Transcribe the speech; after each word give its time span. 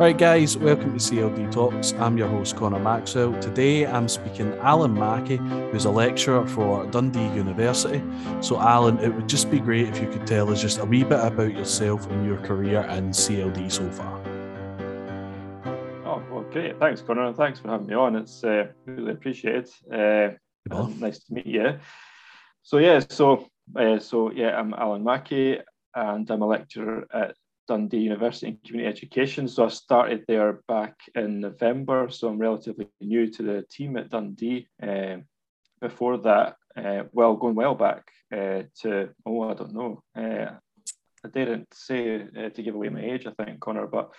Right, 0.00 0.16
guys, 0.16 0.56
welcome 0.56 0.96
to 0.96 0.98
CLD 0.98 1.50
Talks. 1.50 1.92
I'm 1.94 2.16
your 2.16 2.28
host, 2.28 2.56
Connor 2.56 2.78
Maxwell. 2.78 3.38
Today 3.40 3.86
I'm 3.86 4.08
speaking 4.08 4.54
Alan 4.60 4.94
Mackey, 4.94 5.36
who's 5.36 5.86
a 5.86 5.90
lecturer 5.90 6.46
for 6.46 6.86
Dundee 6.86 7.34
University. 7.34 8.00
So, 8.40 8.58
Alan, 8.60 8.98
it 9.00 9.08
would 9.12 9.28
just 9.28 9.50
be 9.50 9.58
great 9.58 9.88
if 9.88 10.00
you 10.00 10.08
could 10.08 10.26
tell 10.26 10.50
us 10.52 10.62
just 10.62 10.78
a 10.78 10.84
wee 10.84 11.02
bit 11.02 11.18
about 11.18 11.54
yourself 11.54 12.08
and 12.08 12.24
your 12.24 12.38
career 12.38 12.82
in 12.82 13.10
CLD 13.10 13.70
so 13.70 13.90
far. 13.90 14.20
Oh, 16.06 16.22
well, 16.30 16.46
great. 16.50 16.78
Thanks, 16.78 17.02
Connor, 17.02 17.32
thanks 17.32 17.58
for 17.58 17.68
having 17.68 17.88
me 17.88 17.94
on. 17.94 18.14
It's 18.14 18.44
uh, 18.44 18.68
really 18.86 19.12
appreciated. 19.12 19.68
Uh, 19.92 20.30
nice 20.98 21.18
to 21.24 21.34
meet 21.34 21.46
you. 21.46 21.78
So, 22.62 22.78
yeah, 22.78 23.00
so, 23.00 23.48
uh, 23.76 23.98
so 23.98 24.30
yeah, 24.30 24.58
I'm 24.58 24.72
Alan 24.72 25.04
Mackey, 25.04 25.58
and 25.94 26.30
I'm 26.30 26.42
a 26.42 26.46
lecturer 26.46 27.06
at 27.12 27.34
Dundee 27.68 27.98
University 27.98 28.48
in 28.48 28.58
Community 28.66 28.90
Education. 28.90 29.46
So 29.46 29.64
I 29.64 29.68
started 29.68 30.24
there 30.26 30.60
back 30.66 30.96
in 31.14 31.40
November. 31.40 32.08
So 32.10 32.28
I'm 32.28 32.38
relatively 32.38 32.88
new 33.00 33.30
to 33.30 33.42
the 33.42 33.64
team 33.70 33.96
at 33.96 34.10
Dundee. 34.10 34.66
Uh, 34.82 35.18
before 35.80 36.18
that, 36.18 36.56
uh, 36.76 37.04
well, 37.12 37.36
going 37.36 37.54
well 37.54 37.74
back 37.74 38.10
uh, 38.32 38.62
to, 38.82 39.10
oh, 39.24 39.50
I 39.50 39.54
don't 39.54 39.74
know. 39.74 40.02
Uh, 40.16 40.56
I 41.24 41.28
didn't 41.32 41.72
say 41.72 42.22
uh, 42.22 42.48
to 42.50 42.62
give 42.62 42.74
away 42.74 42.88
my 42.88 43.02
age, 43.02 43.26
I 43.26 43.44
think, 43.44 43.60
Connor, 43.60 43.86
but 43.86 44.10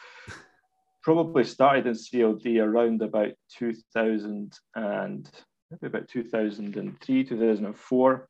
probably 1.02 1.44
started 1.44 1.88
in 1.88 1.94
CLD 1.94 2.64
around 2.64 3.02
about 3.02 3.34
2000 3.58 4.58
and 4.76 5.30
maybe 5.70 5.88
about 5.88 6.08
2003, 6.08 7.24
2004. 7.24 8.28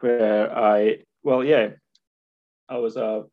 Where 0.00 0.56
I 0.56 0.98
well, 1.22 1.44
yeah, 1.44 1.70
I 2.68 2.78
was 2.78 2.96
a 2.96 3.24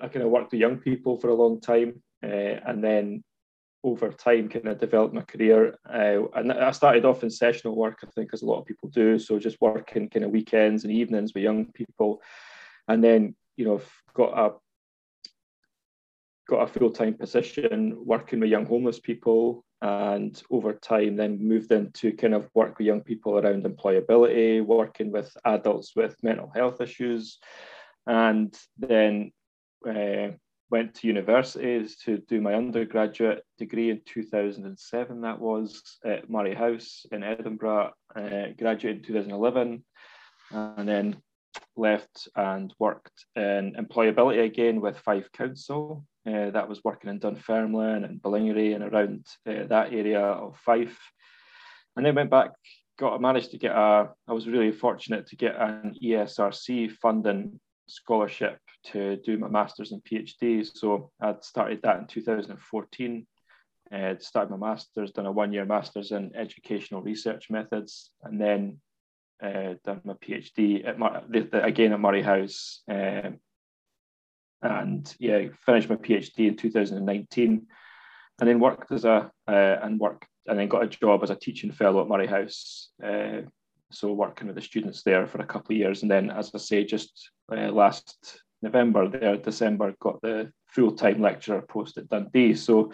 I 0.00 0.08
kind 0.08 0.24
of 0.24 0.30
worked 0.30 0.52
with 0.52 0.60
young 0.60 0.78
people 0.78 1.16
for 1.16 1.28
a 1.28 1.34
long 1.34 1.60
time, 1.60 2.02
uh, 2.22 2.26
and 2.26 2.82
then 2.82 3.24
over 3.84 4.10
time 4.10 4.48
kind 4.48 4.66
of 4.66 4.78
developed 4.78 5.14
my 5.14 5.22
career. 5.22 5.76
Uh, 5.88 6.28
and 6.34 6.52
I 6.52 6.70
started 6.72 7.04
off 7.04 7.22
in 7.22 7.30
sessional 7.30 7.76
work, 7.76 7.98
I 8.02 8.08
think, 8.14 8.30
as 8.32 8.42
a 8.42 8.46
lot 8.46 8.60
of 8.60 8.66
people 8.66 8.88
do. 8.88 9.18
So 9.18 9.38
just 9.38 9.60
working 9.60 10.08
kind 10.08 10.24
of 10.24 10.32
weekends 10.32 10.84
and 10.84 10.92
evenings 10.92 11.32
with 11.34 11.44
young 11.44 11.66
people, 11.72 12.20
and 12.88 13.02
then 13.02 13.36
you 13.56 13.64
know 13.64 13.80
got 14.14 14.38
a 14.38 14.54
got 16.48 16.62
a 16.62 16.66
full 16.66 16.90
time 16.90 17.14
position 17.14 17.96
working 18.04 18.40
with 18.40 18.50
young 18.50 18.66
homeless 18.66 19.00
people, 19.00 19.64
and 19.82 20.42
over 20.50 20.72
time 20.72 21.16
then 21.16 21.38
moved 21.46 21.70
into 21.70 22.12
kind 22.12 22.34
of 22.34 22.48
work 22.54 22.78
with 22.78 22.86
young 22.86 23.02
people 23.02 23.38
around 23.38 23.64
employability, 23.64 24.64
working 24.64 25.12
with 25.12 25.36
adults 25.44 25.94
with 25.94 26.16
mental 26.22 26.50
health 26.54 26.80
issues 26.80 27.38
and 28.06 28.56
then 28.78 29.32
uh, 29.88 30.28
went 30.70 30.94
to 30.94 31.06
universities 31.06 31.96
to 31.96 32.18
do 32.28 32.40
my 32.40 32.54
undergraduate 32.54 33.44
degree 33.58 33.90
in 33.90 34.00
2007 34.04 35.20
that 35.20 35.38
was 35.38 35.98
at 36.04 36.28
Moray 36.28 36.54
House 36.54 37.06
in 37.12 37.22
Edinburgh 37.22 37.92
uh, 38.14 38.46
graduated 38.58 38.98
in 38.98 39.02
2011 39.02 39.84
and 40.50 40.88
then 40.88 41.16
left 41.76 42.28
and 42.34 42.74
worked 42.78 43.26
in 43.36 43.76
employability 43.78 44.44
again 44.44 44.80
with 44.80 44.98
Fife 44.98 45.30
Council 45.32 46.04
uh, 46.26 46.50
that 46.50 46.68
was 46.68 46.82
working 46.84 47.10
in 47.10 47.18
Dunfermline 47.18 48.04
and 48.04 48.20
Ballingry 48.20 48.74
and 48.74 48.84
around 48.84 49.26
uh, 49.46 49.66
that 49.68 49.92
area 49.92 50.20
of 50.20 50.56
Fife 50.58 50.98
and 51.96 52.04
then 52.04 52.14
went 52.14 52.30
back 52.30 52.50
got 52.98 53.20
managed 53.20 53.50
to 53.50 53.58
get 53.58 53.72
a 53.72 54.08
I 54.26 54.32
was 54.32 54.48
really 54.48 54.72
fortunate 54.72 55.26
to 55.28 55.36
get 55.36 55.56
an 55.56 55.94
ESRC 56.02 56.92
funding 56.92 57.60
scholarship 57.88 58.58
to 58.84 59.16
do 59.16 59.38
my 59.38 59.48
master's 59.48 59.92
and 59.92 60.02
PhD. 60.02 60.66
So 60.66 61.10
I'd 61.20 61.44
started 61.44 61.80
that 61.82 61.98
in 61.98 62.06
2014. 62.06 63.26
I'd 63.92 64.22
started 64.22 64.50
my 64.50 64.68
master's, 64.68 65.12
done 65.12 65.26
a 65.26 65.32
one 65.32 65.52
year 65.52 65.64
master's 65.64 66.10
in 66.10 66.34
educational 66.34 67.02
research 67.02 67.50
methods, 67.50 68.10
and 68.22 68.40
then 68.40 68.80
uh, 69.42 69.74
done 69.84 70.00
my 70.04 70.14
PhD 70.14 70.86
at 70.86 71.64
again 71.64 71.92
at 71.92 72.00
Moray 72.00 72.22
House. 72.22 72.82
Um, 72.88 73.38
and 74.70 75.14
yeah, 75.18 75.46
finished 75.64 75.88
my 75.88 75.96
PhD 75.96 76.48
in 76.48 76.56
2019, 76.56 77.66
and 78.38 78.48
then 78.48 78.60
worked 78.60 78.92
as 78.92 79.04
a 79.04 79.30
uh, 79.48 79.76
and 79.82 79.98
worked 79.98 80.26
and 80.46 80.58
then 80.58 80.68
got 80.68 80.84
a 80.84 80.88
job 80.88 81.22
as 81.22 81.30
a 81.30 81.36
teaching 81.36 81.72
fellow 81.72 82.02
at 82.02 82.08
Moray 82.08 82.26
House. 82.26 82.90
Uh, 83.02 83.42
so 83.90 84.12
working 84.12 84.46
with 84.46 84.56
the 84.56 84.62
students 84.62 85.02
there 85.02 85.26
for 85.26 85.40
a 85.40 85.46
couple 85.46 85.74
of 85.74 85.78
years, 85.78 86.02
and 86.02 86.10
then, 86.10 86.30
as 86.30 86.50
I 86.54 86.58
say, 86.58 86.84
just 86.84 87.30
uh, 87.52 87.70
last 87.70 88.42
November, 88.62 89.08
there 89.08 89.36
December, 89.36 89.94
got 90.00 90.20
the 90.22 90.52
full 90.66 90.92
time 90.92 91.20
lecturer 91.20 91.62
post 91.62 91.98
at 91.98 92.08
Dundee. 92.08 92.54
So 92.54 92.92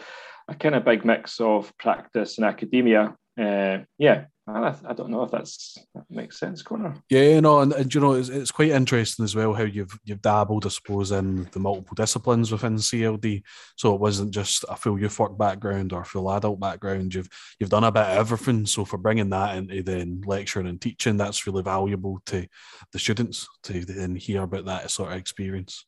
a 0.49 0.54
kind 0.54 0.75
of 0.75 0.84
big 0.84 1.04
mix 1.04 1.41
of 1.41 1.72
practice 1.78 2.39
and 2.39 2.47
academia. 2.47 3.15
Uh, 3.41 3.78
yeah, 3.99 4.25
I, 4.44 4.92
don't 4.94 5.10
know 5.10 5.22
if 5.22 5.30
that's 5.30 5.78
that 5.94 6.04
makes 6.10 6.41
sense, 6.41 6.62
Connor. 6.62 6.97
Yeah, 7.08 7.38
no, 7.38 7.60
and, 7.60 7.72
and 7.72 7.94
you 7.94 8.00
know 8.00 8.14
it's, 8.14 8.28
it's 8.28 8.50
quite 8.50 8.70
interesting 8.70 9.25
as 9.25 9.36
well 9.36 9.54
how 9.54 9.62
you've 9.62 9.97
you've 10.04 10.20
dabbled, 10.20 10.66
I 10.66 10.69
suppose, 10.69 11.12
in 11.12 11.48
the 11.53 11.60
multiple 11.60 11.94
disciplines 11.94 12.50
within 12.50 12.75
CLD. 12.75 13.42
So 13.76 13.94
it 13.94 14.00
wasn't 14.00 14.34
just 14.34 14.64
a 14.69 14.75
full 14.75 14.98
youth 14.98 15.19
work 15.20 15.38
background 15.38 15.92
or 15.92 16.04
full 16.04 16.30
adult 16.32 16.58
background. 16.58 17.14
You've 17.14 17.28
you've 17.60 17.70
done 17.70 17.84
a 17.84 17.92
bit 17.92 18.03
of 18.03 18.19
everything. 18.19 18.66
So 18.66 18.84
for 18.84 18.98
bringing 18.98 19.30
that 19.30 19.56
into 19.56 19.82
then 19.82 20.22
lecturing 20.26 20.66
and 20.66 20.80
teaching, 20.80 21.16
that's 21.16 21.47
really 21.47 21.62
valuable 21.62 22.20
to 22.26 22.47
the 22.92 22.98
students 22.98 23.47
to 23.64 23.84
then 23.84 24.16
hear 24.16 24.42
about 24.42 24.64
that 24.64 24.91
sort 24.91 25.12
of 25.12 25.19
experience. 25.19 25.86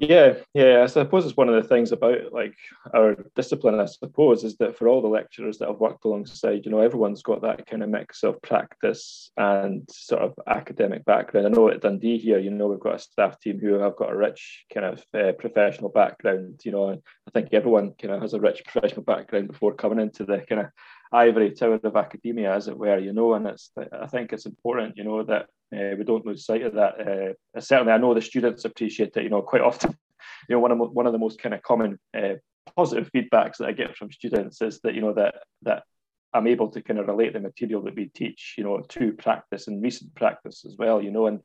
Yeah, 0.00 0.34
yeah. 0.54 0.82
I 0.82 0.86
suppose 0.86 1.24
it's 1.24 1.36
one 1.36 1.48
of 1.48 1.54
the 1.54 1.68
things 1.68 1.92
about 1.92 2.32
like 2.32 2.56
our 2.92 3.14
discipline. 3.36 3.78
I 3.78 3.84
suppose 3.84 4.42
is 4.42 4.56
that 4.56 4.76
for 4.76 4.88
all 4.88 5.00
the 5.00 5.06
lecturers 5.06 5.58
that 5.58 5.68
I've 5.68 5.78
worked 5.78 6.04
alongside, 6.04 6.64
you 6.64 6.72
know, 6.72 6.80
everyone's 6.80 7.22
got 7.22 7.42
that 7.42 7.66
kind 7.66 7.82
of 7.82 7.90
mix 7.90 8.24
of 8.24 8.42
practice 8.42 9.30
and 9.36 9.88
sort 9.88 10.22
of 10.22 10.34
academic 10.48 11.04
background. 11.04 11.46
I 11.46 11.50
know 11.50 11.68
at 11.68 11.80
Dundee 11.80 12.18
here, 12.18 12.40
you 12.40 12.50
know, 12.50 12.66
we've 12.66 12.80
got 12.80 12.96
a 12.96 12.98
staff 12.98 13.38
team 13.38 13.60
who 13.60 13.74
have 13.74 13.94
got 13.94 14.12
a 14.12 14.16
rich 14.16 14.64
kind 14.74 14.86
of 14.86 15.04
uh, 15.14 15.32
professional 15.38 15.90
background. 15.90 16.60
You 16.64 16.72
know, 16.72 16.90
I 16.90 17.30
think 17.32 17.50
everyone 17.52 17.92
kind 17.92 18.14
of 18.14 18.20
has 18.20 18.34
a 18.34 18.40
rich 18.40 18.64
professional 18.64 19.04
background 19.04 19.46
before 19.46 19.74
coming 19.74 20.00
into 20.00 20.24
the 20.24 20.38
kind 20.48 20.62
of 20.62 20.66
ivory 21.12 21.52
tower 21.52 21.78
of 21.80 21.96
academia, 21.96 22.52
as 22.52 22.66
it 22.66 22.76
were. 22.76 22.98
You 22.98 23.12
know, 23.12 23.34
and 23.34 23.46
it's 23.46 23.70
I 23.92 24.08
think 24.08 24.32
it's 24.32 24.46
important, 24.46 24.96
you 24.96 25.04
know, 25.04 25.22
that 25.22 25.46
uh, 25.72 25.96
we 25.96 26.04
don't 26.04 26.26
lose 26.26 26.46
sight 26.46 26.62
of 26.62 26.74
that. 26.74 27.36
Uh, 27.56 27.60
certainly, 27.60 27.92
I 27.92 27.98
know 27.98 28.14
the 28.14 28.22
students 28.22 28.64
appreciate 28.64 29.16
it. 29.16 29.22
You 29.22 29.30
know, 29.30 29.42
quite 29.42 29.62
often, 29.62 29.90
you 30.48 30.56
know, 30.56 30.60
one 30.60 30.72
of 30.72 30.78
one 30.78 31.06
of 31.06 31.12
the 31.12 31.18
most 31.18 31.40
kind 31.40 31.54
of 31.54 31.62
common 31.62 31.98
uh, 32.16 32.34
positive 32.76 33.10
feedbacks 33.12 33.58
that 33.58 33.68
I 33.68 33.72
get 33.72 33.96
from 33.96 34.12
students 34.12 34.60
is 34.62 34.80
that 34.80 34.94
you 34.94 35.00
know 35.00 35.14
that 35.14 35.34
that 35.62 35.84
I'm 36.32 36.46
able 36.46 36.68
to 36.70 36.82
kind 36.82 36.98
of 36.98 37.06
relate 37.06 37.32
the 37.32 37.40
material 37.40 37.82
that 37.82 37.94
we 37.94 38.06
teach, 38.06 38.54
you 38.58 38.64
know, 38.64 38.80
to 38.80 39.12
practice 39.12 39.68
and 39.68 39.82
recent 39.82 40.14
practice 40.14 40.64
as 40.64 40.76
well. 40.76 41.00
You 41.00 41.12
know, 41.12 41.26
and 41.26 41.40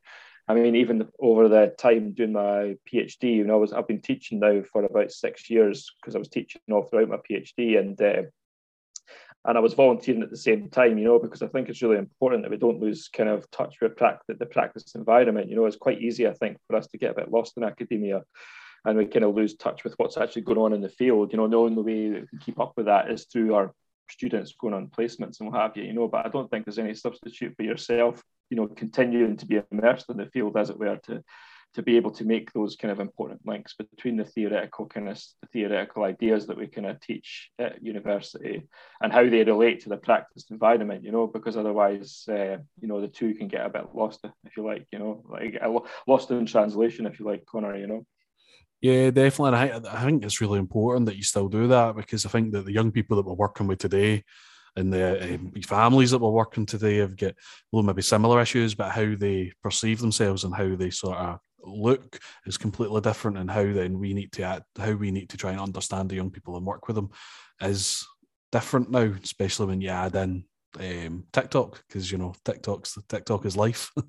I 0.47 0.55
mean, 0.55 0.75
even 0.75 1.07
over 1.19 1.47
the 1.47 1.75
time 1.77 2.13
doing 2.13 2.33
my 2.33 2.75
PhD, 2.91 3.35
you 3.35 3.43
know, 3.43 3.53
I 3.53 3.57
was 3.57 3.71
I've 3.71 3.87
been 3.87 4.01
teaching 4.01 4.39
now 4.39 4.63
for 4.71 4.83
about 4.83 5.11
six 5.11 5.49
years 5.49 5.91
because 6.01 6.15
I 6.15 6.19
was 6.19 6.29
teaching 6.29 6.61
all 6.71 6.83
throughout 6.83 7.09
my 7.09 7.17
PhD, 7.17 7.77
and 7.77 8.01
uh, 8.01 8.23
and 9.45 9.57
I 9.57 9.61
was 9.61 9.73
volunteering 9.73 10.21
at 10.21 10.29
the 10.29 10.37
same 10.37 10.69
time, 10.69 10.97
you 10.97 11.05
know, 11.05 11.19
because 11.19 11.41
I 11.41 11.47
think 11.47 11.69
it's 11.69 11.81
really 11.81 11.97
important 11.97 12.43
that 12.43 12.51
we 12.51 12.57
don't 12.57 12.81
lose 12.81 13.07
kind 13.07 13.29
of 13.29 13.49
touch 13.51 13.77
with 13.81 13.97
the 13.97 14.45
practice 14.45 14.95
environment. 14.95 15.49
You 15.49 15.55
know, 15.55 15.65
it's 15.65 15.77
quite 15.77 16.01
easy, 16.01 16.27
I 16.27 16.33
think, 16.33 16.57
for 16.67 16.75
us 16.75 16.87
to 16.87 16.97
get 16.97 17.11
a 17.11 17.15
bit 17.15 17.31
lost 17.31 17.55
in 17.57 17.63
academia 17.63 18.23
and 18.85 18.97
we 18.97 19.05
kind 19.05 19.25
of 19.25 19.35
lose 19.35 19.55
touch 19.55 19.83
with 19.83 19.93
what's 19.97 20.17
actually 20.17 20.43
going 20.43 20.57
on 20.57 20.73
in 20.73 20.81
the 20.81 20.89
field. 20.89 21.31
You 21.31 21.37
know, 21.37 21.47
the 21.47 21.57
only 21.57 21.81
way 21.81 22.09
that 22.09 22.21
we 22.21 22.27
can 22.27 22.39
keep 22.39 22.59
up 22.59 22.73
with 22.75 22.85
that 22.87 23.09
is 23.09 23.25
through 23.25 23.53
our 23.53 23.73
students 24.09 24.53
going 24.59 24.73
on 24.73 24.87
placements 24.87 25.39
and 25.39 25.51
what 25.51 25.61
have 25.61 25.77
you, 25.77 25.83
you 25.83 25.93
know, 25.93 26.07
but 26.07 26.25
I 26.25 26.29
don't 26.29 26.49
think 26.49 26.65
there's 26.65 26.79
any 26.79 26.95
substitute 26.95 27.55
for 27.55 27.63
yourself, 27.63 28.21
you 28.49 28.57
know, 28.57 28.67
continuing 28.67 29.37
to 29.37 29.45
be 29.45 29.61
immersed 29.71 30.09
in 30.09 30.17
the 30.17 30.25
field, 30.27 30.57
as 30.57 30.69
it 30.69 30.79
were, 30.79 30.97
to 31.03 31.23
to 31.75 31.83
be 31.83 31.97
able 31.97 32.11
to 32.11 32.25
make 32.25 32.51
those 32.51 32.75
kind 32.75 32.91
of 32.91 32.99
important 32.99 33.41
links 33.45 33.75
between 33.75 34.17
the 34.17 34.25
theoretical 34.25 34.85
kind 34.87 35.07
of 35.07 35.21
the 35.41 35.47
theoretical 35.53 36.03
ideas 36.03 36.47
that 36.47 36.57
we 36.57 36.67
kind 36.67 36.87
of 36.87 36.99
teach 36.99 37.51
at 37.59 37.83
university 37.83 38.63
and 39.01 39.13
how 39.13 39.23
they 39.23 39.43
relate 39.43 39.81
to 39.81 39.89
the 39.89 39.97
practice 39.97 40.45
environment 40.49 41.03
you 41.03 41.11
know 41.11 41.27
because 41.27 41.57
otherwise 41.57 42.23
uh, 42.29 42.57
you 42.81 42.87
know 42.87 43.01
the 43.01 43.07
two 43.07 43.33
can 43.35 43.47
get 43.47 43.65
a 43.65 43.69
bit 43.69 43.85
lost 43.93 44.19
if 44.45 44.57
you 44.57 44.65
like 44.65 44.87
you 44.91 44.99
know 44.99 45.23
like 45.29 45.61
lost 46.07 46.31
in 46.31 46.45
translation 46.45 47.05
if 47.05 47.19
you 47.19 47.25
like 47.25 47.45
connor 47.45 47.77
you 47.77 47.87
know 47.87 48.05
yeah, 48.81 49.11
definitely. 49.11 49.59
I, 49.59 49.75
I 49.75 50.05
think 50.05 50.23
it's 50.23 50.39
really 50.39 50.57
important 50.57 51.07
that 51.07 51.17
you 51.17 51.23
still 51.23 51.49
do 51.49 51.67
that 51.67 51.97
because 51.97 52.25
I 52.25 52.29
think 52.29 52.53
that 52.53 52.65
the 52.65 52.71
young 52.71 52.91
people 52.91 53.17
that 53.17 53.25
we're 53.25 53.33
working 53.33 53.67
with 53.67 53.79
today 53.79 54.23
and 54.77 54.93
the 54.93 55.35
um, 55.35 55.51
families 55.65 56.11
that 56.11 56.19
we're 56.19 56.29
working 56.29 56.65
today 56.65 56.97
have 56.97 57.17
got 57.17 57.33
well 57.73 57.83
maybe 57.83 58.01
similar 58.01 58.39
issues, 58.39 58.75
but 58.75 58.91
how 58.91 59.15
they 59.17 59.51
perceive 59.61 59.99
themselves 59.99 60.45
and 60.45 60.55
how 60.55 60.75
they 60.75 60.91
sort 60.91 61.17
of 61.17 61.39
look 61.63 62.19
is 62.45 62.57
completely 62.57 63.01
different 63.01 63.37
and 63.37 63.49
how 63.49 63.63
then 63.63 63.99
we 63.99 64.13
need 64.13 64.31
to 64.33 64.43
act, 64.43 64.63
how 64.77 64.91
we 64.91 65.11
need 65.11 65.29
to 65.29 65.37
try 65.37 65.51
and 65.51 65.59
understand 65.59 66.09
the 66.09 66.15
young 66.15 66.31
people 66.31 66.57
and 66.57 66.65
work 66.65 66.87
with 66.87 66.95
them 66.95 67.09
is 67.61 68.05
different 68.51 68.89
now 68.89 69.13
especially 69.23 69.67
when 69.67 69.81
you 69.81 69.89
add 69.89 70.15
in 70.15 70.43
um, 70.79 71.23
tiktok 71.31 71.83
because 71.87 72.11
you 72.11 72.17
know 72.17 72.33
tiktok's 72.45 72.97
tiktok 73.07 73.45
is 73.45 73.57
life 73.57 73.91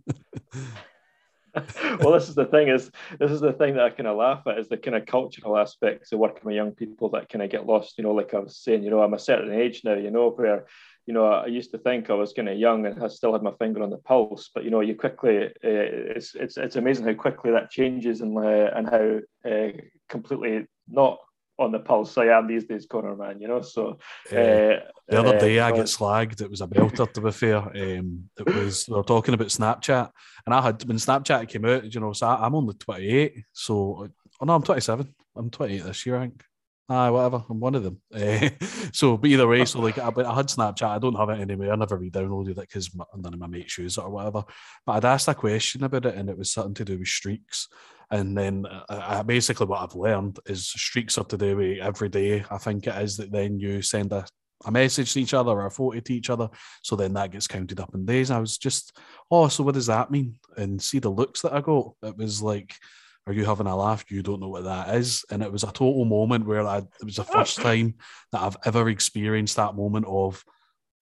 well, 2.00 2.12
this 2.12 2.29
is 2.29 2.35
the 2.35 2.44
thing 2.44 2.69
is 2.69 2.91
this 3.19 3.31
is 3.31 3.41
the 3.41 3.52
thing 3.52 3.75
that 3.75 3.85
I 3.85 3.91
kind 3.91 4.06
of 4.06 4.17
laugh 4.17 4.43
at 4.47 4.58
is 4.58 4.69
the 4.69 4.76
kind 4.76 4.97
of 4.97 5.06
cultural 5.06 5.58
aspects 5.58 6.12
of 6.12 6.19
working 6.19 6.43
with 6.44 6.55
young 6.55 6.73
people 6.73 7.11
that 7.11 7.29
kind 7.29 7.43
of 7.43 7.50
get 7.50 7.67
lost. 7.67 7.99
You 7.99 8.05
know, 8.05 8.12
like 8.12 8.35
I 8.35 8.38
was 8.38 8.56
saying, 8.56 8.82
you 8.85 8.91
know, 8.91 9.02
I'm 9.02 9.14
a 9.14 9.19
certain 9.19 9.52
age 9.52 9.82
now. 9.85 9.94
You 9.94 10.11
know, 10.11 10.31
where 10.31 10.67
you 11.06 11.14
know 11.14 11.26
I 11.26 11.47
used 11.47 11.70
to 11.73 11.79
think 11.79 12.11
I 12.11 12.14
was 12.14 12.32
kind 12.32 12.49
of 12.49 12.58
young 12.58 12.87
and 12.87 13.02
I 13.02 13.08
still 13.08 13.32
had 13.32 13.43
my 13.43 13.52
finger 13.58 13.82
on 13.82 13.91
the 13.91 13.99
pulse, 13.99 14.50
but 14.55 14.64
you 14.64 14.70
know, 14.70 14.81
you 14.81 14.94
quickly 14.94 15.47
uh, 15.47 15.50
it's 15.64 16.35
it's 16.35 16.56
it's 16.56 16.76
amazing 16.76 17.06
how 17.06 17.14
quickly 17.14 17.50
that 17.52 17.70
changes 17.70 18.20
and 18.20 18.37
uh, 18.37 18.70
and 18.75 18.88
how 18.88 19.50
uh, 19.50 19.73
completely 20.08 20.67
not 20.88 21.19
on 21.61 21.73
the 21.73 21.79
pulse 21.79 22.17
I 22.17 22.26
am 22.26 22.47
these 22.47 22.64
days, 22.64 22.87
Connor, 22.91 23.14
man. 23.14 23.41
You 23.41 23.49
know, 23.49 23.61
so 23.61 23.99
uh, 24.32 24.81
the 25.08 25.19
other 25.19 25.38
day 25.38 25.61
I 25.61 25.70
get 25.73 25.87
slagged. 25.87 26.41
It 26.41 26.50
was 26.50 26.62
a 26.62 26.67
belter, 26.67 27.12
to 27.12 27.20
be 27.20 27.31
fair. 27.31 27.58
Um, 27.58 28.31
it 28.38 28.55
was 28.55 28.88
we 28.88 28.97
were 28.97 29.02
talking 29.02 29.35
about 29.35 29.49
Snapchat, 29.49 30.11
and 30.47 30.55
I 30.55 30.62
had 30.62 30.82
when 30.85 30.97
Snapchat 30.97 31.49
came 31.49 31.67
out. 31.67 31.93
You 31.93 32.00
know, 32.00 32.12
so 32.12 32.26
I, 32.26 32.47
am 32.47 32.55
only 32.55 32.75
28, 32.75 33.44
so 33.52 34.08
oh 34.41 34.44
no, 34.44 34.55
I'm 34.55 34.62
27. 34.62 35.14
I'm 35.37 35.50
28 35.50 35.85
this 35.85 36.06
year, 36.06 36.17
I 36.17 36.20
think. 36.23 36.43
Ah, 36.92 37.08
whatever. 37.08 37.44
I'm 37.48 37.60
one 37.60 37.76
of 37.76 37.84
them. 37.84 38.00
Uh, 38.12 38.50
so, 38.92 39.16
but 39.16 39.31
either 39.31 39.46
way, 39.46 39.64
so 39.64 39.78
like, 39.81 39.96
I, 39.96 40.08
I 40.08 40.34
had 40.34 40.48
Snapchat. 40.48 40.82
I 40.88 40.98
don't 40.98 41.14
have 41.14 41.31
it 41.31 41.40
anymore. 41.40 41.72
I 41.72 41.76
never 41.76 41.96
re-downloaded 41.96 42.50
it 42.50 42.56
because 42.56 42.90
none 43.16 43.32
of 43.32 43.38
my 43.38 43.46
mates 43.46 43.78
use 43.78 43.96
it 43.96 44.02
or 44.02 44.10
whatever. 44.10 44.42
But 44.84 44.92
I'd 44.94 45.04
asked 45.04 45.28
a 45.28 45.34
question 45.34 45.84
about 45.84 46.06
it, 46.06 46.16
and 46.16 46.28
it 46.28 46.37
was 46.37 46.52
something 46.52 46.75
to 46.75 46.84
do 46.84 46.98
with 46.98 47.06
streaks. 47.06 47.69
And 48.10 48.37
then 48.37 48.66
uh, 48.88 49.22
basically 49.22 49.66
what 49.66 49.82
I've 49.82 49.94
learned 49.94 50.40
is 50.46 50.66
streaks 50.66 51.16
are 51.16 51.25
to 51.26 51.38
do 51.38 51.56
with 51.56 51.78
every 51.78 52.08
day. 52.08 52.44
I 52.50 52.58
think 52.58 52.88
it 52.88 53.00
is 53.00 53.16
that 53.19 53.31
then 53.31 53.60
you 53.60 53.82
send 53.82 54.12
a, 54.12 54.26
a 54.64 54.72
message 54.72 55.12
to 55.12 55.20
each 55.20 55.32
other 55.32 55.52
or 55.52 55.66
a 55.66 55.70
photo 55.70 56.00
to 56.00 56.12
each 56.12 56.28
other. 56.28 56.48
So 56.82 56.96
then 56.96 57.12
that 57.12 57.31
gets 57.31 57.46
counted 57.46 57.78
up 57.78 57.94
in 57.94 58.04
days. 58.04 58.32
I 58.32 58.40
was 58.40 58.58
just, 58.58 58.98
oh, 59.31 59.46
so 59.46 59.62
what 59.62 59.75
does 59.75 59.87
that 59.87 60.10
mean? 60.10 60.34
And 60.56 60.82
see 60.82 60.98
the 60.98 61.08
looks 61.08 61.42
that 61.42 61.52
I 61.52 61.60
got. 61.60 61.92
It 62.02 62.16
was 62.16 62.42
like, 62.42 62.75
are 63.26 63.32
you 63.32 63.44
having 63.44 63.67
a 63.67 63.76
laugh? 63.76 64.11
You 64.11 64.22
don't 64.22 64.40
know 64.40 64.49
what 64.49 64.64
that 64.64 64.94
is. 64.96 65.25
And 65.31 65.43
it 65.43 65.52
was 65.52 65.62
a 65.62 65.67
total 65.67 66.05
moment 66.05 66.46
where 66.46 66.67
I, 66.67 66.78
it 66.78 67.05
was 67.05 67.17
the 67.17 67.25
first 67.37 67.58
time 67.58 67.94
that 68.32 68.43
I've 68.43 68.56
ever 68.64 68.88
experienced 68.88 69.56
that 69.56 69.75
moment 69.75 70.06
of, 70.08 70.44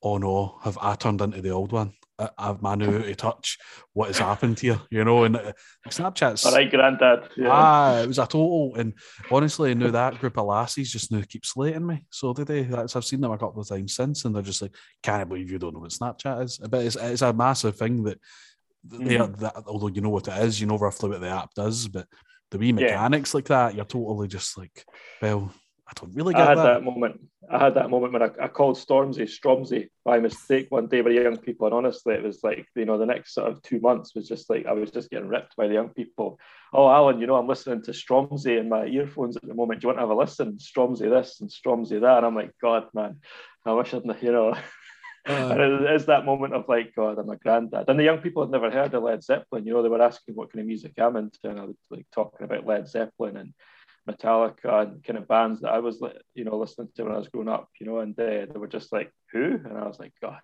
oh 0.02 0.18
no, 0.18 0.58
have 0.62 0.78
I 0.80 0.94
turned 0.94 1.20
into 1.20 1.40
the 1.40 1.50
old 1.50 1.72
one? 1.72 1.92
I've 2.36 2.60
my 2.60 2.74
new 2.74 3.00
to 3.00 3.14
touch 3.14 3.58
what 3.92 4.08
has 4.08 4.18
happened 4.18 4.58
here, 4.58 4.80
you 4.90 5.04
know. 5.04 5.22
And 5.22 5.36
uh, 5.36 5.52
Snapchat's 5.88 6.44
all 6.44 6.52
right, 6.52 6.68
granddad. 6.68 7.28
Yeah. 7.36 7.48
Ah, 7.50 8.00
it 8.00 8.08
was 8.08 8.18
a 8.18 8.22
total. 8.22 8.74
And 8.76 8.94
honestly, 9.30 9.70
I 9.70 9.74
knew 9.74 9.92
that 9.92 10.18
group 10.18 10.36
of 10.36 10.46
lassies 10.46 10.90
just 10.90 11.12
now 11.12 11.22
keep 11.28 11.46
slating 11.46 11.86
me. 11.86 12.04
So 12.10 12.32
did 12.34 12.48
they? 12.48 12.62
That's, 12.62 12.96
I've 12.96 13.04
seen 13.04 13.20
them 13.20 13.30
a 13.30 13.38
couple 13.38 13.62
of 13.62 13.68
times 13.68 13.94
since, 13.94 14.24
and 14.24 14.34
they're 14.34 14.42
just 14.42 14.62
like, 14.62 14.74
"Can't 15.00 15.28
believe 15.28 15.50
you 15.50 15.60
don't 15.60 15.74
know 15.74 15.80
what 15.80 15.90
Snapchat 15.90 16.42
is." 16.42 16.58
But 16.58 16.84
it's, 16.84 16.96
it's 16.96 17.22
a 17.22 17.32
massive 17.32 17.76
thing 17.76 18.02
that 18.02 18.18
they 18.90 19.16
mm. 19.16 19.20
are. 19.20 19.26
That, 19.38 19.62
although 19.66 19.88
you 19.88 20.00
know 20.00 20.10
what 20.10 20.28
it 20.28 20.38
is, 20.42 20.60
you 20.60 20.66
know 20.66 20.78
roughly 20.78 21.10
what 21.10 21.20
the 21.20 21.28
app 21.28 21.54
does, 21.54 21.88
but 21.88 22.06
the 22.50 22.58
wee 22.58 22.72
mechanics 22.72 23.32
yeah. 23.32 23.36
like 23.36 23.44
that, 23.46 23.74
you're 23.74 23.84
totally 23.84 24.28
just 24.28 24.56
like, 24.56 24.84
well, 25.20 25.52
I 25.86 25.92
don't 25.94 26.14
really 26.14 26.34
get 26.34 26.42
I 26.42 26.48
had 26.50 26.58
that. 26.58 26.64
that 26.64 26.84
moment. 26.84 27.20
I 27.50 27.58
had 27.58 27.74
that 27.74 27.88
moment 27.88 28.12
when 28.12 28.22
I, 28.22 28.30
I 28.42 28.48
called 28.48 28.76
Stormzy 28.76 29.22
Stromzy 29.22 29.88
by 30.04 30.20
mistake 30.20 30.66
one 30.68 30.86
day 30.86 31.00
by 31.00 31.08
the 31.10 31.22
young 31.22 31.38
people, 31.38 31.66
and 31.66 31.74
honestly, 31.74 32.14
it 32.14 32.22
was 32.22 32.44
like 32.44 32.66
you 32.76 32.84
know 32.84 32.98
the 32.98 33.06
next 33.06 33.34
sort 33.34 33.50
of 33.50 33.62
two 33.62 33.80
months 33.80 34.14
was 34.14 34.28
just 34.28 34.50
like 34.50 34.66
I 34.66 34.72
was 34.72 34.90
just 34.90 35.08
getting 35.08 35.28
ripped 35.28 35.56
by 35.56 35.66
the 35.66 35.74
young 35.74 35.88
people. 35.88 36.38
Oh, 36.74 36.90
Alan, 36.90 37.20
you 37.20 37.26
know 37.26 37.36
I'm 37.36 37.48
listening 37.48 37.82
to 37.84 37.92
Stromzy 37.92 38.58
in 38.58 38.68
my 38.68 38.84
earphones 38.84 39.36
at 39.36 39.46
the 39.46 39.54
moment. 39.54 39.80
Do 39.80 39.86
you 39.86 39.88
want 39.88 39.98
to 39.98 40.02
have 40.02 40.10
a 40.10 40.14
listen? 40.14 40.58
Stromzy 40.58 41.08
this 41.08 41.40
and 41.40 41.48
Stromzy 41.48 42.00
that, 42.00 42.18
and 42.18 42.26
I'm 42.26 42.34
like, 42.34 42.52
God, 42.60 42.88
man, 42.92 43.20
I 43.64 43.72
wish 43.72 43.94
I'd 43.94 44.04
you 44.22 44.32
know. 44.32 44.54
Uh, 45.28 45.50
and 45.50 45.84
it's 45.86 46.06
that 46.06 46.24
moment 46.24 46.54
of 46.54 46.68
like, 46.68 46.94
God, 46.94 47.18
I'm 47.18 47.28
a 47.28 47.36
granddad. 47.36 47.84
And 47.88 47.98
the 47.98 48.04
young 48.04 48.18
people 48.18 48.42
had 48.42 48.50
never 48.50 48.70
heard 48.70 48.94
of 48.94 49.02
Led 49.02 49.22
Zeppelin. 49.22 49.66
You 49.66 49.74
know, 49.74 49.82
they 49.82 49.88
were 49.90 50.00
asking 50.00 50.34
what 50.34 50.50
kind 50.50 50.62
of 50.62 50.66
music 50.66 50.94
I'm 50.96 51.16
into, 51.16 51.38
and 51.44 51.60
I 51.60 51.64
was 51.64 51.76
like 51.90 52.06
talking 52.14 52.44
about 52.44 52.66
Led 52.66 52.88
Zeppelin 52.88 53.36
and 53.36 53.52
Metallica 54.08 54.82
and 54.82 55.04
kind 55.04 55.18
of 55.18 55.28
bands 55.28 55.60
that 55.60 55.72
I 55.72 55.80
was, 55.80 56.02
you 56.34 56.44
know, 56.44 56.56
listening 56.56 56.88
to 56.96 57.04
when 57.04 57.12
I 57.12 57.18
was 57.18 57.28
growing 57.28 57.48
up, 57.48 57.68
you 57.78 57.86
know, 57.86 57.98
and 57.98 58.16
they, 58.16 58.46
they 58.50 58.58
were 58.58 58.66
just 58.66 58.90
like, 58.90 59.12
who? 59.32 59.60
And 59.62 59.76
I 59.76 59.86
was 59.86 59.98
like, 59.98 60.14
God, 60.22 60.40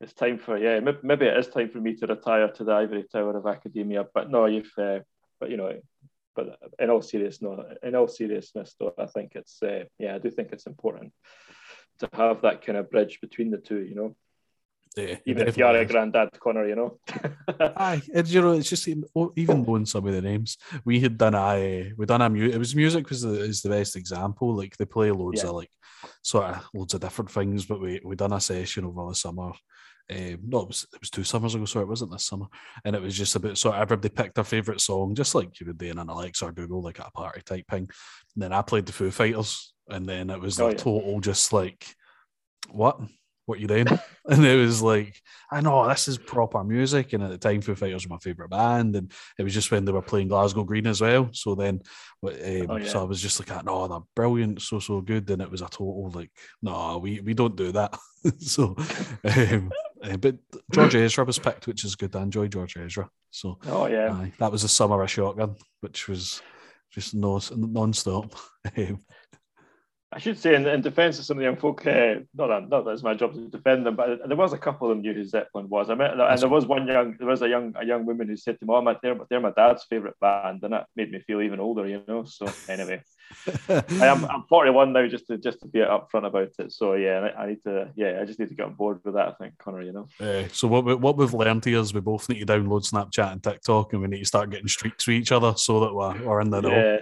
it's 0.00 0.12
time 0.12 0.38
for, 0.38 0.56
yeah, 0.56 0.78
maybe 1.02 1.26
it 1.26 1.36
is 1.36 1.48
time 1.48 1.70
for 1.70 1.78
me 1.78 1.96
to 1.96 2.06
retire 2.06 2.48
to 2.48 2.64
the 2.64 2.72
ivory 2.72 3.04
tower 3.10 3.36
of 3.36 3.46
academia. 3.46 4.06
But 4.14 4.30
no, 4.30 4.46
you've, 4.46 4.70
uh, 4.78 5.00
but 5.40 5.50
you 5.50 5.56
know, 5.56 5.72
but 6.36 6.56
in 6.78 6.88
all 6.88 7.02
seriousness, 7.02 7.42
no, 7.42 7.64
in 7.82 7.96
all 7.96 8.06
seriousness, 8.06 8.76
though, 8.78 8.94
I 8.96 9.06
think 9.06 9.32
it's, 9.34 9.60
uh, 9.60 9.84
yeah, 9.98 10.14
I 10.14 10.18
do 10.18 10.30
think 10.30 10.50
it's 10.52 10.66
important 10.66 11.12
to 12.00 12.08
have 12.12 12.42
that 12.42 12.64
kind 12.64 12.78
of 12.78 12.90
bridge 12.90 13.20
between 13.20 13.50
the 13.50 13.58
two, 13.58 13.80
you 13.80 13.94
know. 13.94 14.16
Yeah, 14.96 15.16
even 15.26 15.46
if 15.46 15.56
you 15.56 15.64
are 15.64 15.76
a 15.76 15.84
granddad, 15.84 16.30
Connor, 16.40 16.66
you 16.66 16.74
know. 16.74 16.98
Aye, 17.76 18.02
and 18.12 18.26
you 18.26 18.40
know, 18.40 18.52
it's 18.52 18.70
just 18.70 18.88
even 18.88 19.62
knowing 19.62 19.86
some 19.86 20.06
of 20.06 20.12
the 20.12 20.22
names. 20.22 20.56
We 20.84 20.98
had 20.98 21.16
done 21.16 21.34
a, 21.34 21.92
we 21.96 22.06
done 22.06 22.22
a 22.22 22.28
music. 22.28 22.54
It 22.54 22.58
was 22.58 22.74
music 22.74 23.08
was 23.08 23.22
the 23.22 23.42
is 23.42 23.62
the 23.62 23.68
best 23.68 23.96
example. 23.96 24.56
Like 24.56 24.76
they 24.76 24.86
play 24.86 25.10
loads 25.12 25.42
yeah. 25.42 25.50
of 25.50 25.56
like 25.56 25.70
sort 26.22 26.46
of 26.46 26.64
loads 26.74 26.94
of 26.94 27.00
different 27.00 27.30
things, 27.30 27.66
but 27.66 27.80
we 27.80 28.00
we 28.04 28.16
done 28.16 28.32
a 28.32 28.40
session 28.40 28.86
over 28.86 29.08
the 29.08 29.14
summer. 29.14 29.52
Um, 30.10 30.38
no, 30.46 30.60
it 30.60 30.68
was, 30.68 30.86
it 30.94 31.00
was 31.00 31.10
two 31.10 31.22
summers 31.22 31.54
ago, 31.54 31.66
so 31.66 31.80
it 31.80 31.88
wasn't 31.88 32.10
this 32.10 32.24
summer, 32.24 32.46
and 32.84 32.96
it 32.96 33.02
was 33.02 33.16
just 33.16 33.36
about 33.36 33.58
sort 33.58 33.76
of 33.76 33.82
everybody 33.82 34.08
picked 34.08 34.36
their 34.36 34.44
favorite 34.44 34.80
song, 34.80 35.14
just 35.14 35.34
like 35.34 35.60
you 35.60 35.66
would 35.66 35.76
do 35.76 35.86
in 35.86 35.98
an 35.98 36.08
Alexa 36.08 36.46
or 36.46 36.52
Google, 36.52 36.82
like 36.82 36.98
at 36.98 37.08
a 37.08 37.10
party 37.10 37.42
type 37.44 37.66
thing. 37.70 37.90
And 38.34 38.42
then 38.42 38.52
I 38.54 38.62
played 38.62 38.86
the 38.86 38.92
Foo 38.92 39.10
Fighters, 39.10 39.74
and 39.88 40.06
then 40.06 40.30
it 40.30 40.40
was 40.40 40.60
oh, 40.60 40.68
a 40.68 40.70
yeah. 40.70 40.76
total 40.76 41.20
just 41.20 41.52
like 41.52 41.86
what 42.70 43.00
what 43.48 43.58
you 43.58 43.66
doing? 43.66 43.86
and 44.28 44.44
it 44.44 44.56
was 44.56 44.82
like, 44.82 45.20
I 45.50 45.62
know 45.62 45.88
this 45.88 46.06
is 46.06 46.18
proper 46.18 46.62
music. 46.62 47.14
And 47.14 47.22
at 47.22 47.30
the 47.30 47.38
time, 47.38 47.62
Foo 47.62 47.74
Fighters 47.74 48.06
were 48.06 48.14
my 48.14 48.18
favourite 48.18 48.50
band. 48.50 48.94
And 48.94 49.10
it 49.38 49.42
was 49.42 49.54
just 49.54 49.70
when 49.70 49.86
they 49.86 49.92
were 49.92 50.02
playing 50.02 50.28
Glasgow 50.28 50.64
Green 50.64 50.86
as 50.86 51.00
well. 51.00 51.30
So 51.32 51.54
then, 51.54 51.80
um, 52.22 52.30
oh, 52.68 52.76
yeah. 52.76 52.86
so 52.86 53.00
I 53.00 53.04
was 53.04 53.22
just 53.22 53.40
like, 53.40 53.64
no, 53.64 53.88
they're 53.88 53.98
brilliant, 54.14 54.60
so, 54.60 54.78
so 54.78 55.00
good. 55.00 55.30
And 55.30 55.40
it 55.40 55.50
was 55.50 55.62
a 55.62 55.66
total 55.66 56.10
like, 56.14 56.30
no, 56.60 56.98
we, 56.98 57.20
we 57.20 57.32
don't 57.32 57.56
do 57.56 57.72
that. 57.72 57.98
so, 58.38 58.76
um, 59.24 59.72
uh, 60.02 60.16
but 60.18 60.36
George 60.70 60.94
Ezra 60.94 61.24
was 61.24 61.38
picked, 61.38 61.66
which 61.66 61.84
is 61.84 61.96
good. 61.96 62.14
I 62.14 62.22
enjoy 62.22 62.48
George 62.48 62.76
Ezra. 62.76 63.08
So, 63.30 63.58
oh, 63.66 63.86
yeah. 63.86 64.12
Uh, 64.12 64.26
that 64.38 64.52
was 64.52 64.62
a 64.64 64.68
summer 64.68 65.02
of 65.02 65.10
shotgun, 65.10 65.56
which 65.80 66.06
was 66.06 66.42
just 66.90 67.14
no, 67.14 67.40
non-stop. 67.56 68.34
Um, 68.76 69.00
I 70.10 70.18
should 70.18 70.38
say, 70.38 70.54
in, 70.54 70.66
in 70.66 70.80
defence 70.80 71.18
of 71.18 71.26
some 71.26 71.36
of 71.36 71.40
the 71.40 71.44
young 71.44 71.56
folk, 71.56 71.86
uh, 71.86 72.14
not 72.34 72.46
that 72.46 72.68
not 72.70 72.84
that 72.86 72.92
it's 72.92 73.02
my 73.02 73.12
job 73.12 73.34
to 73.34 73.48
defend 73.48 73.84
them, 73.84 73.94
but 73.94 74.26
there 74.26 74.38
was 74.38 74.54
a 74.54 74.58
couple 74.58 74.90
of 74.90 74.96
them 74.96 75.02
knew 75.02 75.12
who 75.12 75.24
Zeppelin 75.24 75.68
was. 75.68 75.90
I 75.90 75.94
met, 75.96 76.12
and 76.12 76.38
there 76.40 76.48
was 76.48 76.64
one 76.64 76.86
young, 76.86 77.14
there 77.18 77.28
was 77.28 77.42
a 77.42 77.48
young, 77.48 77.74
a 77.78 77.84
young 77.84 78.06
woman 78.06 78.26
who 78.26 78.36
said 78.36 78.58
to 78.58 78.64
me, 78.64 78.72
"Oh, 78.72 78.80
my, 78.80 78.96
they're, 79.02 79.18
they're 79.28 79.40
my 79.40 79.52
dad's 79.54 79.84
favourite 79.84 80.18
band," 80.18 80.60
and 80.62 80.72
that 80.72 80.86
made 80.96 81.10
me 81.10 81.20
feel 81.26 81.42
even 81.42 81.60
older, 81.60 81.86
you 81.86 82.02
know. 82.08 82.24
So 82.24 82.46
anyway, 82.70 83.02
I 83.68 84.06
am 84.06 84.24
I'm 84.26 84.44
41 84.48 84.92
now, 84.92 85.06
just 85.06 85.26
to 85.28 85.38
just 85.38 85.60
to 85.60 85.68
be 85.68 85.80
upfront 85.80 86.26
about 86.26 86.50
it. 86.58 86.72
So 86.72 86.94
yeah, 86.94 87.30
I, 87.36 87.46
need 87.46 87.62
to 87.64 87.90
yeah, 87.96 88.18
I 88.20 88.24
just 88.24 88.38
need 88.38 88.48
to 88.48 88.54
get 88.54 88.66
on 88.66 88.74
board 88.74 89.00
with 89.04 89.14
that. 89.14 89.28
I 89.28 89.32
think 89.32 89.58
Connor, 89.58 89.82
you 89.82 89.92
know. 89.92 90.08
Uh, 90.20 90.48
so 90.52 90.68
what 90.68 90.84
we, 90.84 90.94
what 90.94 91.16
we've 91.16 91.34
learned 91.34 91.64
here 91.64 91.78
is 91.78 91.94
we 91.94 92.00
both 92.00 92.28
need 92.28 92.40
to 92.40 92.46
download 92.46 92.88
Snapchat 92.88 93.32
and 93.32 93.42
TikTok, 93.42 93.92
and 93.92 94.02
we 94.02 94.08
need 94.08 94.20
to 94.20 94.24
start 94.24 94.50
getting 94.50 94.68
streaks 94.68 95.06
with 95.06 95.16
each 95.16 95.32
other 95.32 95.54
so 95.56 95.80
that 95.80 95.94
we're, 95.94 96.22
we're 96.22 96.40
in 96.40 96.50
the 96.50 96.60
know. 96.60 96.70
Yeah. 96.70 96.98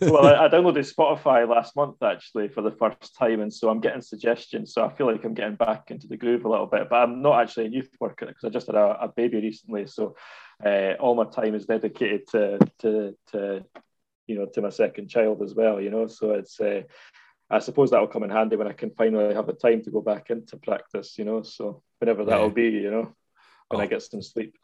well, 0.10 0.26
I, 0.26 0.46
I, 0.46 0.48
downloaded 0.48 0.92
Spotify 0.92 1.48
last 1.48 1.76
month 1.76 2.02
actually 2.02 2.48
for 2.48 2.62
the 2.62 2.72
first 2.72 3.16
time, 3.16 3.40
and 3.40 3.52
so 3.52 3.68
I'm 3.68 3.80
getting 3.80 4.02
suggestions. 4.02 4.74
So 4.74 4.84
I 4.84 4.92
feel 4.92 5.06
like 5.06 5.24
I'm 5.24 5.34
getting 5.34 5.56
back 5.56 5.90
into 5.90 6.06
the 6.06 6.16
groove 6.16 6.44
a 6.44 6.48
little 6.48 6.66
bit, 6.66 6.88
but 6.88 6.96
I'm 6.96 7.22
not 7.22 7.40
actually 7.40 7.66
a 7.66 7.70
youth 7.70 7.90
worker 8.00 8.26
because 8.26 8.44
I 8.44 8.48
just 8.48 8.66
had 8.66 8.76
a, 8.76 8.98
a 9.02 9.08
baby 9.08 9.40
recently, 9.40 9.86
so. 9.86 10.16
Uh, 10.66 10.94
all 10.98 11.14
my 11.14 11.22
time 11.22 11.54
is 11.54 11.66
dedicated 11.66 12.26
to 12.26 12.58
to 12.80 13.16
to 13.30 13.64
you 14.28 14.38
know, 14.38 14.46
to 14.46 14.62
my 14.62 14.68
second 14.68 15.08
child 15.08 15.42
as 15.42 15.54
well, 15.54 15.80
you 15.80 15.90
know. 15.90 16.06
So 16.06 16.32
it's, 16.32 16.60
uh, 16.60 16.82
I 17.50 17.58
suppose 17.58 17.90
that'll 17.90 18.06
come 18.06 18.22
in 18.22 18.30
handy 18.30 18.56
when 18.56 18.68
I 18.68 18.72
can 18.72 18.90
finally 18.90 19.34
have 19.34 19.46
the 19.46 19.54
time 19.54 19.82
to 19.82 19.90
go 19.90 20.02
back 20.02 20.30
into 20.30 20.58
practice, 20.58 21.18
you 21.18 21.24
know. 21.24 21.42
So 21.42 21.82
whenever 21.98 22.24
that'll 22.24 22.50
be, 22.50 22.68
you 22.68 22.90
know, 22.90 23.14
when 23.68 23.80
oh. 23.80 23.84
I 23.84 23.86
get 23.86 24.02
some 24.02 24.22
sleep. 24.22 24.56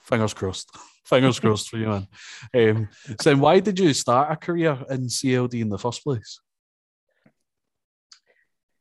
Fingers 0.00 0.32
crossed. 0.32 0.70
Fingers 1.04 1.40
crossed 1.40 1.70
for 1.70 1.78
you, 1.78 1.88
man. 1.88 2.06
Um, 2.54 2.88
so, 3.20 3.34
why 3.36 3.60
did 3.60 3.78
you 3.78 3.94
start 3.94 4.30
a 4.30 4.36
career 4.36 4.78
in 4.90 5.06
CLD 5.06 5.62
in 5.62 5.70
the 5.70 5.78
first 5.78 6.04
place? 6.04 6.40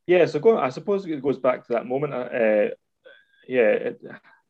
Yeah, 0.06 0.26
so 0.26 0.40
go, 0.40 0.58
I 0.58 0.70
suppose 0.70 1.06
it 1.06 1.22
goes 1.22 1.38
back 1.38 1.66
to 1.66 1.74
that 1.74 1.86
moment. 1.86 2.14
Uh, 2.14 2.76
yeah, 3.48 3.72
it, 3.88 4.02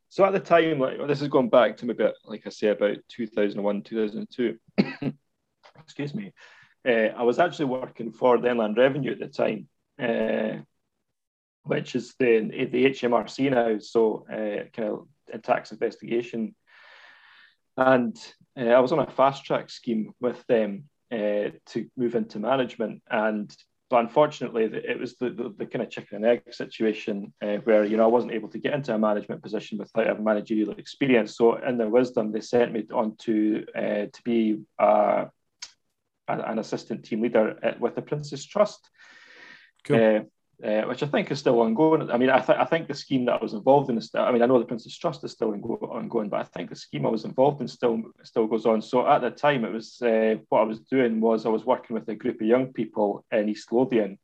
so 0.09 0.25
at 0.25 0.33
the 0.33 0.39
time, 0.39 0.79
like 0.79 1.05
this 1.07 1.21
is 1.21 1.27
going 1.27 1.49
back 1.49 1.77
to 1.77 1.85
maybe 1.85 2.07
like 2.25 2.43
I 2.45 2.49
say 2.49 2.67
about 2.67 2.97
2001, 3.09 3.81
2002. 3.83 4.57
Excuse 5.79 6.13
me. 6.13 6.33
Uh, 6.87 7.11
I 7.15 7.23
was 7.23 7.39
actually 7.39 7.65
working 7.65 8.11
for 8.11 8.37
the 8.37 8.49
Inland 8.49 8.77
Revenue 8.77 9.11
at 9.11 9.19
the 9.19 9.27
time, 9.27 9.67
uh, 10.01 10.61
which 11.63 11.95
is 11.95 12.15
the 12.19 12.67
the 12.71 12.85
HMRC 12.85 13.51
now, 13.51 13.79
so 13.79 14.25
uh, 14.31 14.69
kind 14.73 14.89
of 14.89 15.07
a 15.33 15.39
tax 15.39 15.71
investigation. 15.71 16.55
And 17.75 18.17
uh, 18.57 18.69
I 18.69 18.79
was 18.79 18.91
on 18.91 18.99
a 18.99 19.11
fast 19.11 19.43
track 19.43 19.69
scheme 19.69 20.13
with 20.21 20.43
them 20.47 20.85
uh, 21.11 21.51
to 21.67 21.89
move 21.97 22.15
into 22.15 22.39
management, 22.39 23.03
and 23.09 23.53
but 23.89 24.01
unfortunately, 24.01 24.65
it 24.65 24.99
was 24.99 25.15
the, 25.15 25.29
the, 25.29 25.53
the, 25.57 25.65
kind 25.65 25.83
of 25.83 25.89
chicken 25.89 26.17
and 26.17 26.25
egg 26.25 26.53
situation 26.53 27.33
uh, 27.41 27.57
where 27.63 27.85
you 27.85 27.95
know 27.95 28.03
I 28.03 28.07
wasn't 28.07 28.33
able 28.33 28.49
to 28.49 28.59
get 28.59 28.73
into 28.73 28.93
a 28.93 28.99
management 28.99 29.41
position 29.41 29.77
without 29.77 30.07
having 30.07 30.25
managerial 30.25 30.71
experience. 30.71 31.37
So, 31.37 31.55
in 31.55 31.77
their 31.77 31.89
wisdom, 31.89 32.31
they 32.31 32.41
sent 32.41 32.73
me 32.73 32.85
on 32.93 33.15
to 33.19 33.65
uh, 33.75 34.05
to 34.11 34.21
be 34.25 34.59
uh, 34.77 35.25
an 36.27 36.59
assistant 36.59 37.05
team 37.05 37.21
leader 37.21 37.57
at, 37.63 37.79
with 37.79 37.95
the 37.95 38.01
Prince's 38.01 38.45
Trust. 38.45 38.89
Cool. 39.85 40.27
Uh, 40.63 40.81
which 40.85 41.03
I 41.03 41.05
think 41.05 41.29
is 41.29 41.37
still 41.37 41.61
ongoing. 41.61 42.09
I 42.09 42.17
mean, 42.17 42.31
I, 42.31 42.39
th- 42.39 42.57
I 42.57 42.65
think 42.65 42.87
the 42.87 42.95
scheme 42.95 43.25
that 43.25 43.39
I 43.39 43.43
was 43.43 43.53
involved 43.53 43.91
in 43.91 43.97
is 43.99 44.07
still, 44.07 44.23
I 44.23 44.31
mean, 44.31 44.41
I 44.41 44.47
know 44.47 44.57
the 44.57 44.65
Prince's 44.65 44.97
Trust 44.97 45.23
is 45.23 45.31
still 45.31 45.53
ongoing, 45.53 46.29
but 46.29 46.39
I 46.39 46.43
think 46.45 46.71
the 46.71 46.75
scheme 46.75 47.05
I 47.05 47.09
was 47.09 47.25
involved 47.25 47.61
in 47.61 47.67
still 47.67 48.01
still 48.23 48.47
goes 48.47 48.65
on. 48.65 48.81
So 48.81 49.07
at 49.07 49.21
the 49.21 49.29
time, 49.29 49.65
it 49.65 49.71
was 49.71 50.01
uh, 50.01 50.37
what 50.49 50.61
I 50.61 50.63
was 50.63 50.79
doing 50.79 51.21
was 51.21 51.45
I 51.45 51.49
was 51.49 51.63
working 51.63 51.93
with 51.93 52.09
a 52.09 52.15
group 52.15 52.41
of 52.41 52.47
young 52.47 52.73
people 52.73 53.23
in 53.31 53.49
East 53.49 53.71
Lothian, 53.71 54.17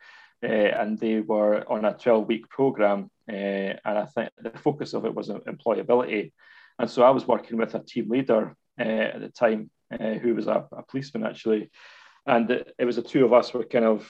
uh, 0.43 0.47
and 0.47 0.97
they 0.97 1.19
were 1.19 1.71
on 1.71 1.85
a 1.85 1.93
12 1.93 2.27
week 2.27 2.49
program. 2.49 3.11
Uh, 3.29 3.77
and 3.85 3.99
I 3.99 4.05
think 4.05 4.31
the 4.41 4.57
focus 4.57 4.93
of 4.95 5.05
it 5.05 5.13
was 5.13 5.29
employability. 5.29 6.31
And 6.79 6.89
so 6.89 7.03
I 7.03 7.11
was 7.11 7.27
working 7.27 7.57
with 7.57 7.75
a 7.75 7.79
team 7.79 8.09
leader 8.09 8.55
uh, 8.79 8.83
at 8.83 9.21
the 9.21 9.29
time 9.29 9.69
uh, 9.91 10.13
who 10.13 10.33
was 10.33 10.47
a, 10.47 10.65
a, 10.71 10.81
policeman 10.81 11.27
actually. 11.27 11.69
And 12.25 12.49
it, 12.49 12.73
it 12.79 12.85
was 12.85 12.95
the 12.95 13.03
two 13.03 13.23
of 13.23 13.33
us 13.33 13.53
were 13.53 13.65
kind 13.65 13.85
of 13.85 14.09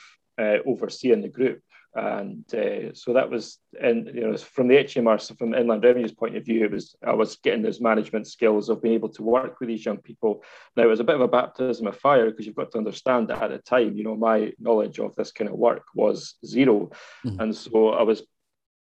overseeing 0.66 1.20
the 1.20 1.28
group 1.28 1.60
and 1.94 2.52
uh, 2.54 2.92
so 2.92 3.12
that 3.12 3.30
was 3.30 3.58
and 3.80 4.10
you 4.12 4.22
know 4.22 4.36
from 4.36 4.66
the 4.66 4.74
HMR 4.74 5.20
so 5.20 5.34
from 5.34 5.54
inland 5.54 5.84
revenue's 5.84 6.12
point 6.12 6.36
of 6.36 6.44
view 6.44 6.64
it 6.64 6.72
was 6.72 6.96
I 7.06 7.12
was 7.12 7.36
getting 7.36 7.62
those 7.62 7.80
management 7.80 8.26
skills 8.26 8.68
of 8.68 8.82
being 8.82 8.94
able 8.94 9.10
to 9.10 9.22
work 9.22 9.60
with 9.60 9.68
these 9.68 9.84
young 9.84 9.98
people 9.98 10.42
now 10.76 10.82
it 10.82 10.88
was 10.88 11.00
a 11.00 11.04
bit 11.04 11.14
of 11.14 11.20
a 11.20 11.28
baptism 11.28 11.86
of 11.86 11.96
fire 11.96 12.30
because 12.30 12.46
you've 12.46 12.56
got 12.56 12.72
to 12.72 12.78
understand 12.78 13.28
that 13.28 13.42
at 13.42 13.50
the 13.50 13.58
time 13.58 13.96
you 13.96 14.02
know 14.02 14.16
my 14.16 14.52
knowledge 14.58 14.98
of 14.98 15.14
this 15.14 15.30
kind 15.30 15.48
of 15.48 15.56
work 15.56 15.84
was 15.94 16.34
0 16.44 16.90
mm-hmm. 17.24 17.40
and 17.40 17.54
so 17.54 17.90
I 17.90 18.02
was 18.02 18.22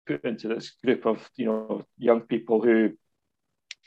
put 0.08 0.26
into 0.26 0.48
this 0.48 0.72
group 0.84 1.06
of 1.06 1.30
you 1.36 1.46
know 1.46 1.84
young 1.98 2.22
people 2.22 2.62
who 2.62 2.94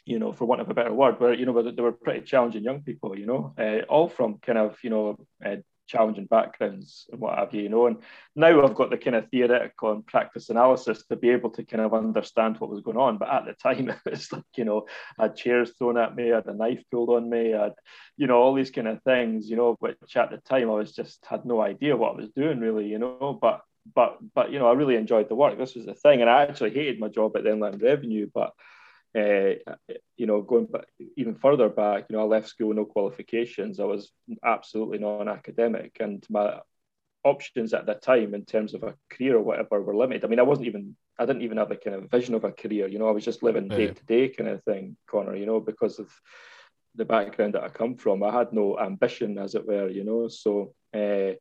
you 0.08 0.20
know, 0.20 0.32
for 0.32 0.44
want 0.44 0.60
of 0.60 0.70
a 0.70 0.74
better 0.74 0.94
word, 0.94 1.18
where 1.18 1.34
you 1.34 1.44
know, 1.44 1.62
they 1.62 1.82
were 1.82 1.90
pretty 1.90 2.20
challenging 2.20 2.62
young 2.62 2.80
people, 2.80 3.18
you 3.18 3.26
know, 3.26 3.52
uh, 3.58 3.84
all 3.88 4.08
from 4.08 4.38
kind 4.38 4.56
of 4.56 4.78
you 4.84 4.88
know 4.88 5.18
uh, 5.44 5.56
challenging 5.86 6.26
backgrounds 6.26 7.06
and 7.10 7.20
what 7.20 7.38
have 7.38 7.54
you, 7.54 7.62
you 7.62 7.68
know. 7.68 7.86
And 7.86 7.98
now 8.34 8.62
I've 8.62 8.74
got 8.74 8.90
the 8.90 8.96
kind 8.96 9.16
of 9.16 9.28
theoretical 9.30 9.92
and 9.92 10.06
practice 10.06 10.50
analysis 10.50 11.04
to 11.06 11.16
be 11.16 11.30
able 11.30 11.50
to 11.50 11.64
kind 11.64 11.82
of 11.82 11.94
understand 11.94 12.58
what 12.58 12.70
was 12.70 12.82
going 12.82 12.96
on. 12.96 13.18
But 13.18 13.28
at 13.28 13.44
the 13.46 13.54
time, 13.54 13.88
it 14.06 14.10
was 14.10 14.32
like, 14.32 14.44
you 14.56 14.64
know, 14.64 14.86
I 15.18 15.24
had 15.24 15.36
chairs 15.36 15.72
thrown 15.78 15.98
at 15.98 16.16
me, 16.16 16.32
I 16.32 16.36
had 16.36 16.46
a 16.46 16.54
knife 16.54 16.82
pulled 16.90 17.10
on 17.10 17.28
me, 17.28 17.54
I 17.54 17.64
had, 17.64 17.74
you 18.16 18.26
know, 18.26 18.36
all 18.36 18.54
these 18.54 18.70
kind 18.70 18.88
of 18.88 19.02
things, 19.02 19.48
you 19.48 19.56
know, 19.56 19.76
which 19.80 20.16
at 20.16 20.30
the 20.30 20.38
time 20.38 20.70
I 20.70 20.74
was 20.74 20.92
just 20.92 21.24
had 21.26 21.44
no 21.44 21.60
idea 21.60 21.96
what 21.96 22.14
I 22.14 22.16
was 22.16 22.30
doing 22.30 22.60
really, 22.60 22.86
you 22.86 22.98
know. 22.98 23.38
But 23.40 23.60
but 23.94 24.18
but 24.34 24.50
you 24.50 24.58
know, 24.58 24.68
I 24.68 24.72
really 24.72 24.96
enjoyed 24.96 25.28
the 25.28 25.34
work. 25.34 25.58
This 25.58 25.74
was 25.74 25.86
the 25.86 25.94
thing. 25.94 26.20
And 26.20 26.30
I 26.30 26.42
actually 26.42 26.70
hated 26.70 26.98
my 26.98 27.08
job 27.08 27.36
at 27.36 27.44
the 27.44 27.52
Inland 27.52 27.82
Revenue, 27.82 28.28
but 28.34 28.52
uh, 29.16 29.74
you 30.16 30.26
know, 30.26 30.42
going 30.42 30.66
back 30.66 30.86
even 31.16 31.34
further 31.34 31.68
back, 31.68 32.06
you 32.08 32.16
know, 32.16 32.22
I 32.22 32.26
left 32.26 32.48
school 32.48 32.68
with 32.68 32.76
no 32.76 32.84
qualifications. 32.84 33.80
I 33.80 33.84
was 33.84 34.12
absolutely 34.44 34.98
non-academic, 34.98 35.96
and 36.00 36.24
my 36.28 36.60
options 37.24 37.74
at 37.74 37.86
that 37.86 38.02
time 38.02 38.34
in 38.34 38.44
terms 38.44 38.74
of 38.74 38.82
a 38.82 38.94
career 39.10 39.36
or 39.36 39.42
whatever 39.42 39.82
were 39.82 39.96
limited. 39.96 40.24
I 40.24 40.28
mean, 40.28 40.38
I 40.38 40.44
wasn't 40.44 40.68
even, 40.68 40.96
I 41.18 41.26
didn't 41.26 41.42
even 41.42 41.58
have 41.58 41.72
a 41.72 41.76
kind 41.76 41.96
of 41.96 42.10
vision 42.10 42.34
of 42.34 42.44
a 42.44 42.52
career. 42.52 42.86
You 42.86 42.98
know, 42.98 43.08
I 43.08 43.12
was 43.12 43.24
just 43.24 43.42
living 43.42 43.68
day 43.68 43.88
to 43.88 44.04
day 44.04 44.28
kind 44.28 44.50
of 44.50 44.62
thing, 44.64 44.96
Connor. 45.10 45.34
You 45.34 45.46
know, 45.46 45.60
because 45.60 45.98
of 45.98 46.08
the 46.94 47.04
background 47.04 47.54
that 47.54 47.64
I 47.64 47.68
come 47.68 47.96
from, 47.96 48.22
I 48.22 48.32
had 48.32 48.52
no 48.52 48.78
ambition, 48.78 49.38
as 49.38 49.54
it 49.54 49.66
were. 49.66 49.88
You 49.88 50.04
know, 50.04 50.28
so. 50.28 50.74
Uh, 50.94 51.34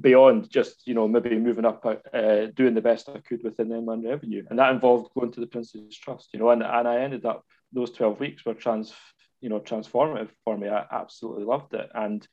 beyond 0.00 0.50
just 0.50 0.86
you 0.86 0.94
know 0.94 1.08
maybe 1.08 1.38
moving 1.38 1.64
up 1.64 1.84
uh, 1.86 2.46
doing 2.54 2.74
the 2.74 2.80
best 2.80 3.08
I 3.08 3.18
could 3.18 3.42
within 3.42 3.68
the 3.68 3.76
inland 3.76 4.04
revenue. 4.04 4.44
And 4.50 4.58
that 4.58 4.72
involved 4.72 5.12
going 5.14 5.32
to 5.32 5.40
the 5.40 5.46
Prince's 5.46 5.96
Trust 5.96 6.30
you 6.32 6.38
know 6.38 6.50
and, 6.50 6.62
and 6.62 6.88
I 6.88 7.00
ended 7.00 7.24
up 7.24 7.44
those 7.72 7.90
12 7.92 8.20
weeks 8.20 8.44
were 8.44 8.54
trans 8.54 8.92
you 9.40 9.48
know 9.48 9.60
transformative 9.60 10.30
for 10.44 10.56
me. 10.56 10.68
I 10.68 10.84
absolutely 10.90 11.44
loved 11.44 11.74
it. 11.74 11.88
And 11.94 12.26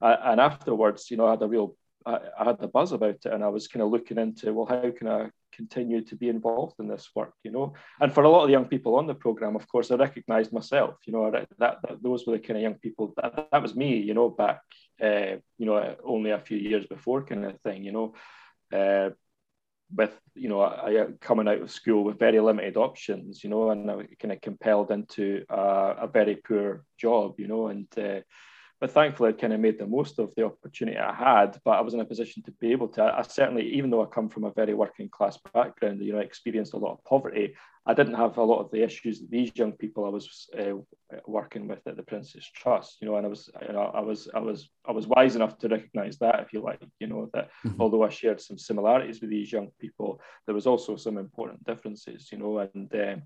uh, 0.00 0.16
and 0.22 0.40
afterwards 0.40 1.10
you 1.10 1.16
know 1.16 1.26
I 1.26 1.30
had 1.30 1.42
a 1.42 1.48
real 1.48 1.76
I, 2.06 2.18
I 2.38 2.44
had 2.44 2.60
the 2.60 2.68
buzz 2.68 2.92
about 2.92 3.10
it 3.10 3.26
and 3.26 3.44
I 3.44 3.48
was 3.48 3.68
kind 3.68 3.82
of 3.82 3.90
looking 3.90 4.18
into 4.18 4.54
well 4.54 4.66
how 4.66 4.90
can 4.90 5.08
I 5.08 5.30
continue 5.52 6.00
to 6.02 6.16
be 6.16 6.28
involved 6.28 6.76
in 6.78 6.88
this 6.88 7.10
work, 7.14 7.34
you 7.44 7.50
know. 7.50 7.74
And 8.00 8.12
for 8.12 8.24
a 8.24 8.28
lot 8.28 8.42
of 8.42 8.48
the 8.48 8.52
young 8.52 8.66
people 8.66 8.96
on 8.96 9.06
the 9.06 9.14
program, 9.14 9.56
of 9.56 9.68
course, 9.68 9.90
I 9.90 9.96
recognised 9.96 10.52
myself, 10.52 10.94
you 11.06 11.12
know, 11.12 11.30
that, 11.30 11.48
that, 11.58 11.78
those 12.02 12.26
were 12.26 12.34
the 12.34 12.38
kind 12.38 12.56
of 12.56 12.62
young 12.62 12.74
people 12.74 13.12
that, 13.16 13.48
that 13.50 13.62
was 13.62 13.74
me, 13.74 13.98
you 13.98 14.14
know, 14.14 14.28
back, 14.28 14.62
uh, 15.02 15.36
you 15.58 15.66
know, 15.66 15.96
only 16.04 16.30
a 16.30 16.38
few 16.38 16.58
years 16.58 16.86
before, 16.86 17.22
kind 17.24 17.44
of 17.44 17.60
thing, 17.60 17.84
you 17.84 17.92
know. 17.92 18.14
Uh, 18.72 19.10
with 19.94 20.16
you 20.34 20.48
know 20.48 20.60
I, 20.60 21.02
I, 21.02 21.06
coming 21.20 21.48
out 21.48 21.60
of 21.60 21.70
school 21.70 22.04
with 22.04 22.18
very 22.18 22.40
limited 22.40 22.76
options 22.76 23.42
you 23.42 23.50
know 23.50 23.70
and 23.70 23.90
I 23.90 24.06
kind 24.20 24.32
of 24.32 24.40
compelled 24.40 24.90
into 24.90 25.44
a, 25.48 25.96
a 26.02 26.06
very 26.06 26.36
poor 26.36 26.84
job 26.96 27.34
you 27.38 27.48
know 27.48 27.68
and 27.68 27.86
uh, 27.98 28.20
but 28.80 28.92
thankfully, 28.92 29.28
I 29.28 29.32
kind 29.32 29.52
of 29.52 29.60
made 29.60 29.78
the 29.78 29.86
most 29.86 30.18
of 30.18 30.34
the 30.34 30.46
opportunity 30.46 30.96
I 30.96 31.12
had. 31.12 31.60
But 31.64 31.72
I 31.72 31.82
was 31.82 31.92
in 31.92 32.00
a 32.00 32.04
position 32.04 32.42
to 32.44 32.50
be 32.52 32.72
able 32.72 32.88
to. 32.88 33.04
I 33.04 33.22
certainly, 33.22 33.74
even 33.74 33.90
though 33.90 34.02
I 34.02 34.06
come 34.06 34.30
from 34.30 34.44
a 34.44 34.52
very 34.52 34.72
working 34.72 35.10
class 35.10 35.38
background, 35.52 36.00
you 36.00 36.12
know, 36.12 36.18
I 36.18 36.22
experienced 36.22 36.72
a 36.72 36.78
lot 36.78 36.92
of 36.92 37.04
poverty. 37.04 37.54
I 37.84 37.92
didn't 37.92 38.14
have 38.14 38.38
a 38.38 38.42
lot 38.42 38.60
of 38.60 38.70
the 38.70 38.82
issues 38.82 39.20
that 39.20 39.30
these 39.30 39.50
young 39.54 39.72
people 39.72 40.06
I 40.06 40.08
was 40.08 40.48
uh, 40.58 40.76
working 41.26 41.68
with 41.68 41.86
at 41.86 41.96
the 41.96 42.02
Prince's 42.02 42.48
Trust, 42.54 42.98
you 43.00 43.08
know, 43.08 43.16
and 43.16 43.26
I 43.26 43.28
was, 43.28 43.50
you 43.66 43.72
know, 43.72 43.90
I 43.94 44.00
was, 44.00 44.28
I 44.34 44.38
was, 44.38 44.68
I 44.86 44.92
was 44.92 45.06
wise 45.06 45.36
enough 45.36 45.58
to 45.58 45.68
recognise 45.68 46.18
that, 46.18 46.40
if 46.40 46.52
you 46.52 46.60
like, 46.60 46.80
you 47.00 47.06
know, 47.06 47.30
that 47.34 47.50
mm-hmm. 47.66 47.80
although 47.80 48.04
I 48.04 48.08
shared 48.08 48.40
some 48.40 48.58
similarities 48.58 49.20
with 49.20 49.30
these 49.30 49.52
young 49.52 49.68
people, 49.78 50.20
there 50.46 50.54
was 50.54 50.66
also 50.66 50.96
some 50.96 51.18
important 51.18 51.64
differences, 51.64 52.30
you 52.32 52.38
know, 52.38 52.58
and 52.58 52.94
uh, 52.94 53.16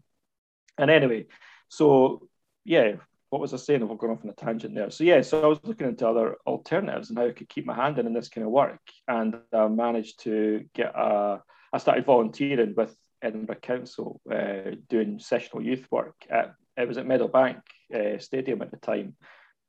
and 0.78 0.90
anyway, 0.90 1.26
so 1.68 2.28
yeah, 2.64 2.94
what 3.34 3.40
was 3.40 3.52
I 3.52 3.56
saying? 3.56 3.80
We're 3.88 3.96
going 3.96 4.12
off 4.12 4.22
on 4.22 4.30
a 4.30 4.32
tangent 4.32 4.76
there. 4.76 4.90
So 4.90 5.02
yeah, 5.02 5.20
so 5.20 5.42
I 5.42 5.46
was 5.46 5.58
looking 5.64 5.88
into 5.88 6.06
other 6.06 6.36
alternatives 6.46 7.08
and 7.08 7.18
how 7.18 7.26
I 7.26 7.32
could 7.32 7.48
keep 7.48 7.66
my 7.66 7.74
hand 7.74 7.98
in 7.98 8.06
in 8.06 8.12
this 8.12 8.28
kind 8.28 8.46
of 8.46 8.52
work, 8.52 8.78
and 9.08 9.34
I 9.52 9.66
managed 9.66 10.22
to 10.22 10.64
get 10.72 10.94
a. 10.94 11.42
I 11.72 11.78
started 11.78 12.06
volunteering 12.06 12.74
with 12.76 12.96
Edinburgh 13.20 13.56
Council, 13.56 14.20
uh, 14.32 14.76
doing 14.88 15.18
sessional 15.18 15.64
youth 15.64 15.84
work. 15.90 16.14
At, 16.30 16.54
it 16.76 16.86
was 16.86 16.96
at 16.96 17.06
Meadowbank 17.06 17.60
uh, 17.92 18.18
Stadium 18.18 18.62
at 18.62 18.70
the 18.70 18.76
time, 18.76 19.16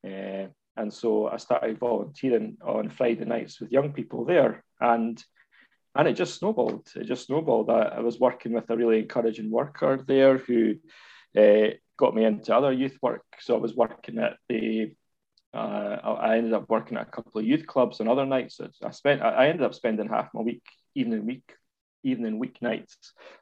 uh, 0.08 0.46
and 0.78 0.94
so 0.94 1.28
I 1.28 1.38
started 1.38 1.80
volunteering 1.80 2.58
on 2.64 2.90
Friday 2.90 3.26
nights 3.26 3.60
with 3.60 3.72
young 3.72 3.94
people 3.94 4.26
there, 4.26 4.64
and 4.80 5.20
and 5.96 6.08
it 6.08 6.14
just 6.14 6.36
snowballed. 6.36 6.88
It 6.96 7.06
just 7.06 7.26
snowballed. 7.26 7.72
I, 7.72 7.82
I 7.98 8.00
was 8.02 8.20
working 8.20 8.54
with 8.54 8.70
a 8.70 8.78
really 8.78 9.00
encouraging 9.00 9.50
worker 9.50 10.04
there 10.08 10.38
who 10.38 10.76
uh, 11.36 11.72
got 11.98 12.16
me 12.16 12.26
into 12.26 12.56
other 12.56 12.72
youth 12.72 12.98
work. 13.02 13.24
So 13.40 13.56
I 13.56 13.60
was 13.60 13.76
working 13.76 14.20
at 14.20 14.38
the, 14.50 14.94
uh, 15.54 15.58
I 16.04 16.38
ended 16.38 16.54
up 16.54 16.70
working 16.70 16.98
at 16.98 17.08
a 17.08 17.12
couple 17.12 17.40
of 17.40 17.48
youth 17.48 17.66
clubs 17.66 18.02
on 18.02 18.08
other 18.08 18.26
nights. 18.26 18.58
So 18.58 18.70
I 18.84 18.92
spent, 18.92 19.22
I 19.22 19.48
ended 19.48 19.66
up 19.66 19.74
spending 19.74 20.08
half 20.08 20.34
my 20.34 20.42
week, 20.42 20.64
evening 20.96 21.26
week, 21.26 21.54
evening 22.04 22.40
weeknights, 22.40 22.96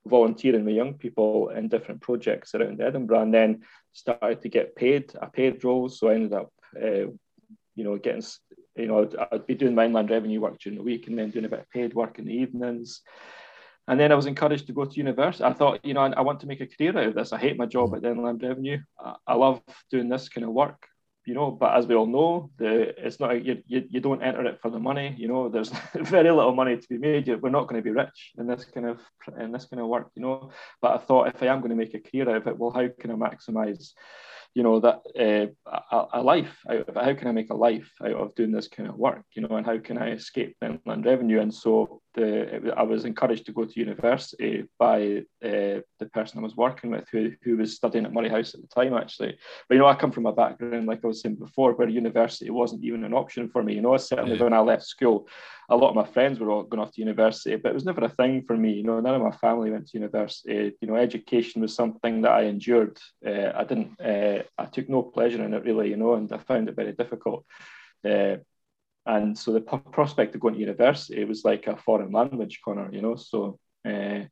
volunteering 0.05 0.65
with 0.65 0.75
young 0.75 0.93
people 0.93 1.50
in 1.50 1.67
different 1.67 2.01
projects 2.01 2.55
around 2.55 2.81
Edinburgh, 2.81 3.24
and 3.24 3.33
then 3.33 3.62
started 3.91 4.41
to 4.41 4.50
get 4.50 4.75
paid. 4.75 5.12
a 5.22 5.29
paid 5.29 5.63
role. 5.63 5.89
so 5.89 6.10
I 6.10 6.15
ended 6.15 6.33
up, 6.33 6.51
uh, 6.81 7.07
you 7.75 7.83
know, 7.83 7.98
getting, 7.98 8.24
you 8.75 8.88
know, 8.88 9.01
I'd, 9.01 9.15
I'd 9.31 9.48
be 9.48 9.55
doing 9.55 9.75
my 9.75 9.86
inland 9.86 10.10
revenue 10.10 10.39
work 10.39 10.60
during 10.60 10.77
the 10.77 10.83
week, 10.83 11.07
and 11.07 11.19
then 11.19 11.29
doing 11.29 11.45
a 11.45 11.50
bit 11.50 11.60
of 11.60 11.69
paid 11.69 11.93
work 11.93 12.19
in 12.19 12.25
the 12.25 12.33
evenings. 12.33 13.01
And 13.87 13.99
then 13.99 14.11
I 14.11 14.15
was 14.15 14.27
encouraged 14.27 14.67
to 14.67 14.73
go 14.73 14.85
to 14.85 14.97
university. 14.97 15.43
I 15.43 15.53
thought, 15.53 15.83
you 15.83 15.93
know, 15.93 16.01
I, 16.01 16.11
I 16.11 16.21
want 16.21 16.39
to 16.41 16.47
make 16.47 16.61
a 16.61 16.67
career 16.67 16.97
out 16.97 17.07
of 17.07 17.15
this. 17.15 17.33
I 17.33 17.37
hate 17.37 17.57
my 17.57 17.65
job 17.65 17.93
at 17.95 18.01
the 18.01 18.11
Inland 18.11 18.41
Revenue. 18.41 18.79
I, 18.99 19.15
I, 19.27 19.35
love 19.35 19.61
doing 19.91 20.07
this 20.07 20.29
kind 20.29 20.45
of 20.45 20.51
work, 20.51 20.87
you 21.25 21.33
know. 21.33 21.51
But 21.51 21.75
as 21.75 21.85
we 21.85 21.95
all 21.95 22.05
know, 22.05 22.49
the 22.57 22.93
it's 23.05 23.19
not 23.19 23.43
you, 23.43 23.61
you, 23.67 23.83
you 23.89 23.99
don't 23.99 24.23
enter 24.23 24.45
it 24.45 24.59
for 24.61 24.71
the 24.71 24.79
money. 24.79 25.13
You 25.17 25.27
know, 25.27 25.49
there's 25.49 25.69
very 25.95 26.31
little 26.31 26.55
money 26.55 26.77
to 26.77 26.87
be 26.87 26.97
made. 26.97 27.27
We're 27.27 27.49
not 27.49 27.67
going 27.67 27.81
to 27.81 27.83
be 27.83 27.91
rich 27.91 28.31
in 28.37 28.47
this 28.47 28.63
kind 28.65 28.87
of 28.87 29.01
in 29.37 29.51
this 29.51 29.65
kind 29.65 29.81
of 29.81 29.87
work, 29.87 30.11
you 30.15 30.21
know. 30.21 30.51
But 30.81 30.95
I 30.95 30.97
thought 30.99 31.27
if 31.27 31.43
I 31.43 31.47
am 31.47 31.59
going 31.59 31.71
to 31.71 31.75
make 31.75 31.93
a 31.93 31.99
career 31.99 32.29
out 32.29 32.37
of 32.37 32.47
it, 32.47 32.57
well, 32.57 32.71
how 32.71 32.87
can 32.87 33.11
I 33.11 33.15
maximize 33.15 33.91
you 34.55 34.62
know 34.63 34.79
that 34.79 35.01
uh, 35.19 35.72
a, 35.91 36.19
a, 36.19 36.22
life 36.22 36.60
out 36.69 36.88
of 36.88 36.95
it. 36.95 37.03
How 37.03 37.13
can 37.13 37.27
I 37.27 37.31
make 37.31 37.50
a 37.50 37.55
life 37.55 37.91
out 38.03 38.12
of 38.12 38.36
doing 38.36 38.51
this 38.51 38.67
kind 38.67 38.88
of 38.88 38.95
work? 38.95 39.24
You 39.36 39.41
know, 39.41 39.55
and 39.55 39.65
how 39.65 39.79
can 39.79 39.98
I 39.98 40.12
escape 40.12 40.55
inland 40.62 41.05
revenue? 41.05 41.41
And 41.41 41.53
so 41.53 42.01
the, 42.13 42.74
I 42.77 42.83
was 42.83 43.05
encouraged 43.05 43.45
to 43.48 43.53
go 43.53 43.65
to 43.65 43.79
university 43.79 44.65
by 44.77 45.24
uh, 45.43 45.81
the 46.00 46.10
person 46.12 46.39
I 46.39 46.43
was 46.43 46.55
working 46.55 46.91
with, 46.91 47.07
who, 47.12 47.31
who 47.43 47.57
was 47.57 47.75
studying 47.75 48.05
at 48.05 48.13
Moray 48.13 48.29
House 48.29 48.53
at 48.53 48.62
the 48.62 48.67
time, 48.67 48.93
actually. 48.93 49.38
But 49.67 49.75
you 49.75 49.79
know, 49.79 49.88
I 49.88 49.95
come 49.95 50.12
from 50.12 50.27
a 50.27 50.33
background, 50.33 50.88
like 50.88 51.03
I 51.03 51.07
was 51.07 51.22
saying 51.22 51.36
before, 51.36 51.74
where 51.74 51.89
university 51.89 52.50
wasn't 52.50 52.83
even 52.83 53.03
an 53.03 53.13
option 53.13 53.50
for 53.50 53.63
me. 53.63 53.74
You 53.74 53.81
know, 53.81 53.98
certainly 53.98 54.38
yeah. 54.38 54.43
when 54.43 54.53
I 54.53 54.60
left 54.60 54.83
school, 54.83 55.27
a 55.69 55.75
lot 55.75 55.89
of 55.89 55.95
my 55.95 56.05
friends 56.05 56.39
were 56.39 56.51
all 56.51 56.63
going 56.63 56.81
off 56.81 56.93
to 56.93 57.01
university, 57.01 57.55
but 57.55 57.69
it 57.69 57.75
was 57.75 57.86
never 57.86 58.03
a 58.03 58.10
thing 58.10 58.43
for 58.43 58.55
me. 58.55 58.74
You 58.74 58.83
know, 58.83 59.00
none 59.00 59.15
of 59.15 59.22
my 59.22 59.36
family 59.38 59.72
went 59.72 59.88
to 59.88 59.98
university. 59.98 60.74
You 60.81 60.88
know, 60.88 60.95
education 60.95 61.62
was 61.62 61.74
something 61.74 62.22
that 62.22 62.31
I 62.31 62.43
endured. 62.43 63.00
Uh, 63.25 63.51
I 63.55 63.63
didn't. 63.63 64.00
I 64.57 64.65
took 64.65 64.89
no 64.89 65.03
pleasure 65.03 65.43
in 65.43 65.53
it 65.53 65.63
really. 65.63 65.89
You 65.89 65.97
know, 65.97 66.13
and 66.13 66.31
I 66.31 66.38
found 66.38 66.69
it 66.69 66.75
very 66.75 66.93
difficult. 66.93 67.45
Uh, 68.03 68.38
and 69.05 69.38
so 69.38 69.51
the 69.51 69.62
prospect 69.62 70.33
of 70.35 70.41
going 70.41 70.53
to 70.53 70.59
university 70.59 71.23
was 71.25 71.43
like 71.43 71.67
a 71.67 71.75
foreign 71.75 72.12
language, 72.12 72.62
Connor. 72.63 72.89
You 72.91 73.01
know, 73.01 73.15
so. 73.15 73.59
Uh, 73.85 74.23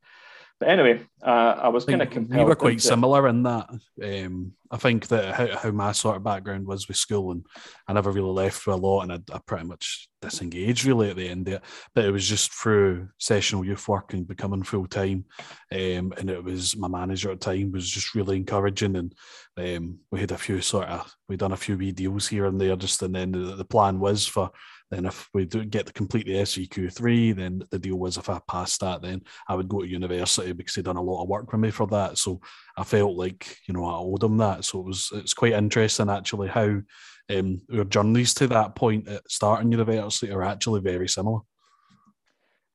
but 0.62 0.70
anyway, 0.70 1.00
uh, 1.24 1.56
I 1.60 1.68
was 1.70 1.84
kind 1.84 2.02
of 2.02 2.10
compelled. 2.10 2.38
We 2.38 2.44
were 2.44 2.54
quite 2.54 2.80
similar 2.80 3.26
in 3.26 3.42
that. 3.42 3.68
Um, 4.00 4.52
I 4.70 4.76
think 4.76 5.08
that 5.08 5.34
how, 5.34 5.58
how, 5.58 5.70
my 5.72 5.90
sort 5.90 6.16
of 6.16 6.22
background 6.22 6.68
was 6.68 6.86
with 6.86 6.96
school, 6.96 7.32
and 7.32 7.44
I 7.88 7.94
never 7.94 8.12
really 8.12 8.30
left 8.30 8.60
for 8.60 8.70
a 8.70 8.76
lot, 8.76 9.02
and 9.02 9.12
I, 9.12 9.34
I, 9.34 9.40
pretty 9.44 9.64
much 9.64 10.08
disengaged 10.20 10.84
really 10.84 11.10
at 11.10 11.16
the 11.16 11.28
end 11.28 11.48
of 11.48 11.54
it. 11.54 11.62
But 11.96 12.04
it 12.04 12.12
was 12.12 12.28
just 12.28 12.52
through 12.52 13.08
sessional 13.18 13.64
youth 13.64 13.88
work 13.88 14.12
and 14.12 14.24
becoming 14.24 14.62
full 14.62 14.86
time, 14.86 15.24
um, 15.72 16.12
and 16.16 16.30
it 16.30 16.44
was 16.44 16.76
my 16.76 16.86
manager 16.86 17.32
at 17.32 17.40
the 17.40 17.46
time 17.46 17.72
was 17.72 17.90
just 17.90 18.14
really 18.14 18.36
encouraging, 18.36 18.94
and 18.94 19.12
um, 19.56 19.98
we 20.12 20.20
had 20.20 20.30
a 20.30 20.38
few 20.38 20.60
sort 20.60 20.86
of 20.86 21.12
we 21.28 21.36
done 21.36 21.52
a 21.52 21.56
few 21.56 21.76
wee 21.76 21.90
deals 21.90 22.28
here 22.28 22.46
and 22.46 22.60
there, 22.60 22.76
just 22.76 23.02
and 23.02 23.16
then 23.16 23.32
the, 23.32 23.56
the 23.56 23.64
plan 23.64 23.98
was 23.98 24.28
for 24.28 24.52
then 24.92 25.06
if 25.06 25.26
we 25.32 25.46
do 25.46 25.64
get 25.64 25.86
to 25.86 25.92
complete 25.94 26.26
the 26.26 26.34
SVQ 26.34 26.92
three, 26.92 27.32
then 27.32 27.62
the 27.70 27.78
deal 27.78 27.96
was 27.96 28.18
if 28.18 28.28
I 28.28 28.38
passed 28.46 28.80
that, 28.80 29.00
then 29.00 29.22
I 29.48 29.54
would 29.54 29.66
go 29.66 29.80
to 29.80 29.88
university 29.88 30.52
because 30.52 30.74
he'd 30.74 30.84
done 30.84 30.98
a 30.98 31.02
lot 31.02 31.22
of 31.22 31.30
work 31.30 31.50
with 31.50 31.62
me 31.62 31.70
for 31.70 31.86
that. 31.86 32.18
So 32.18 32.42
I 32.76 32.84
felt 32.84 33.16
like, 33.16 33.56
you 33.66 33.72
know, 33.72 33.86
I 33.86 33.94
owed 33.94 34.22
him 34.22 34.36
that. 34.36 34.66
So 34.66 34.80
it 34.80 34.84
was 34.84 35.08
it's 35.14 35.32
quite 35.32 35.54
interesting 35.54 36.10
actually 36.10 36.48
how 36.48 36.82
um, 37.30 37.62
our 37.74 37.84
journeys 37.84 38.34
to 38.34 38.46
that 38.48 38.74
point 38.74 39.08
at 39.08 39.22
starting 39.30 39.72
university 39.72 40.30
are 40.30 40.42
actually 40.42 40.82
very 40.82 41.08
similar. 41.08 41.40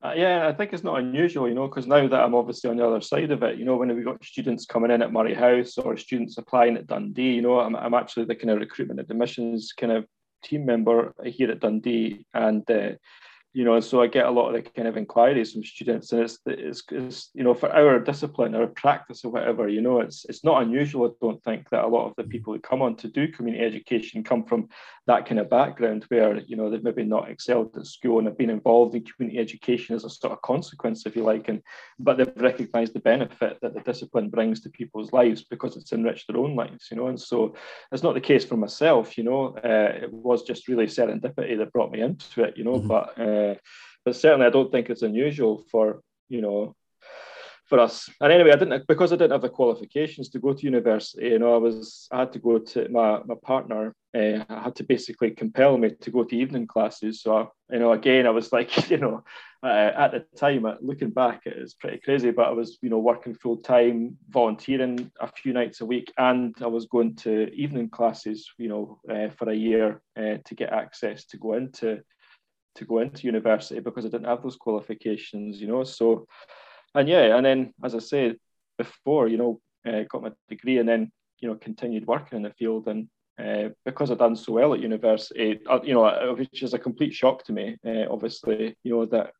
Uh, 0.04 0.14
yeah, 0.16 0.48
I 0.48 0.52
think 0.52 0.72
it's 0.72 0.82
not 0.82 0.98
unusual, 0.98 1.48
you 1.48 1.54
know, 1.54 1.68
because 1.68 1.86
now 1.86 2.08
that 2.08 2.20
I'm 2.20 2.34
obviously 2.34 2.68
on 2.68 2.78
the 2.78 2.86
other 2.86 3.00
side 3.00 3.30
of 3.30 3.44
it, 3.44 3.58
you 3.58 3.64
know, 3.64 3.76
when 3.76 3.94
we've 3.94 4.04
got 4.04 4.24
students 4.24 4.66
coming 4.66 4.90
in 4.90 5.02
at 5.02 5.12
Moray 5.12 5.34
House 5.34 5.78
or 5.78 5.96
students 5.96 6.36
applying 6.36 6.76
at 6.76 6.88
Dundee, 6.88 7.34
you 7.34 7.42
know, 7.42 7.60
I'm, 7.60 7.76
I'm 7.76 7.94
actually 7.94 8.24
the 8.24 8.34
kind 8.34 8.50
of 8.50 8.58
recruitment 8.58 8.98
and 8.98 9.08
admissions 9.08 9.72
kind 9.72 9.92
of 9.92 10.04
team 10.42 10.64
member 10.66 11.14
here 11.24 11.50
at 11.50 11.60
Dundee, 11.60 12.24
and 12.34 12.68
uh, 12.70 12.92
you 13.54 13.64
know, 13.64 13.74
and 13.74 13.84
so 13.84 14.02
I 14.02 14.06
get 14.06 14.26
a 14.26 14.30
lot 14.30 14.48
of 14.48 14.54
the 14.54 14.70
kind 14.70 14.86
of 14.86 14.96
inquiries 14.96 15.52
from 15.52 15.64
students, 15.64 16.12
and 16.12 16.22
it's, 16.22 16.38
it's, 16.46 16.82
it's, 16.90 17.30
you 17.32 17.42
know, 17.42 17.54
for 17.54 17.70
our 17.74 17.98
discipline, 17.98 18.54
our 18.54 18.66
practice, 18.66 19.24
or 19.24 19.32
whatever, 19.32 19.68
you 19.68 19.80
know, 19.80 20.00
it's 20.00 20.26
it's 20.28 20.44
not 20.44 20.62
unusual. 20.62 21.06
I 21.06 21.14
don't 21.20 21.42
think 21.42 21.70
that 21.70 21.84
a 21.84 21.88
lot 21.88 22.06
of 22.06 22.14
the 22.16 22.24
people 22.24 22.52
who 22.52 22.60
come 22.60 22.82
on 22.82 22.94
to 22.96 23.08
do 23.08 23.26
community 23.26 23.64
education 23.64 24.22
come 24.22 24.44
from 24.44 24.68
that 25.06 25.24
kind 25.24 25.40
of 25.40 25.48
background 25.48 26.04
where 26.08 26.38
you 26.40 26.56
know 26.56 26.68
they've 26.68 26.84
maybe 26.84 27.04
not 27.04 27.30
excelled 27.30 27.74
at 27.76 27.86
school 27.86 28.18
and 28.18 28.28
have 28.28 28.36
been 28.36 28.50
involved 28.50 28.94
in 28.94 29.04
community 29.04 29.40
education 29.40 29.96
as 29.96 30.04
a 30.04 30.10
sort 30.10 30.34
of 30.34 30.42
consequence, 30.42 31.06
if 31.06 31.16
you 31.16 31.22
like, 31.22 31.48
and 31.48 31.62
but 31.98 32.18
they've 32.18 32.30
recognised 32.36 32.92
the 32.92 33.00
benefit 33.00 33.58
that 33.62 33.72
the 33.72 33.80
discipline 33.80 34.28
brings 34.28 34.60
to 34.60 34.68
people's 34.68 35.12
lives 35.14 35.42
because 35.42 35.74
it's 35.74 35.92
enriched 35.92 36.26
their 36.28 36.36
own 36.36 36.54
lives, 36.54 36.88
you 36.90 36.98
know, 36.98 37.08
and 37.08 37.20
so 37.20 37.54
it's 37.92 38.02
not 38.02 38.12
the 38.12 38.20
case 38.20 38.44
for 38.44 38.58
myself, 38.58 39.16
you 39.16 39.24
know, 39.24 39.56
uh, 39.64 40.04
it 40.04 40.12
was 40.12 40.42
just 40.42 40.68
really 40.68 40.86
serendipity 40.86 41.56
that 41.56 41.72
brought 41.72 41.90
me 41.90 42.02
into 42.02 42.44
it, 42.44 42.54
you 42.56 42.64
know, 42.64 42.74
mm-hmm. 42.74 42.88
but. 42.88 43.18
Uh, 43.18 43.37
uh, 43.38 43.54
but 44.04 44.16
certainly, 44.16 44.46
I 44.46 44.50
don't 44.50 44.72
think 44.72 44.90
it's 44.90 45.02
unusual 45.02 45.64
for 45.70 46.00
you 46.28 46.40
know 46.40 46.74
for 47.68 47.78
us. 47.78 48.08
And 48.20 48.32
anyway, 48.32 48.52
I 48.52 48.56
didn't 48.56 48.86
because 48.86 49.12
I 49.12 49.16
didn't 49.16 49.32
have 49.32 49.42
the 49.42 49.50
qualifications 49.50 50.30
to 50.30 50.38
go 50.38 50.54
to 50.54 50.64
university. 50.64 51.28
You 51.28 51.38
know, 51.38 51.54
I 51.54 51.58
was 51.58 52.08
I 52.10 52.20
had 52.20 52.32
to 52.32 52.38
go 52.38 52.58
to 52.58 52.88
my 52.88 53.20
my 53.24 53.34
partner. 53.42 53.94
Uh, 54.16 54.42
I 54.48 54.62
had 54.62 54.74
to 54.76 54.84
basically 54.84 55.32
compel 55.32 55.76
me 55.76 55.90
to 56.00 56.10
go 56.10 56.24
to 56.24 56.36
evening 56.36 56.66
classes. 56.66 57.20
So 57.20 57.36
I, 57.36 57.74
you 57.74 57.80
know, 57.80 57.92
again, 57.92 58.26
I 58.26 58.30
was 58.30 58.50
like, 58.52 58.90
you 58.90 58.96
know, 58.96 59.22
uh, 59.62 59.90
at 59.94 60.12
the 60.12 60.24
time, 60.34 60.64
uh, 60.64 60.76
looking 60.80 61.10
back, 61.10 61.42
it 61.44 61.60
was 61.60 61.74
pretty 61.74 61.98
crazy. 61.98 62.30
But 62.30 62.46
I 62.46 62.52
was, 62.52 62.78
you 62.80 62.88
know, 62.88 62.98
working 62.98 63.34
full 63.34 63.58
time, 63.58 64.16
volunteering 64.30 65.10
a 65.20 65.30
few 65.30 65.52
nights 65.52 65.82
a 65.82 65.86
week, 65.86 66.10
and 66.16 66.54
I 66.62 66.68
was 66.68 66.86
going 66.86 67.16
to 67.16 67.52
evening 67.52 67.90
classes, 67.90 68.50
you 68.56 68.68
know, 68.68 68.98
uh, 69.10 69.28
for 69.36 69.50
a 69.50 69.54
year 69.54 70.00
to 70.16 70.54
get 70.56 70.72
access 70.72 71.26
to 71.26 71.36
go 71.36 71.52
into 71.54 72.02
to 72.78 72.84
go 72.84 72.98
into 72.98 73.26
university 73.26 73.80
because 73.80 74.04
I 74.04 74.08
didn't 74.08 74.26
have 74.26 74.42
those 74.42 74.56
qualifications, 74.56 75.60
you 75.60 75.66
know. 75.66 75.84
So, 75.84 76.26
and 76.94 77.08
yeah, 77.08 77.36
and 77.36 77.44
then 77.44 77.74
as 77.84 77.94
I 77.94 77.98
said 77.98 78.36
before, 78.76 79.28
you 79.28 79.36
know, 79.36 79.60
uh, 79.86 80.04
got 80.08 80.22
my 80.22 80.32
degree 80.48 80.78
and 80.78 80.88
then 80.88 81.12
you 81.40 81.48
know 81.48 81.56
continued 81.56 82.06
working 82.06 82.36
in 82.36 82.42
the 82.42 82.50
field 82.50 82.88
and. 82.88 83.08
Uh, 83.40 83.68
because 83.84 84.10
I'd 84.10 84.18
done 84.18 84.34
so 84.34 84.54
well 84.54 84.74
at 84.74 84.80
university, 84.80 85.60
uh, 85.70 85.78
you 85.84 85.94
know, 85.94 86.04
uh, 86.04 86.34
which 86.34 86.60
is 86.60 86.74
a 86.74 86.78
complete 86.78 87.14
shock 87.14 87.44
to 87.44 87.52
me. 87.52 87.76
Uh, 87.86 88.06
obviously, 88.10 88.76
you 88.82 88.90
know 88.90 89.06
that 89.06 89.30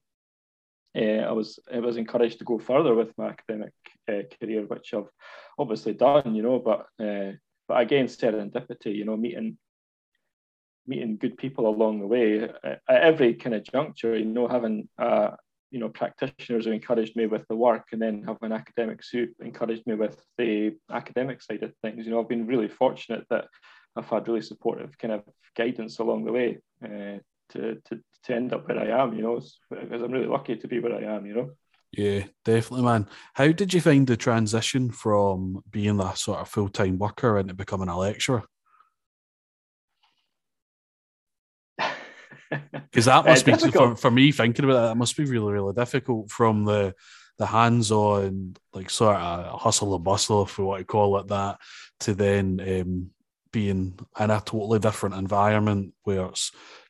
uh, 0.97 1.27
I 1.29 1.33
was 1.33 1.59
I 1.75 1.81
was 1.81 1.97
encouraged 1.97 2.39
to 2.39 2.45
go 2.45 2.61
further 2.61 2.95
with 2.95 3.11
my 3.19 3.31
academic 3.31 3.73
career, 4.07 4.65
which 4.69 4.95
I've 4.95 5.11
obviously 5.59 5.95
done. 5.95 6.37
You 6.37 6.45
know, 6.45 6.61
but 6.61 6.87
but 6.97 7.81
again, 7.81 8.07
serendipity. 8.07 8.95
You 8.95 9.05
know, 9.05 9.17
meeting 9.17 9.59
meeting 10.89 11.17
good 11.17 11.37
people 11.37 11.69
along 11.69 12.01
the 12.01 12.07
way 12.07 12.43
at 12.43 12.81
every 12.89 13.35
kind 13.35 13.55
of 13.55 13.65
juncture. 13.65 14.17
You 14.17 14.25
know, 14.25 14.49
having 14.49 14.89
uh, 14.99 15.33
you 15.71 15.79
know 15.79 15.89
practitioners 15.89 16.65
who 16.65 16.73
encouraged 16.73 17.15
me 17.17 17.27
with 17.27 17.47
the 17.49 17.57
work, 17.57 17.89
and 17.93 18.01
then 18.01 18.25
having 18.27 18.53
academics 18.53 19.11
who 19.11 19.27
encouraged 19.41 19.87
me 19.87 19.95
with 19.95 20.21
the 20.39 20.77
academic 20.91 21.43
side 21.43 21.63
of 21.63 21.73
things. 21.83 22.07
You 22.07 22.13
know, 22.13 22.21
I've 22.21 22.29
been 22.29 22.47
really 22.47 22.69
fortunate 22.69 23.27
that 23.31 23.47
I've 23.95 24.09
had 24.09 24.27
really 24.27 24.43
supportive 24.43 24.97
kind 24.99 25.15
of 25.15 25.23
guidance 25.57 25.99
along 25.99 26.25
the 26.25 26.33
way 26.33 26.59
uh, 26.83 27.19
to, 27.51 27.81
to 27.85 28.01
to 28.25 28.35
end 28.35 28.53
up 28.53 28.67
where 28.67 28.79
I 28.79 29.03
am. 29.03 29.15
You 29.15 29.23
know, 29.23 29.41
because 29.71 30.03
I'm 30.03 30.13
really 30.13 30.27
lucky 30.27 30.57
to 30.57 30.69
be 30.69 30.81
where 30.81 30.95
I 30.95 31.17
am. 31.17 31.27
You 31.27 31.35
know. 31.35 31.51
Yeah, 31.93 32.25
definitely, 32.45 32.85
man. 32.85 33.09
How 33.35 33.51
did 33.51 33.73
you 33.73 33.81
find 33.81 34.07
the 34.07 34.17
transition 34.17 34.91
from 34.91 35.63
being 35.71 36.01
a 36.01 36.15
sort 36.17 36.41
of 36.41 36.49
full 36.49 36.69
time 36.69 36.99
worker 36.99 37.39
into 37.39 37.55
becoming 37.55 37.89
a 37.89 37.99
lecturer? 37.99 38.45
Because 42.51 43.05
that 43.07 43.25
must 43.25 43.49
uh, 43.49 43.57
be 43.57 43.71
for, 43.71 43.97
for 43.97 44.11
me 44.11 44.33
thinking 44.33 44.65
about 44.65 44.75
that, 44.75 44.89
that 44.89 44.97
must 44.97 45.17
be 45.17 45.25
really 45.25 45.53
really 45.53 45.75
difficult 45.75 46.31
from 46.31 46.65
the 46.65 46.95
the 47.39 47.47
hands-on 47.47 48.57
like 48.73 48.91
sort 48.91 49.17
of 49.17 49.61
hustle 49.61 49.95
and 49.95 50.05
bustle 50.05 50.43
if 50.43 50.59
we 50.59 50.65
want 50.65 50.81
to 50.81 50.85
call 50.85 51.19
it 51.19 51.29
that 51.29 51.59
to 52.01 52.15
then 52.15 52.61
um, 52.61 53.11
being 53.53 53.99
in 54.21 54.31
a 54.31 54.43
totally 54.45 54.79
different 54.79 55.15
environment 55.15 55.95
where 56.03 56.31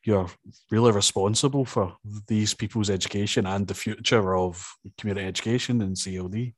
you're 0.03 0.29
really 0.71 0.91
responsible 0.91 1.65
for 1.65 1.95
these 2.27 2.53
people's 2.53 2.89
education 2.89 3.45
and 3.45 3.67
the 3.67 3.73
future 3.73 4.35
of 4.35 4.75
community 4.97 5.27
education 5.27 5.81
and 5.81 5.95
CLD. 5.95 6.53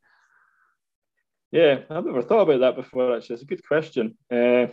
Yeah, 1.52 1.80
I've 1.90 2.06
never 2.06 2.22
thought 2.22 2.50
about 2.50 2.62
that 2.62 2.76
before. 2.76 3.16
Actually, 3.16 3.34
it's 3.36 3.44
a 3.44 3.48
good 3.48 3.68
question. 3.68 4.18
Uh, 4.32 4.68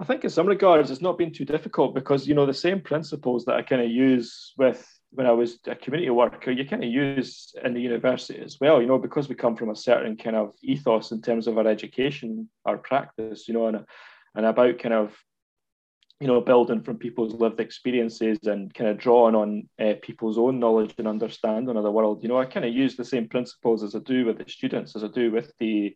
I 0.00 0.04
think 0.04 0.24
in 0.24 0.30
some 0.30 0.46
regards 0.46 0.90
it's 0.90 1.00
not 1.00 1.18
been 1.18 1.32
too 1.32 1.44
difficult 1.44 1.94
because 1.94 2.26
you 2.26 2.34
know 2.34 2.46
the 2.46 2.54
same 2.54 2.80
principles 2.80 3.44
that 3.44 3.54
I 3.54 3.62
kind 3.62 3.82
of 3.82 3.90
use 3.90 4.52
with 4.56 4.84
when 5.12 5.26
I 5.26 5.32
was 5.32 5.58
a 5.66 5.74
community 5.74 6.10
worker, 6.10 6.50
you 6.50 6.66
kind 6.66 6.82
of 6.82 6.90
use 6.90 7.54
in 7.62 7.74
the 7.74 7.80
university 7.80 8.40
as 8.40 8.58
well, 8.60 8.80
you 8.80 8.88
know, 8.88 8.98
because 8.98 9.28
we 9.28 9.34
come 9.34 9.56
from 9.56 9.70
a 9.70 9.76
certain 9.76 10.16
kind 10.16 10.36
of 10.36 10.54
ethos 10.62 11.12
in 11.12 11.20
terms 11.20 11.46
of 11.46 11.58
our 11.58 11.66
education, 11.66 12.48
our 12.64 12.78
practice, 12.78 13.46
you 13.46 13.52
know, 13.52 13.66
and, 13.66 13.84
and 14.34 14.46
about 14.46 14.78
kind 14.78 14.94
of, 14.94 15.14
you 16.18 16.26
know, 16.26 16.40
building 16.40 16.82
from 16.82 16.96
people's 16.96 17.34
lived 17.34 17.60
experiences 17.60 18.38
and 18.44 18.72
kind 18.72 18.88
of 18.88 18.96
drawing 18.96 19.34
on 19.34 19.68
uh, 19.78 19.94
people's 20.00 20.38
own 20.38 20.58
knowledge 20.58 20.94
and 20.96 21.06
understanding 21.06 21.76
of 21.76 21.82
the 21.82 21.90
world. 21.90 22.22
You 22.22 22.30
know, 22.30 22.38
I 22.38 22.46
kind 22.46 22.64
of 22.64 22.72
use 22.72 22.96
the 22.96 23.04
same 23.04 23.28
principles 23.28 23.82
as 23.82 23.94
I 23.94 23.98
do 23.98 24.24
with 24.24 24.38
the 24.38 24.48
students, 24.48 24.96
as 24.96 25.04
I 25.04 25.08
do 25.08 25.30
with 25.30 25.52
the 25.58 25.94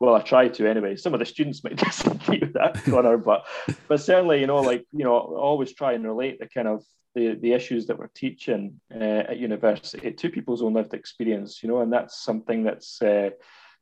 well, 0.00 0.14
I 0.14 0.22
try 0.22 0.48
to 0.48 0.66
anyway. 0.66 0.96
Some 0.96 1.12
of 1.12 1.20
the 1.20 1.26
students 1.26 1.62
might 1.62 1.76
disagree 1.84 2.38
with 2.38 2.54
that, 2.54 2.82
Connor, 2.84 3.18
but 3.18 3.46
but 3.86 4.00
certainly, 4.00 4.40
you 4.40 4.46
know, 4.46 4.60
like 4.60 4.86
you 4.92 5.04
know, 5.04 5.16
always 5.16 5.74
try 5.74 5.92
and 5.92 6.04
relate 6.04 6.40
the 6.40 6.48
kind 6.48 6.66
of 6.66 6.82
the, 7.14 7.34
the 7.34 7.52
issues 7.52 7.86
that 7.86 7.98
we're 7.98 8.08
teaching 8.08 8.80
uh, 8.94 9.24
at 9.28 9.38
university 9.38 10.12
to 10.12 10.28
people's 10.30 10.62
own 10.62 10.74
lived 10.74 10.94
experience, 10.94 11.62
you 11.62 11.68
know, 11.68 11.80
and 11.80 11.92
that's 11.92 12.22
something 12.22 12.64
that's 12.64 13.02
uh, 13.02 13.30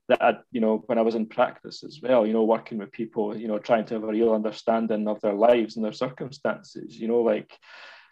that 0.08 0.22
I, 0.22 0.38
you 0.50 0.60
know 0.60 0.82
when 0.86 0.98
I 0.98 1.02
was 1.02 1.14
in 1.14 1.26
practice 1.26 1.84
as 1.84 2.00
well, 2.02 2.26
you 2.26 2.32
know, 2.32 2.44
working 2.44 2.78
with 2.78 2.90
people, 2.90 3.36
you 3.36 3.46
know, 3.46 3.58
trying 3.58 3.84
to 3.86 3.94
have 3.94 4.04
a 4.04 4.08
real 4.08 4.32
understanding 4.32 5.06
of 5.06 5.20
their 5.20 5.34
lives 5.34 5.76
and 5.76 5.84
their 5.84 5.92
circumstances, 5.92 6.98
you 6.98 7.06
know, 7.06 7.20
like 7.20 7.56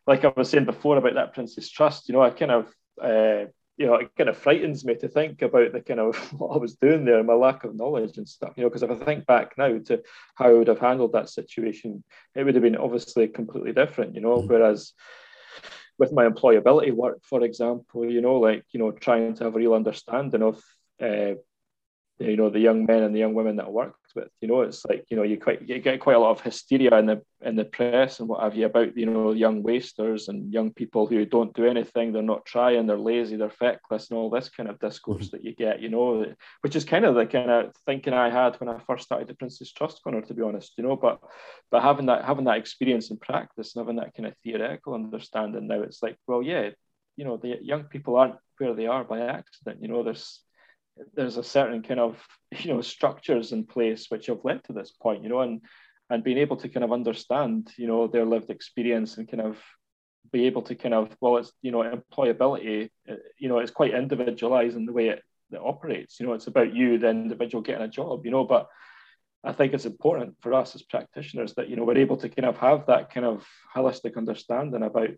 like 0.07 0.25
I 0.25 0.33
was 0.37 0.51
saying 0.51 0.67
before 0.67 0.97
about 0.97 1.15
that 1.15 1.35
Prince's 1.35 1.71
Trust, 1.71 2.09
you 2.09 2.15
know, 2.15 2.23
I 2.23 2.31
kind 2.31 2.53
of 2.53 2.73
uh, 3.03 3.47
you 3.77 3.87
know, 3.87 3.97
it 3.97 4.11
kind 4.17 4.31
of 4.31 4.39
frightens 4.39 4.85
me 4.85 4.95
to 4.97 5.09
think 5.09 5.43
about 5.43 5.73
the 5.73 5.81
kind 5.81 6.01
of 6.01 6.17
what 6.33 6.55
I 6.55 6.59
was 6.59 6.77
doing 6.77 7.05
there, 7.05 7.23
my 7.23 7.35
lack 7.35 7.65
of 7.65 7.77
knowledge 7.77 8.17
and 8.17 8.29
stuff, 8.29 8.55
you 8.57 8.63
know, 8.63 8.69
because 8.69 8.83
if 8.83 8.91
I 8.91 8.97
think 8.97 9.27
back 9.27 9.57
now 9.59 9.79
to 9.87 10.03
how 10.35 10.47
I 10.49 10.53
would 10.53 10.69
have 10.69 10.79
handled 10.79 11.13
that 11.13 11.29
situation, 11.29 12.03
it 12.35 12.45
would 12.45 12.55
have 12.55 12.63
been 12.63 12.77
obviously 12.77 13.29
completely 13.29 13.73
different, 13.73 14.15
you 14.15 14.21
know, 14.21 14.39
mm-hmm. 14.39 14.49
whereas 14.49 14.93
with 15.99 16.13
my 16.13 16.27
employability 16.27 16.93
work, 16.93 17.21
for 17.25 17.43
example, 17.43 18.11
you 18.11 18.21
know, 18.21 18.37
like, 18.37 18.65
you 18.73 18.81
know, 18.81 18.93
trying 18.93 19.35
to 19.35 19.45
have 19.45 19.55
a 19.55 19.59
real 19.59 19.75
understanding 19.75 20.43
of, 20.43 20.63
uh, 21.01 21.35
you 22.19 22.37
know 22.37 22.49
the 22.49 22.61
young 22.61 22.87
men 22.87 23.03
and 23.03 23.15
the 23.15 23.19
young 23.19 23.35
women 23.35 23.57
that 23.57 23.67
I 23.67 23.69
worked 23.69 24.06
with. 24.17 24.29
You 24.41 24.49
know, 24.49 24.63
it's 24.63 24.85
like 24.85 25.05
you 25.09 25.17
know 25.17 25.23
you 25.23 25.39
quite 25.39 25.69
you 25.69 25.79
get 25.79 26.01
quite 26.01 26.17
a 26.17 26.19
lot 26.19 26.31
of 26.31 26.41
hysteria 26.41 26.99
in 26.99 27.07
the 27.07 27.23
in 27.43 27.55
the 27.55 27.65
press 27.65 28.19
and 28.19 28.29
what 28.29 28.43
have 28.43 28.57
you 28.57 28.67
about 28.67 28.97
you 28.97 29.07
know 29.07 29.33
young 29.33 29.63
wasters 29.63 30.29
and 30.29 30.53
young 30.53 30.73
people 30.73 31.07
who 31.07 31.25
don't 31.25 31.55
do 31.55 31.67
anything, 31.67 32.13
they're 32.13 32.23
not 32.23 32.47
trying, 32.47 32.87
they're 32.87 32.99
lazy, 32.99 33.37
they're 33.37 33.51
feckless, 33.51 34.11
and 34.11 34.19
all 34.19 34.31
this 34.31 34.49
kind 34.49 34.69
of 34.69 34.81
discourse 34.81 35.27
mm-hmm. 35.27 35.37
that 35.37 35.45
you 35.45 35.55
get. 35.55 35.81
You 35.81 35.91
know, 35.91 36.35
which 36.63 36.75
is 36.75 36.85
kind 36.85 37.05
of 37.05 37.15
the 37.15 37.27
kind 37.27 37.51
of 37.51 37.73
thinking 37.85 38.13
I 38.13 38.31
had 38.31 38.57
when 38.57 38.69
I 38.69 38.81
first 38.87 39.05
started 39.05 39.29
the 39.29 39.35
Prince's 39.35 39.73
Trust 39.73 40.01
Connor, 40.03 40.23
to 40.23 40.35
be 40.35 40.43
honest. 40.43 40.73
You 40.77 40.85
know, 40.85 40.97
but 40.97 41.21
but 41.71 41.83
having 41.83 42.07
that 42.07 42.25
having 42.25 42.47
that 42.47 42.59
experience 42.59 43.11
in 43.11 43.19
practice 43.19 43.77
and 43.77 43.85
having 43.85 43.97
that 43.97 44.15
kind 44.17 44.27
of 44.27 44.35
theoretical 44.43 44.95
understanding 44.95 45.69
now, 45.69 45.83
it's 45.83 46.03
like 46.03 46.17
well, 46.27 46.43
yeah, 46.43 46.71
you 47.17 47.25
know, 47.25 47.37
the 47.37 47.59
young 47.63 47.85
people 47.85 48.17
aren't 48.17 48.37
where 48.59 48.75
they 48.75 48.87
are 48.87 49.05
by 49.05 49.21
accident. 49.21 49.83
You 49.83 49.89
know, 49.89 50.03
there's 50.03 50.41
there's 51.15 51.37
a 51.37 51.45
certain 51.45 51.83
kind 51.83 52.01
of 52.01 52.23
you 52.59 52.73
know 52.73 52.81
structures 52.81 53.53
in 53.53 53.65
place 53.65 54.07
which 54.09 54.27
have 54.27 54.45
led 54.45 54.63
to 54.65 54.73
this 54.73 54.91
point 54.91 55.23
you 55.23 55.29
know 55.29 55.41
and 55.41 55.61
and 56.09 56.23
being 56.23 56.39
able 56.39 56.57
to 56.57 56.69
kind 56.69 56.85
of 56.85 56.93
understand 56.93 57.71
you 57.77 57.87
know 57.87 58.07
their 58.07 58.25
lived 58.25 58.51
experience 58.51 59.17
and 59.17 59.29
kind 59.29 59.43
of 59.43 59.59
be 60.33 60.47
able 60.47 60.63
to 60.63 60.75
kind 60.75 60.95
of 60.95 61.17
well 61.21 61.37
it's 61.37 61.53
you 61.63 61.71
know 61.71 61.83
employability 61.83 62.91
uh, 63.11 63.15
you 63.39 63.49
know 63.49 63.59
it's 63.59 63.71
quite 63.71 63.95
individualized 63.95 64.77
in 64.77 64.87
the 64.87 64.93
way 64.93 65.09
it, 65.09 65.23
it 65.53 65.61
operates. 65.63 66.19
You 66.19 66.27
know 66.27 66.33
it's 66.33 66.49
about 66.49 66.75
you 66.75 66.99
the 66.99 67.09
individual 67.09 67.63
getting 67.63 67.83
a 67.83 67.89
job 67.89 68.25
you 68.25 68.31
know 68.31 68.45
but 68.45 68.69
I 69.45 69.53
think 69.53 69.73
it's 69.73 69.87
important 69.87 70.35
for 70.41 70.55
us 70.55 70.75
as 70.75 70.83
practitioners 70.83 71.55
that 71.55 71.69
you 71.69 71.77
know 71.77 71.85
we're 71.85 71.99
able 71.99 72.17
to 72.19 72.29
kind 72.29 72.47
of 72.47 72.57
have 72.59 72.87
that 72.87 73.13
kind 73.13 73.25
of 73.25 73.47
holistic 73.75 74.17
understanding 74.17 74.83
about 74.83 75.11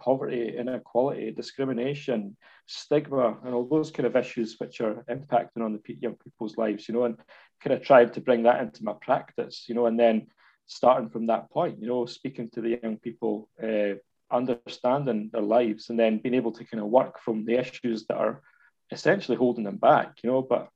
poverty, 0.00 0.56
inequality, 0.56 1.30
discrimination, 1.30 2.36
stigma, 2.66 3.38
and 3.44 3.54
all 3.54 3.66
those 3.66 3.90
kind 3.90 4.06
of 4.06 4.16
issues 4.16 4.56
which 4.58 4.80
are 4.80 5.04
impacting 5.10 5.62
on 5.62 5.72
the 5.72 5.96
young 6.00 6.14
people's 6.14 6.56
lives, 6.56 6.88
you 6.88 6.94
know, 6.94 7.04
and 7.04 7.16
kind 7.62 7.74
of 7.74 7.82
tried 7.82 8.12
to 8.14 8.20
bring 8.20 8.42
that 8.44 8.60
into 8.60 8.84
my 8.84 8.94
practice, 9.00 9.64
you 9.68 9.74
know, 9.74 9.86
and 9.86 9.98
then 9.98 10.26
starting 10.66 11.10
from 11.10 11.26
that 11.26 11.50
point, 11.50 11.80
you 11.80 11.86
know, 11.86 12.06
speaking 12.06 12.48
to 12.50 12.60
the 12.60 12.78
young 12.82 12.96
people, 12.96 13.48
uh, 13.62 13.94
understanding 14.30 15.30
their 15.32 15.42
lives, 15.42 15.90
and 15.90 15.98
then 15.98 16.18
being 16.18 16.34
able 16.34 16.52
to 16.52 16.64
kind 16.64 16.82
of 16.82 16.88
work 16.88 17.20
from 17.20 17.44
the 17.44 17.58
issues 17.58 18.06
that 18.06 18.16
are 18.16 18.42
essentially 18.90 19.36
holding 19.36 19.64
them 19.64 19.76
back, 19.76 20.14
you 20.22 20.30
know, 20.30 20.42
but 20.42 20.68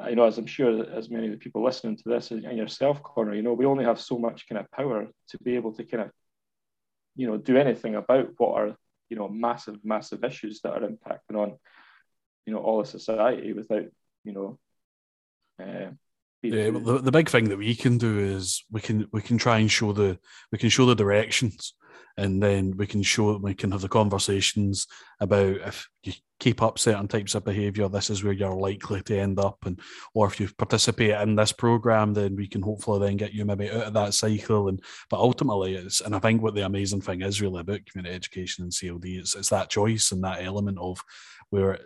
uh, 0.00 0.08
you 0.08 0.16
know, 0.16 0.24
as 0.24 0.38
I'm 0.38 0.46
sure 0.46 0.84
as 0.90 1.10
many 1.10 1.26
of 1.26 1.32
the 1.32 1.38
people 1.38 1.62
listening 1.62 1.96
to 1.96 2.02
this 2.06 2.30
and 2.30 2.42
yourself, 2.56 3.02
Connor, 3.02 3.34
you 3.34 3.42
know, 3.42 3.52
we 3.52 3.66
only 3.66 3.84
have 3.84 4.00
so 4.00 4.18
much 4.18 4.48
kind 4.48 4.58
of 4.58 4.70
power 4.70 5.06
to 5.28 5.38
be 5.42 5.56
able 5.56 5.72
to 5.74 5.84
kind 5.84 6.04
of 6.04 6.10
you 7.16 7.26
know 7.26 7.36
do 7.36 7.56
anything 7.56 7.94
about 7.94 8.30
what 8.38 8.54
are 8.54 8.76
you 9.08 9.16
know 9.16 9.28
massive 9.28 9.78
massive 9.84 10.24
issues 10.24 10.60
that 10.60 10.72
are 10.72 10.88
impacting 10.88 11.36
on 11.36 11.56
you 12.46 12.52
know 12.52 12.60
all 12.60 12.80
of 12.80 12.86
society 12.86 13.52
without 13.52 13.86
you 14.24 14.32
know 14.32 14.58
uh, 15.62 15.90
yeah, 16.42 16.70
the, 16.70 17.00
the 17.02 17.12
big 17.12 17.28
thing 17.28 17.50
that 17.50 17.58
we 17.58 17.74
can 17.74 17.98
do 17.98 18.18
is 18.18 18.64
we 18.70 18.80
can 18.80 19.06
we 19.12 19.20
can 19.20 19.36
try 19.36 19.58
and 19.58 19.70
show 19.70 19.92
the 19.92 20.18
we 20.50 20.58
can 20.58 20.70
show 20.70 20.86
the 20.86 20.94
directions 20.94 21.74
and 22.16 22.42
then 22.42 22.76
we 22.76 22.86
can 22.86 23.02
show 23.02 23.36
we 23.36 23.54
can 23.54 23.72
have 23.72 23.80
the 23.80 23.88
conversations 23.88 24.86
about 25.20 25.56
if 25.56 25.88
you 26.02 26.12
keep 26.38 26.62
up 26.62 26.78
certain 26.78 27.06
types 27.06 27.34
of 27.34 27.44
behavior 27.44 27.88
this 27.88 28.10
is 28.10 28.24
where 28.24 28.32
you're 28.32 28.54
likely 28.54 29.02
to 29.02 29.18
end 29.18 29.38
up. 29.38 29.58
And 29.64 29.78
or 30.14 30.26
if 30.26 30.40
you 30.40 30.48
participate 30.56 31.10
in 31.10 31.36
this 31.36 31.52
program 31.52 32.14
then 32.14 32.36
we 32.36 32.46
can 32.46 32.62
hopefully 32.62 33.06
then 33.06 33.16
get 33.16 33.32
you 33.32 33.44
maybe 33.44 33.70
out 33.70 33.84
of 33.84 33.92
that 33.94 34.14
cycle. 34.14 34.68
And 34.68 34.82
but 35.08 35.20
ultimately 35.20 35.74
it's 35.74 36.00
and 36.00 36.14
i 36.14 36.18
think 36.18 36.42
what 36.42 36.54
the 36.54 36.64
amazing 36.64 37.00
thing 37.00 37.22
is 37.22 37.40
really 37.40 37.60
about 37.60 37.86
community 37.86 38.14
education 38.14 38.64
and 38.64 38.72
cld 38.72 39.04
it's, 39.04 39.34
it's 39.34 39.48
that 39.50 39.70
choice 39.70 40.12
and 40.12 40.22
that 40.24 40.42
element 40.42 40.78
of 40.78 41.02
where 41.50 41.78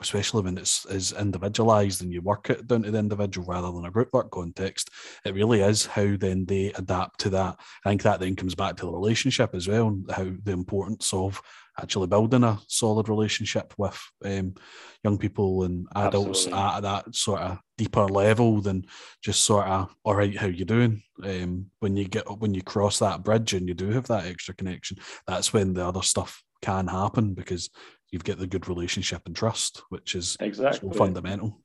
especially 0.00 0.42
when 0.42 0.58
it's 0.58 0.84
is 0.86 1.12
individualized 1.12 2.02
and 2.02 2.12
you 2.12 2.22
work 2.22 2.50
it 2.50 2.66
down 2.66 2.82
to 2.82 2.90
the 2.90 2.98
individual 2.98 3.46
rather 3.46 3.70
than 3.70 3.84
a 3.84 3.90
group 3.90 4.08
work 4.12 4.30
context, 4.30 4.90
it 5.24 5.34
really 5.34 5.60
is 5.60 5.86
how 5.86 6.16
then 6.16 6.46
they 6.46 6.72
adapt 6.76 7.20
to 7.20 7.30
that. 7.30 7.56
I 7.84 7.90
think 7.90 8.02
that 8.02 8.20
then 8.20 8.36
comes 8.36 8.54
back 8.54 8.76
to 8.76 8.86
the 8.86 8.92
relationship 8.92 9.54
as 9.54 9.68
well, 9.68 9.88
and 9.88 10.10
how 10.10 10.30
the 10.42 10.52
importance 10.52 11.12
of 11.12 11.40
actually 11.80 12.06
building 12.06 12.44
a 12.44 12.58
solid 12.68 13.08
relationship 13.08 13.72
with 13.78 13.98
um, 14.24 14.54
young 15.02 15.18
people 15.18 15.62
and 15.64 15.86
adults 15.96 16.46
Absolutely. 16.46 16.60
at 16.60 16.80
that 16.82 17.14
sort 17.14 17.40
of 17.40 17.58
deeper 17.78 18.06
level 18.06 18.60
than 18.60 18.84
just 19.22 19.44
sort 19.44 19.66
of 19.66 19.94
all 20.04 20.14
right 20.14 20.36
how 20.36 20.46
you 20.46 20.64
doing 20.64 21.02
um, 21.24 21.66
when 21.80 21.96
you 21.96 22.06
get 22.06 22.24
when 22.40 22.52
you 22.52 22.62
cross 22.62 22.98
that 22.98 23.24
bridge 23.24 23.54
and 23.54 23.68
you 23.68 23.74
do 23.74 23.88
have 23.90 24.06
that 24.06 24.26
extra 24.26 24.54
connection 24.54 24.98
that's 25.26 25.52
when 25.52 25.72
the 25.72 25.84
other 25.84 26.02
stuff 26.02 26.42
can 26.60 26.86
happen 26.86 27.32
because 27.32 27.70
you've 28.12 28.24
got 28.24 28.38
the 28.38 28.46
good 28.46 28.68
relationship 28.68 29.22
and 29.26 29.34
trust, 29.34 29.82
which 29.88 30.14
is 30.14 30.36
exactly 30.38 30.90
so 30.92 30.98
fundamental. 30.98 31.60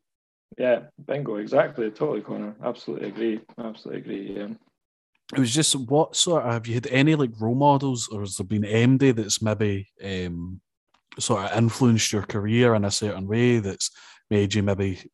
Yeah, 0.58 0.84
bingo, 1.06 1.36
exactly. 1.36 1.92
Totally, 1.92 2.22
Connor. 2.22 2.56
Absolutely 2.64 3.10
agree. 3.10 3.42
Absolutely 3.60 4.02
agree. 4.02 4.38
Yeah. 4.38 4.48
It 5.36 5.40
was 5.40 5.54
just 5.54 5.76
what 5.76 6.16
sort 6.16 6.46
of 6.46 6.54
have 6.54 6.68
you 6.68 6.74
had 6.74 6.88
any 6.88 7.16
like 7.16 7.32
role 7.40 7.54
models, 7.54 8.08
or 8.08 8.22
has 8.22 8.38
there 8.38 8.48
been 8.48 8.64
MD 8.64 9.14
that's 9.14 9.42
maybe 9.42 9.88
um, 10.04 10.62
sort 11.20 11.44
of 11.44 11.58
influenced 11.58 12.14
your 12.14 12.24
career 12.24 12.74
in 12.76 12.86
a 12.86 12.92
certain 12.92 13.28
way 13.28 13.60
that's 13.60 13.92
made 14.30 14.54
you 14.54 14.64
maybe 14.64 15.12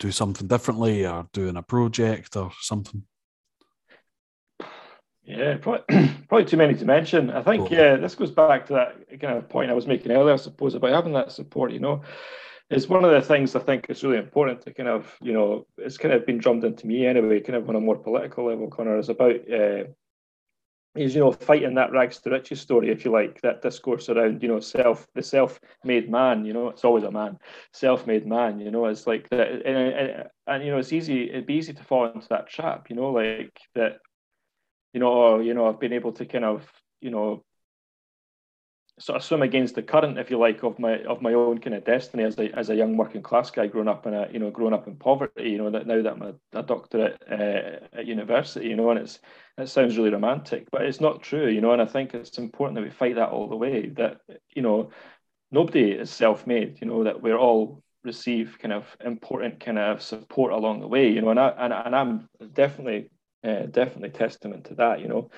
do 0.00 0.10
something 0.10 0.48
differently 0.48 1.06
or 1.06 1.28
doing 1.32 1.56
a 1.56 1.62
project 1.62 2.36
or 2.36 2.50
something? 2.60 3.04
Yeah, 5.24 5.56
probably, 5.58 6.08
probably 6.28 6.44
too 6.44 6.56
many 6.56 6.74
to 6.74 6.84
mention. 6.84 7.30
I 7.30 7.42
think, 7.42 7.68
cool. 7.68 7.76
yeah, 7.76 7.96
this 7.96 8.14
goes 8.14 8.30
back 8.30 8.66
to 8.66 8.72
that 8.74 9.20
kind 9.20 9.38
of 9.38 9.48
point 9.48 9.70
I 9.70 9.74
was 9.74 9.86
making 9.86 10.10
earlier, 10.10 10.34
I 10.34 10.36
suppose, 10.36 10.74
about 10.74 10.92
having 10.92 11.12
that 11.12 11.32
support, 11.32 11.72
you 11.72 11.80
know. 11.80 12.02
It's 12.70 12.88
one 12.88 13.04
of 13.04 13.10
the 13.10 13.20
things 13.20 13.54
I 13.54 13.60
think 13.60 13.86
is 13.88 14.02
really 14.02 14.18
important 14.18 14.62
to 14.62 14.72
kind 14.72 14.88
of, 14.88 15.14
you 15.20 15.32
know, 15.32 15.66
it's 15.76 15.98
kind 15.98 16.14
of 16.14 16.24
been 16.26 16.38
drummed 16.38 16.64
into 16.64 16.86
me 16.86 17.06
anyway, 17.06 17.40
kind 17.40 17.56
of 17.56 17.68
on 17.68 17.76
a 17.76 17.80
more 17.80 17.98
political 17.98 18.46
level, 18.46 18.68
Connor, 18.68 18.98
is 18.98 19.10
about, 19.10 19.36
uh, 19.52 19.84
is, 20.94 21.14
you 21.14 21.20
know, 21.20 21.32
fighting 21.32 21.74
that 21.74 21.92
rags 21.92 22.18
to 22.18 22.30
riches 22.30 22.60
story, 22.60 22.90
if 22.90 23.04
you 23.04 23.10
like, 23.10 23.40
that 23.42 23.62
discourse 23.62 24.08
around, 24.08 24.42
you 24.42 24.48
know, 24.48 24.60
self, 24.60 25.06
the 25.14 25.22
self 25.22 25.60
made 25.84 26.10
man, 26.10 26.44
you 26.44 26.52
know, 26.52 26.68
it's 26.68 26.84
always 26.84 27.04
a 27.04 27.10
man, 27.10 27.38
self 27.72 28.06
made 28.06 28.26
man, 28.26 28.58
you 28.58 28.70
know, 28.70 28.86
it's 28.86 29.06
like 29.06 29.28
that. 29.30 29.48
And, 29.50 29.76
and, 29.76 30.24
and, 30.46 30.64
you 30.64 30.70
know, 30.70 30.78
it's 30.78 30.92
easy, 30.92 31.30
it'd 31.30 31.46
be 31.46 31.54
easy 31.54 31.74
to 31.74 31.84
fall 31.84 32.06
into 32.06 32.28
that 32.28 32.48
trap, 32.48 32.88
you 32.90 32.96
know, 32.96 33.10
like 33.10 33.58
that 33.74 33.98
you 34.92 35.00
know, 35.00 35.12
or, 35.12 35.42
you 35.42 35.54
know, 35.54 35.68
I've 35.68 35.80
been 35.80 35.92
able 35.92 36.12
to 36.12 36.26
kind 36.26 36.44
of, 36.44 36.66
you 37.00 37.10
know, 37.10 37.44
sort 38.98 39.16
of 39.16 39.24
swim 39.24 39.42
against 39.42 39.74
the 39.74 39.82
current, 39.82 40.18
if 40.18 40.30
you 40.30 40.38
like, 40.38 40.62
of 40.62 40.78
my 40.78 41.02
of 41.04 41.22
my 41.22 41.32
own 41.32 41.58
kind 41.58 41.74
of 41.74 41.84
destiny 41.84 42.24
as 42.24 42.38
a 42.38 42.56
as 42.56 42.70
a 42.70 42.76
young 42.76 42.96
working 42.96 43.22
class 43.22 43.50
guy 43.50 43.66
growing 43.66 43.88
up 43.88 44.06
in 44.06 44.14
a 44.14 44.28
you 44.30 44.38
know 44.38 44.50
growing 44.50 44.74
up 44.74 44.86
in 44.86 44.96
poverty. 44.96 45.50
You 45.50 45.58
know 45.58 45.70
that 45.70 45.86
now 45.86 46.02
that 46.02 46.12
I'm 46.12 46.22
a, 46.22 46.34
a 46.52 46.62
doctorate 46.62 47.22
uh, 47.30 47.98
at 47.98 48.06
university, 48.06 48.68
you 48.68 48.76
know, 48.76 48.90
and 48.90 49.00
it's 49.00 49.18
it 49.58 49.68
sounds 49.68 49.96
really 49.96 50.10
romantic, 50.10 50.68
but 50.70 50.82
it's 50.82 51.00
not 51.00 51.22
true, 51.22 51.48
you 51.48 51.60
know. 51.60 51.72
And 51.72 51.82
I 51.82 51.86
think 51.86 52.14
it's 52.14 52.38
important 52.38 52.76
that 52.76 52.84
we 52.84 52.90
fight 52.90 53.16
that 53.16 53.30
all 53.30 53.48
the 53.48 53.56
way. 53.56 53.88
That 53.88 54.20
you 54.54 54.62
know, 54.62 54.90
nobody 55.50 55.92
is 55.92 56.10
self-made. 56.10 56.78
You 56.80 56.88
know 56.88 57.04
that 57.04 57.22
we're 57.22 57.38
all 57.38 57.82
receive 58.04 58.58
kind 58.60 58.72
of 58.72 58.96
important 59.04 59.60
kind 59.60 59.78
of 59.78 60.02
support 60.02 60.52
along 60.52 60.80
the 60.80 60.88
way. 60.88 61.08
You 61.08 61.22
know, 61.22 61.30
and 61.30 61.40
I 61.40 61.48
and, 61.48 61.72
and 61.72 61.96
I'm 61.96 62.28
definitely 62.52 63.10
uh, 63.44 63.66
definitely 63.66 64.10
testament 64.10 64.64
to 64.66 64.74
that. 64.74 65.00
You 65.00 65.08
know, 65.08 65.30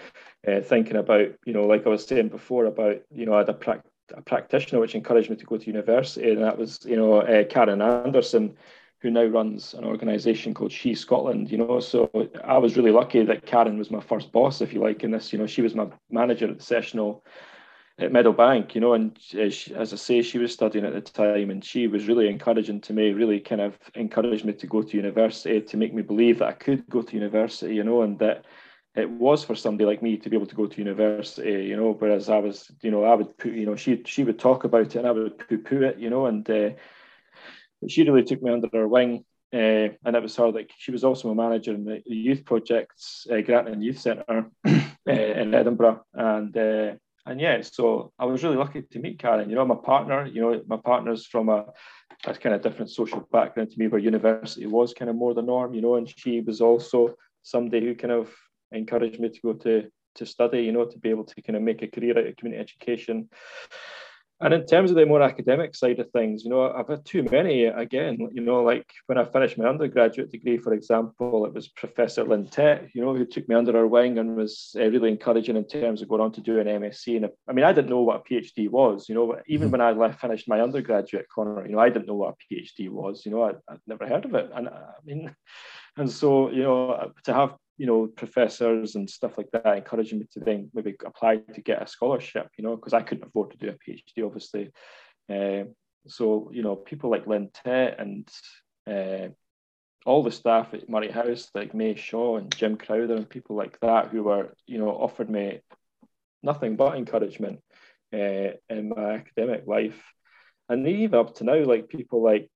uh, 0.47 0.61
thinking 0.61 0.97
about 0.97 1.29
you 1.45 1.53
know, 1.53 1.67
like 1.67 1.87
I 1.87 1.91
was 1.91 2.05
saying 2.05 2.29
before 2.29 2.67
about 2.67 3.01
you 3.11 3.27
know, 3.27 3.35
I 3.35 3.39
had 3.39 3.49
a, 3.49 3.55
pra- 3.55 3.83
a 4.15 4.23
practitioner 4.23 4.81
which 4.81 4.95
encouraged 4.95 5.31
me 5.31 5.37
to 5.37 5.45
go 5.45 5.57
to 5.57 5.67
university, 5.67 6.33
and 6.33 6.43
that 6.43 6.59
was 6.59 6.81
you 6.85 6.97
know 6.97 7.21
uh, 7.21 7.45
Karen 7.45 7.83
Anderson, 7.83 8.57
who 9.01 9.11
now 9.11 9.25
runs 9.25 9.75
an 9.75 9.85
organisation 9.85 10.55
called 10.55 10.73
She 10.73 10.95
Scotland. 10.95 11.51
You 11.51 11.59
know, 11.59 11.81
so 11.81 12.11
I 12.45 12.59
was 12.59 12.77
really 12.77 12.93
lucky 12.93 13.25
that 13.25 13.47
Karen 13.47 13.79
was 13.79 13.91
my 13.91 14.01
first 14.01 14.33
boss, 14.33 14.61
if 14.61 14.73
you 14.73 14.81
like, 14.81 15.03
in 15.05 15.11
this. 15.11 15.33
You 15.33 15.39
know, 15.39 15.47
she 15.47 15.63
was 15.63 15.75
my 15.75 15.89
manager 16.11 16.49
at 16.49 16.59
the 16.59 16.65
sessional 16.65 17.25
at 17.99 18.11
Meadowbank, 18.11 18.75
you 18.75 18.81
know, 18.81 18.95
and 18.95 19.17
she, 19.21 19.75
as 19.75 19.93
I 19.93 19.97
say, 19.97 20.23
she 20.23 20.39
was 20.39 20.53
studying 20.53 20.85
at 20.85 20.95
the 20.95 21.01
time, 21.01 21.51
and 21.51 21.65
she 21.65 21.87
was 21.87 22.09
really 22.09 22.29
encouraging 22.29 22.81
to 22.83 22.93
me, 22.93 23.13
really 23.13 23.39
kind 23.39 23.61
of 23.61 23.79
encouraged 23.95 24.45
me 24.45 24.53
to 24.55 24.67
go 24.67 24.83
to 24.83 24.97
university, 24.97 25.61
to 25.61 25.77
make 25.77 25.95
me 25.95 26.03
believe 26.03 26.41
that 26.41 26.49
I 26.49 26.53
could 26.53 26.89
go 26.89 27.03
to 27.03 27.15
university, 27.15 27.75
you 27.75 27.85
know, 27.85 28.03
and 28.03 28.19
that 28.19 28.47
it 28.97 29.09
was 29.09 29.45
for 29.45 29.55
somebody 29.55 29.87
like 29.87 30.03
me 30.03 30.17
to 30.17 30.29
be 30.29 30.37
able 30.37 30.47
to 30.47 30.57
go 30.57 30.67
to 30.67 30.79
university, 30.79 31.65
you 31.65 31.77
know. 31.77 31.93
Whereas 31.97 32.29
I 32.29 32.39
was, 32.39 32.69
you 32.83 32.91
know, 32.91 33.05
I 33.05 33.15
would 33.15 33.37
put, 33.39 33.53
you 33.53 33.67
know, 33.67 33.77
she 33.77 34.03
she 34.07 34.25
would 34.25 34.41
talk 34.41 34.65
about 34.65 34.83
it, 34.83 34.97
and 34.97 35.07
I 35.07 35.13
would 35.13 35.39
poo 35.39 35.59
poo 35.59 35.83
it, 35.83 35.99
you 35.99 36.11
know, 36.11 36.27
and 36.27 36.49
uh, 36.51 36.71
she 37.89 38.03
really 38.03 38.25
took 38.25 38.43
me 38.43 38.53
under 38.53 38.69
her 38.73 38.89
wing. 38.89 39.25
Uh, 39.53 39.95
and 40.05 40.17
it 40.17 40.23
was 40.23 40.35
her 40.35 40.51
that 40.51 40.69
she 40.79 40.91
was 40.91 41.05
also 41.05 41.31
a 41.31 41.35
manager 41.35 41.73
in 41.73 41.85
the 41.85 42.03
youth 42.07 42.45
projects, 42.45 43.25
uh, 43.31 43.41
Granton 43.41 43.81
Youth 43.81 44.01
Centre 44.01 44.51
uh, 44.67 44.81
in 45.07 45.55
Edinburgh, 45.55 46.05
and 46.13 46.57
uh, 46.57 46.95
and 47.27 47.41
yeah, 47.41 47.63
so 47.63 48.13
I 48.19 48.27
was 48.27 48.43
really 48.43 48.57
lucky 48.57 48.83
to 48.83 48.99
meet 48.99 49.19
Karen. 49.19 49.49
You 49.49 49.57
know, 49.57 49.65
my 49.65 49.77
partner, 49.77 50.27
you 50.27 50.43
know, 50.43 50.63
my 50.67 50.77
partner's 50.77 51.27
from 51.27 51.49
a, 51.49 51.67
a 52.25 52.35
kind 52.35 52.55
of 52.55 52.63
different 52.63 52.91
social 52.91 53.27
background 53.33 53.71
to 53.71 53.79
me, 53.79 53.89
where 53.89 54.01
university 54.01 54.67
was 54.67 54.93
kind 54.93 55.11
of 55.11 55.17
more 55.17 55.35
the 55.35 55.43
norm, 55.43 55.75
you 55.75 55.81
know, 55.81 55.97
and 55.97 56.13
she 56.19 56.41
was 56.41 56.61
also 56.61 57.15
somebody 57.43 57.87
who 57.87 57.95
kind 57.95 58.13
of 58.13 58.31
encouraged 58.73 59.21
me 59.21 59.31
to 59.31 59.41
go 59.41 59.53
to 59.55 59.91
to 60.17 60.27
study, 60.27 60.61
you 60.63 60.73
know, 60.73 60.85
to 60.85 60.99
be 60.99 61.11
able 61.11 61.25
to 61.25 61.43
kind 61.43 61.57
of 61.57 61.63
make 61.63 61.83
a 61.83 61.89
career 61.89 62.17
out 62.19 62.27
of 62.27 62.37
community 62.37 62.63
education. 62.63 63.29
And 64.41 64.53
in 64.53 64.67
terms 64.67 64.91
of 64.91 64.97
the 64.97 65.07
more 65.07 65.23
academic 65.23 65.77
side 65.77 66.01
of 66.01 66.11
things, 66.11 66.45
you 66.45 66.51
know, 66.51 66.73
I've 66.73 66.89
had 66.89 67.05
too 67.05 67.23
many. 67.23 67.65
Again, 67.67 68.19
you 68.33 68.43
know, 68.43 68.63
like 68.63 68.85
when 69.07 69.17
I 69.17 69.25
finished 69.25 69.57
my 69.57 69.67
undergraduate 69.67 70.33
degree, 70.33 70.59
for 70.59 70.75
example, 70.75 71.47
it 71.47 71.55
was 71.55 71.69
Professor 71.69 72.25
Lynn 72.25 72.49
Tett, 72.49 72.91
you 72.95 73.03
know, 73.03 73.15
who 73.15 73.25
took 73.25 73.49
me 73.49 73.55
under 73.55 73.73
her 73.73 73.87
wing 73.87 74.19
and 74.19 74.35
was 74.35 74.75
uh, 74.79 74.91
really 74.91 75.11
encouraging 75.11 75.57
in 75.57 75.67
terms 75.67 76.03
of 76.03 76.09
going 76.09 76.21
on 76.21 76.33
to 76.33 76.41
do 76.41 76.59
an 76.59 76.67
MSc. 76.67 77.17
And 77.17 77.29
I 77.49 77.53
mean, 77.53 77.65
I 77.65 77.73
didn't 77.73 77.91
know 77.91 78.03
what 78.03 78.23
a 78.27 78.35
PhD 78.35 78.69
was, 78.69 79.09
you 79.09 79.15
know, 79.15 79.41
even 79.47 79.67
mm-hmm. 79.67 79.73
when 79.73 79.81
I 79.81 79.93
left, 79.93 80.21
finished 80.21 80.49
my 80.49 80.61
undergraduate, 80.61 81.27
Connor, 81.33 81.65
you 81.65 81.73
know, 81.73 81.79
I 81.81 81.89
didn't 81.89 82.09
know 82.09 82.15
what 82.15 82.35
a 82.35 82.55
PhD 82.55 82.91
was, 82.91 83.25
you 83.25 83.31
know, 83.31 83.45
I, 83.45 83.51
I'd 83.71 83.79
never 83.87 84.07
heard 84.07 84.25
of 84.25 84.35
it. 84.35 84.51
And 84.53 84.69
I 84.69 84.95
mean, 85.05 85.35
and 85.97 86.11
so, 86.11 86.51
you 86.51 86.65
know, 86.65 87.13
to 87.25 87.33
have 87.33 87.55
you 87.77 87.87
know, 87.87 88.07
professors 88.07 88.95
and 88.95 89.09
stuff 89.11 89.37
like 89.37 89.51
that 89.53 89.77
encouraging 89.77 90.21
me 90.21 90.27
to 90.33 90.41
then 90.41 90.71
maybe 90.75 90.95
apply 91.05 91.37
to 91.37 91.61
get 91.61 91.83
a 91.83 91.87
scholarship, 91.87 92.49
you 92.57 92.65
know, 92.65 92.77
because 92.77 92.93
I 92.93 93.03
couldn't 93.03 93.27
afford 93.27 93.51
to 93.51 93.57
do 93.57 93.69
a 93.69 93.73
PhD, 93.73 94.25
obviously. 94.25 94.71
Uh, 95.29 95.71
so, 96.07 96.51
you 96.53 96.63
know, 96.63 96.77
people 96.77 97.11
like 97.11 97.27
Lynn 97.27 97.51
Tett 97.51 98.01
and 98.01 98.29
uh, 98.87 99.29
all 100.07 100.23
the 100.23 100.31
staff 100.31 100.75
at 100.75 100.89
Moray 100.89 101.11
House, 101.11 101.51
like 101.55 101.75
Mae 101.75 101.95
Shaw 101.95 102.37
and 102.37 102.55
Jim 102.55 102.77
Crowther 102.77 103.17
and 103.17 103.29
people 103.29 103.57
like 103.57 103.79
that, 103.81 104.09
who 104.09 104.25
were, 104.25 104.55
you 104.67 104.79
know, 104.79 104.91
offered 104.91 105.31
me 105.31 105.61
nothing 106.43 106.77
but 106.77 106.97
encouragement 106.97 107.61
uh, 108.13 108.51
in 108.69 108.91
my 108.95 109.15
academic 109.15 109.67
life. 109.67 110.01
And 110.69 110.87
even 110.87 111.19
up 111.19 111.35
to 111.37 111.45
now, 111.45 111.65
like 111.65 111.89
people 111.89 112.23
like 112.23 112.51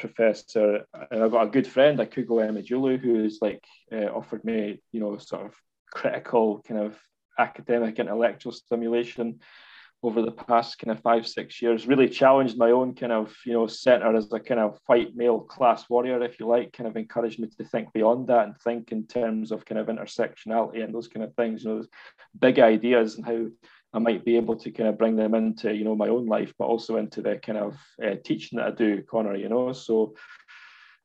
professor, 0.00 0.84
and 1.10 1.22
I've 1.22 1.30
got 1.30 1.46
a 1.46 1.50
good 1.50 1.66
friend, 1.66 1.98
Akwugo 1.98 2.40
Emejulu, 2.40 2.98
who's 2.98 3.38
like 3.40 3.64
uh, 3.92 4.06
offered 4.06 4.44
me, 4.44 4.82
you 4.92 5.00
know, 5.00 5.18
sort 5.18 5.46
of 5.46 5.54
critical 5.92 6.62
kind 6.66 6.80
of 6.80 6.98
academic 7.38 7.98
intellectual 7.98 8.52
stimulation 8.52 9.40
over 10.02 10.22
the 10.22 10.32
past 10.32 10.78
kind 10.78 10.96
of 10.96 11.02
five, 11.02 11.26
six 11.26 11.60
years, 11.60 11.86
really 11.86 12.08
challenged 12.08 12.56
my 12.56 12.70
own 12.70 12.94
kind 12.94 13.12
of, 13.12 13.36
you 13.44 13.52
know, 13.52 13.66
center 13.66 14.16
as 14.16 14.32
a 14.32 14.40
kind 14.40 14.58
of 14.58 14.78
white 14.86 15.14
male 15.14 15.40
class 15.40 15.90
warrior, 15.90 16.22
if 16.22 16.40
you 16.40 16.46
like, 16.46 16.72
kind 16.72 16.88
of 16.88 16.96
encouraged 16.96 17.38
me 17.38 17.48
to 17.48 17.64
think 17.64 17.92
beyond 17.92 18.26
that 18.28 18.46
and 18.46 18.56
think 18.58 18.92
in 18.92 19.06
terms 19.06 19.52
of 19.52 19.66
kind 19.66 19.78
of 19.78 19.88
intersectionality 19.88 20.82
and 20.82 20.94
those 20.94 21.08
kind 21.08 21.22
of 21.22 21.34
things, 21.34 21.64
you 21.64 21.70
know, 21.70 21.84
big 22.38 22.58
ideas 22.58 23.16
and 23.16 23.26
how 23.26 23.46
I 23.92 23.98
might 23.98 24.24
be 24.24 24.36
able 24.36 24.56
to 24.56 24.70
kind 24.70 24.88
of 24.88 24.98
bring 24.98 25.16
them 25.16 25.34
into, 25.34 25.74
you 25.74 25.84
know, 25.84 25.96
my 25.96 26.08
own 26.08 26.26
life, 26.26 26.54
but 26.58 26.66
also 26.66 26.96
into 26.96 27.22
the 27.22 27.36
kind 27.36 27.58
of 27.58 27.76
uh, 28.02 28.14
teaching 28.24 28.58
that 28.58 28.68
I 28.68 28.70
do, 28.70 29.02
Connor, 29.02 29.34
you 29.34 29.48
know. 29.48 29.72
So, 29.72 30.14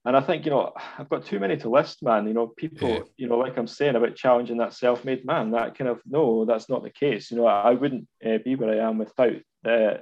and 0.06 0.16
I 0.16 0.22
think, 0.22 0.46
you 0.46 0.52
know, 0.52 0.72
I've 1.00 1.10
got 1.10 1.26
too 1.26 1.40
many 1.40 1.58
to 1.58 1.70
list, 1.70 2.04
man. 2.04 2.28
You 2.28 2.36
know, 2.36 2.48
people, 2.48 2.90
yeah. 2.90 3.00
you 3.18 3.28
know, 3.28 3.38
like 3.38 3.58
I'm 3.58 3.66
saying 3.66 3.96
about 3.96 4.16
challenging 4.16 4.58
that 4.58 4.76
self 4.76 5.04
made 5.04 5.26
man, 5.26 5.52
that 5.52 5.76
kind 5.76 5.90
of, 5.90 6.00
no, 6.06 6.46
that's 6.46 6.70
not 6.70 6.84
the 6.84 6.92
case. 6.92 7.32
You 7.32 7.38
know, 7.38 7.48
I 7.48 7.72
wouldn't 7.72 8.08
uh, 8.24 8.38
be 8.46 8.56
where 8.56 8.70
I 8.70 8.88
am 8.88 9.00
without 9.00 9.38
uh, 9.68 9.98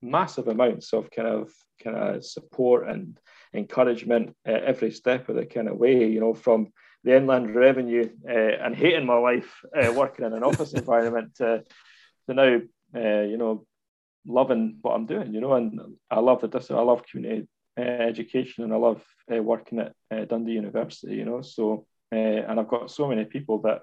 massive 0.00 0.48
amounts 0.48 0.94
of 0.94 1.10
kind 1.10 1.28
of, 1.28 1.52
kind 1.84 1.96
of 1.96 2.24
support 2.24 2.88
and 2.88 3.18
encouragement 3.52 4.34
every 4.46 4.90
step 4.90 5.28
of 5.28 5.36
the 5.36 5.44
kind 5.44 5.68
of 5.68 5.76
way, 5.76 6.06
you 6.06 6.20
know, 6.20 6.32
from 6.32 6.72
the 7.04 7.14
inland 7.14 7.54
revenue 7.54 8.08
uh, 8.26 8.32
and 8.32 8.74
hating 8.74 9.04
my 9.04 9.18
life 9.18 9.60
uh, 9.76 9.92
working 9.92 10.24
in 10.24 10.32
an 10.32 10.44
office 10.44 10.72
environment 10.74 11.38
to 12.26 12.34
now, 12.34 12.60
uh, 12.94 13.22
you 13.22 13.36
know, 13.36 13.66
loving 14.26 14.78
what 14.82 14.94
I'm 14.94 15.06
doing, 15.06 15.34
you 15.34 15.40
know, 15.40 15.54
and 15.54 15.80
I 16.10 16.20
love 16.20 16.40
the 16.40 16.48
dis- 16.48 16.70
I 16.70 16.80
love 16.80 17.04
community 17.04 17.48
uh, 17.78 17.82
education 17.82 18.64
and 18.64 18.72
I 18.72 18.76
love 18.76 19.02
uh, 19.32 19.42
working 19.42 19.80
at 19.80 19.92
uh, 20.10 20.24
Dundee 20.24 20.52
University, 20.52 21.14
you 21.14 21.24
know, 21.24 21.42
so 21.42 21.86
uh, 22.12 22.16
and 22.16 22.60
I've 22.60 22.68
got 22.68 22.90
so 22.90 23.08
many 23.08 23.24
people 23.24 23.62
that, 23.62 23.80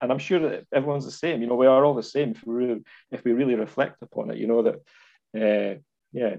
and 0.00 0.10
I'm 0.10 0.18
sure 0.18 0.40
that 0.40 0.66
everyone's 0.72 1.04
the 1.04 1.10
same, 1.10 1.42
you 1.42 1.46
know, 1.46 1.56
we 1.56 1.66
are 1.66 1.84
all 1.84 1.94
the 1.94 2.02
same 2.02 2.30
if 2.30 2.46
we 2.46 2.54
really, 2.54 2.80
if 3.10 3.24
we 3.24 3.32
really 3.32 3.54
reflect 3.54 4.02
upon 4.02 4.30
it, 4.30 4.38
you 4.38 4.46
know, 4.46 4.62
that, 4.62 4.76
uh, 5.36 5.78
yeah, 6.12 6.36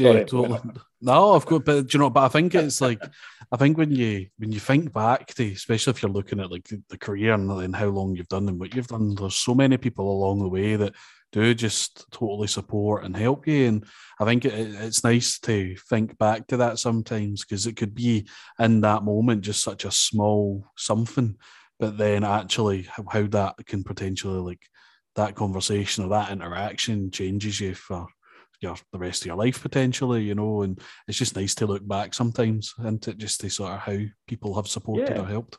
yeah, 0.00 0.12
Sorry, 0.12 0.24
totally. 0.24 0.60
No, 1.02 1.32
of 1.32 1.46
course, 1.46 1.62
but 1.64 1.94
you 1.94 1.98
know, 1.98 2.10
but 2.10 2.24
I 2.24 2.28
think 2.28 2.54
it's 2.54 2.82
like, 2.82 3.02
I 3.50 3.56
think 3.56 3.78
when 3.78 3.90
you 3.90 4.26
when 4.36 4.52
you 4.52 4.60
think 4.60 4.92
back 4.92 5.28
to, 5.34 5.50
especially 5.52 5.92
if 5.92 6.02
you're 6.02 6.10
looking 6.10 6.40
at 6.40 6.50
like 6.50 6.68
the, 6.90 6.98
career 6.98 7.32
and, 7.32 7.50
and 7.50 7.74
how 7.74 7.86
long 7.86 8.14
you've 8.14 8.28
done 8.28 8.46
and 8.50 8.60
what 8.60 8.74
you've 8.74 8.86
done, 8.86 9.14
there's 9.14 9.34
so 9.36 9.54
many 9.54 9.78
people 9.78 10.10
along 10.10 10.40
the 10.40 10.48
way 10.48 10.76
that 10.76 10.94
do 11.32 11.54
just 11.54 12.10
totally 12.10 12.48
support 12.48 13.04
and 13.04 13.16
help 13.16 13.46
you. 13.46 13.66
And 13.66 13.84
I 14.20 14.26
think 14.26 14.44
it, 14.44 14.52
it's 14.52 15.02
nice 15.02 15.38
to 15.40 15.74
think 15.88 16.18
back 16.18 16.46
to 16.48 16.58
that 16.58 16.78
sometimes 16.78 17.44
because 17.44 17.66
it 17.66 17.76
could 17.76 17.94
be 17.94 18.28
in 18.58 18.82
that 18.82 19.02
moment 19.02 19.40
just 19.40 19.64
such 19.64 19.86
a 19.86 19.90
small 19.90 20.66
something, 20.76 21.36
but 21.78 21.96
then 21.96 22.24
actually 22.24 22.82
how, 22.82 23.04
how 23.08 23.26
that 23.28 23.54
can 23.64 23.84
potentially 23.84 24.40
like 24.40 24.68
that 25.16 25.34
conversation 25.34 26.04
or 26.04 26.10
that 26.10 26.30
interaction 26.30 27.10
changes 27.10 27.58
you 27.58 27.74
for 27.74 28.06
your 28.60 28.76
the 28.92 28.98
rest 28.98 29.22
of 29.22 29.26
your 29.26 29.36
life 29.36 29.62
potentially, 29.62 30.22
you 30.22 30.34
know. 30.34 30.62
And 30.62 30.80
it's 31.08 31.18
just 31.18 31.36
nice 31.36 31.54
to 31.56 31.66
look 31.66 31.86
back 31.86 32.14
sometimes 32.14 32.74
and 32.78 33.00
to 33.02 33.14
just 33.14 33.40
to 33.40 33.50
sort 33.50 33.72
of 33.72 33.80
how 33.80 33.98
people 34.26 34.54
have 34.54 34.68
supported 34.68 35.16
yeah. 35.16 35.22
or 35.22 35.26
helped. 35.26 35.58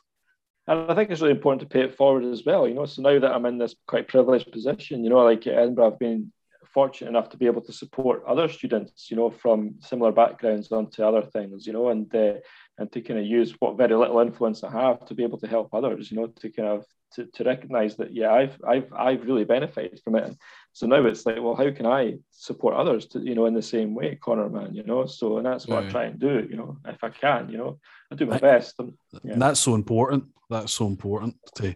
And 0.68 0.90
I 0.90 0.94
think 0.94 1.10
it's 1.10 1.20
really 1.20 1.34
important 1.34 1.60
to 1.62 1.72
pay 1.72 1.84
it 1.84 1.96
forward 1.96 2.24
as 2.24 2.44
well, 2.44 2.68
you 2.68 2.74
know. 2.74 2.86
So 2.86 3.02
now 3.02 3.18
that 3.18 3.32
I'm 3.32 3.46
in 3.46 3.58
this 3.58 3.74
quite 3.86 4.08
privileged 4.08 4.52
position, 4.52 5.02
you 5.02 5.10
know, 5.10 5.18
like 5.18 5.46
at 5.46 5.54
Edinburgh, 5.54 5.88
I've 5.88 5.98
been 5.98 6.32
fortunate 6.72 7.10
enough 7.10 7.28
to 7.30 7.36
be 7.36 7.46
able 7.46 7.60
to 7.62 7.72
support 7.72 8.24
other 8.26 8.48
students, 8.48 9.10
you 9.10 9.16
know, 9.16 9.30
from 9.30 9.74
similar 9.80 10.12
backgrounds 10.12 10.70
onto 10.70 11.02
other 11.02 11.22
things, 11.22 11.66
you 11.66 11.72
know, 11.72 11.88
and 11.88 12.14
uh, 12.14 12.34
and 12.78 12.90
to 12.92 13.00
kind 13.00 13.20
of 13.20 13.26
use 13.26 13.54
what 13.58 13.76
very 13.76 13.94
little 13.94 14.20
influence 14.20 14.64
I 14.64 14.70
have 14.70 15.04
to 15.06 15.14
be 15.14 15.24
able 15.24 15.38
to 15.38 15.46
help 15.46 15.74
others, 15.74 16.10
you 16.10 16.16
know, 16.18 16.28
to 16.28 16.50
kind 16.50 16.68
of 16.68 16.86
to, 17.14 17.26
to 17.26 17.44
recognize 17.44 17.96
that 17.96 18.14
yeah, 18.14 18.32
I've 18.32 18.56
I've 18.66 18.92
I've 18.92 19.24
really 19.24 19.44
benefited 19.44 20.00
from 20.02 20.16
it. 20.16 20.36
So 20.72 20.86
now 20.86 21.04
it's 21.04 21.26
like, 21.26 21.36
well, 21.40 21.54
how 21.54 21.70
can 21.70 21.86
I 21.86 22.18
support 22.30 22.74
others 22.74 23.06
to, 23.08 23.20
you 23.20 23.34
know, 23.34 23.44
in 23.44 23.52
the 23.52 23.60
same 23.60 23.94
way, 23.94 24.16
Connor, 24.16 24.48
man, 24.48 24.74
you 24.74 24.82
know? 24.82 25.04
So, 25.04 25.36
and 25.36 25.46
that's 25.46 25.66
what 25.66 25.82
yeah. 25.82 25.88
I 25.88 25.92
try 25.92 26.04
and 26.04 26.18
do, 26.18 26.46
you 26.48 26.56
know, 26.56 26.78
if 26.86 27.04
I 27.04 27.10
can, 27.10 27.50
you 27.50 27.58
know, 27.58 27.78
I 28.10 28.14
do 28.14 28.24
my 28.24 28.36
I, 28.36 28.38
best. 28.38 28.74
And, 28.78 28.94
yeah. 29.22 29.32
and 29.32 29.42
that's 29.42 29.60
so 29.60 29.74
important. 29.74 30.24
That's 30.48 30.72
so 30.72 30.86
important 30.86 31.36
to 31.56 31.74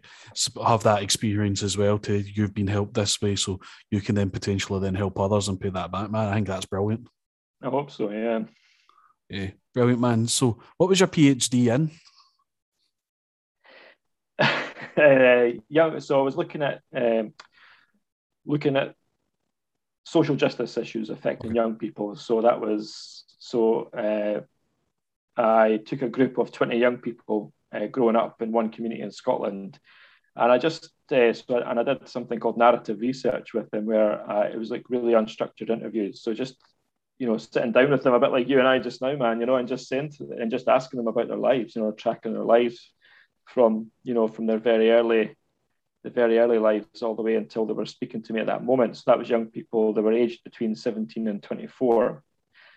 have 0.66 0.82
that 0.84 1.02
experience 1.02 1.62
as 1.62 1.78
well. 1.78 1.98
To 2.00 2.18
you've 2.18 2.54
been 2.54 2.66
helped 2.66 2.94
this 2.94 3.20
way, 3.22 3.36
so 3.36 3.60
you 3.90 4.02
can 4.02 4.14
then 4.14 4.28
potentially 4.28 4.80
then 4.80 4.94
help 4.94 5.18
others 5.18 5.48
and 5.48 5.58
pay 5.58 5.70
that 5.70 5.90
back, 5.90 6.10
man. 6.10 6.28
I 6.28 6.34
think 6.34 6.46
that's 6.46 6.66
brilliant. 6.66 7.08
I 7.62 7.68
hope 7.68 7.90
so. 7.90 8.10
Yeah. 8.10 8.40
Yeah, 9.30 9.50
brilliant, 9.74 10.00
man. 10.00 10.26
So, 10.28 10.58
what 10.76 10.88
was 10.88 11.00
your 11.00 11.08
PhD 11.08 11.74
in? 11.74 11.90
Uh, 14.96 15.60
yeah, 15.68 15.98
so 15.98 16.18
I 16.18 16.22
was 16.22 16.36
looking 16.36 16.62
at 16.62 16.80
um, 16.94 17.32
looking 18.44 18.76
at 18.76 18.94
social 20.04 20.36
justice 20.36 20.76
issues 20.76 21.10
affecting 21.10 21.50
okay. 21.50 21.56
young 21.56 21.76
people. 21.76 22.16
So 22.16 22.42
that 22.42 22.60
was 22.60 23.24
so 23.38 23.90
uh, 23.92 24.40
I 25.40 25.78
took 25.84 26.02
a 26.02 26.08
group 26.08 26.38
of 26.38 26.52
20 26.52 26.78
young 26.78 26.98
people 26.98 27.52
uh, 27.72 27.86
growing 27.86 28.16
up 28.16 28.40
in 28.40 28.52
one 28.52 28.70
community 28.70 29.02
in 29.02 29.10
Scotland. 29.10 29.78
And 30.34 30.52
I 30.52 30.58
just, 30.58 30.90
uh, 31.10 31.32
so, 31.32 31.58
and 31.58 31.80
I 31.80 31.82
did 31.82 32.08
something 32.08 32.38
called 32.38 32.58
narrative 32.58 33.00
research 33.00 33.54
with 33.54 33.70
them 33.70 33.86
where 33.86 34.30
uh, 34.30 34.48
it 34.48 34.58
was 34.58 34.70
like 34.70 34.84
really 34.88 35.12
unstructured 35.12 35.70
interviews. 35.70 36.22
So 36.22 36.34
just, 36.34 36.56
you 37.18 37.26
know, 37.26 37.38
sitting 37.38 37.72
down 37.72 37.90
with 37.90 38.02
them 38.02 38.12
a 38.12 38.20
bit 38.20 38.32
like 38.32 38.48
you 38.48 38.58
and 38.58 38.68
I 38.68 38.78
just 38.78 39.00
now, 39.00 39.16
man, 39.16 39.40
you 39.40 39.46
know, 39.46 39.56
and 39.56 39.68
just 39.68 39.88
saying 39.88 40.12
to, 40.18 40.30
and 40.38 40.50
just 40.50 40.68
asking 40.68 40.98
them 40.98 41.08
about 41.08 41.28
their 41.28 41.38
lives, 41.38 41.74
you 41.74 41.82
know, 41.82 41.92
tracking 41.92 42.34
their 42.34 42.44
lives 42.44 42.92
from, 43.46 43.90
you 44.02 44.14
know, 44.14 44.28
from 44.28 44.46
their 44.46 44.58
very 44.58 44.90
early 44.90 45.36
the 46.06 46.10
very 46.10 46.38
early 46.38 46.58
lives 46.58 47.02
all 47.02 47.16
the 47.16 47.22
way 47.22 47.34
until 47.34 47.66
they 47.66 47.72
were 47.72 47.84
speaking 47.84 48.22
to 48.22 48.32
me 48.32 48.38
at 48.38 48.46
that 48.46 48.62
moment. 48.62 48.96
So 48.96 49.02
that 49.06 49.18
was 49.18 49.28
young 49.28 49.46
people, 49.46 49.92
they 49.92 50.02
were 50.02 50.12
aged 50.12 50.44
between 50.44 50.76
17 50.76 51.26
and 51.26 51.42
24. 51.42 52.22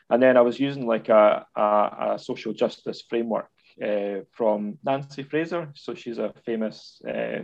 And 0.09 0.23
then 0.23 0.35
I 0.35 0.41
was 0.41 0.59
using 0.59 0.87
like 0.87 1.09
a, 1.09 1.45
a, 1.55 2.15
a 2.15 2.19
social 2.19 2.53
justice 2.53 3.03
framework 3.07 3.51
uh, 3.85 4.21
from 4.31 4.79
Nancy 4.83 5.21
Fraser. 5.21 5.69
So 5.75 5.93
she's 5.93 6.17
a 6.17 6.33
famous 6.43 6.99
uh, 7.07 7.43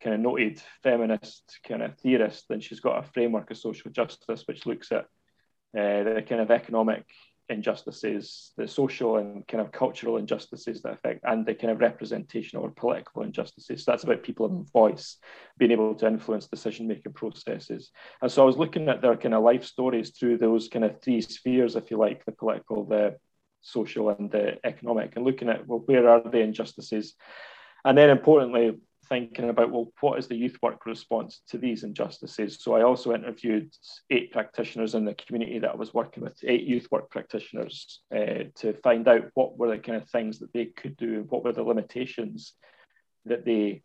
kind 0.00 0.14
of 0.14 0.20
noted 0.20 0.60
feminist 0.82 1.60
kind 1.66 1.82
of 1.82 1.96
theorist, 1.98 2.46
and 2.50 2.62
she's 2.62 2.80
got 2.80 2.98
a 2.98 3.08
framework 3.12 3.50
of 3.52 3.58
social 3.58 3.92
justice 3.92 4.42
which 4.46 4.66
looks 4.66 4.90
at 4.90 5.04
uh, 5.78 6.02
the 6.02 6.24
kind 6.28 6.40
of 6.40 6.50
economic 6.50 7.04
injustices, 7.52 8.52
the 8.56 8.66
social 8.66 9.18
and 9.18 9.46
kind 9.46 9.60
of 9.60 9.70
cultural 9.70 10.16
injustices 10.16 10.82
that 10.82 10.94
affect, 10.94 11.20
and 11.24 11.46
the 11.46 11.54
kind 11.54 11.70
of 11.70 11.80
representational 11.80 12.64
or 12.64 12.70
political 12.70 13.22
injustices. 13.22 13.84
So 13.84 13.92
that's 13.92 14.04
about 14.04 14.22
people 14.24 14.48
having 14.48 14.64
voice, 14.64 15.18
being 15.58 15.70
able 15.70 15.94
to 15.94 16.06
influence 16.06 16.48
decision 16.48 16.88
making 16.88 17.12
processes. 17.12 17.90
And 18.20 18.30
so 18.30 18.42
I 18.42 18.46
was 18.46 18.56
looking 18.56 18.88
at 18.88 19.02
their 19.02 19.16
kind 19.16 19.34
of 19.34 19.44
life 19.44 19.64
stories 19.64 20.10
through 20.10 20.38
those 20.38 20.68
kind 20.68 20.84
of 20.84 21.00
three 21.00 21.20
spheres, 21.20 21.76
if 21.76 21.90
you 21.90 21.98
like, 21.98 22.24
the 22.24 22.32
political, 22.32 22.84
the 22.84 23.16
social, 23.60 24.10
and 24.10 24.30
the 24.30 24.58
economic, 24.64 25.14
and 25.14 25.24
looking 25.24 25.48
at 25.48 25.66
well, 25.66 25.82
where 25.86 26.08
are 26.08 26.22
the 26.28 26.40
injustices, 26.40 27.14
and 27.84 27.96
then 27.96 28.10
importantly, 28.10 28.78
thinking 29.12 29.50
about, 29.50 29.70
well, 29.70 29.92
what 30.00 30.18
is 30.18 30.26
the 30.26 30.34
youth 30.34 30.56
work 30.62 30.86
response 30.86 31.42
to 31.48 31.58
these 31.58 31.84
injustices? 31.84 32.56
So 32.62 32.74
I 32.74 32.82
also 32.82 33.12
interviewed 33.12 33.70
eight 34.08 34.32
practitioners 34.32 34.94
in 34.94 35.04
the 35.04 35.12
community 35.12 35.58
that 35.58 35.72
I 35.72 35.76
was 35.76 35.92
working 35.92 36.22
with, 36.22 36.38
eight 36.44 36.62
youth 36.62 36.88
work 36.90 37.10
practitioners, 37.10 38.00
uh, 38.10 38.44
to 38.60 38.72
find 38.82 39.06
out 39.06 39.24
what 39.34 39.58
were 39.58 39.68
the 39.68 39.76
kind 39.76 40.00
of 40.00 40.08
things 40.08 40.38
that 40.38 40.50
they 40.54 40.64
could 40.64 40.96
do 40.96 41.26
what 41.28 41.44
were 41.44 41.52
the 41.52 41.62
limitations 41.62 42.54
that 43.26 43.44
they 43.44 43.82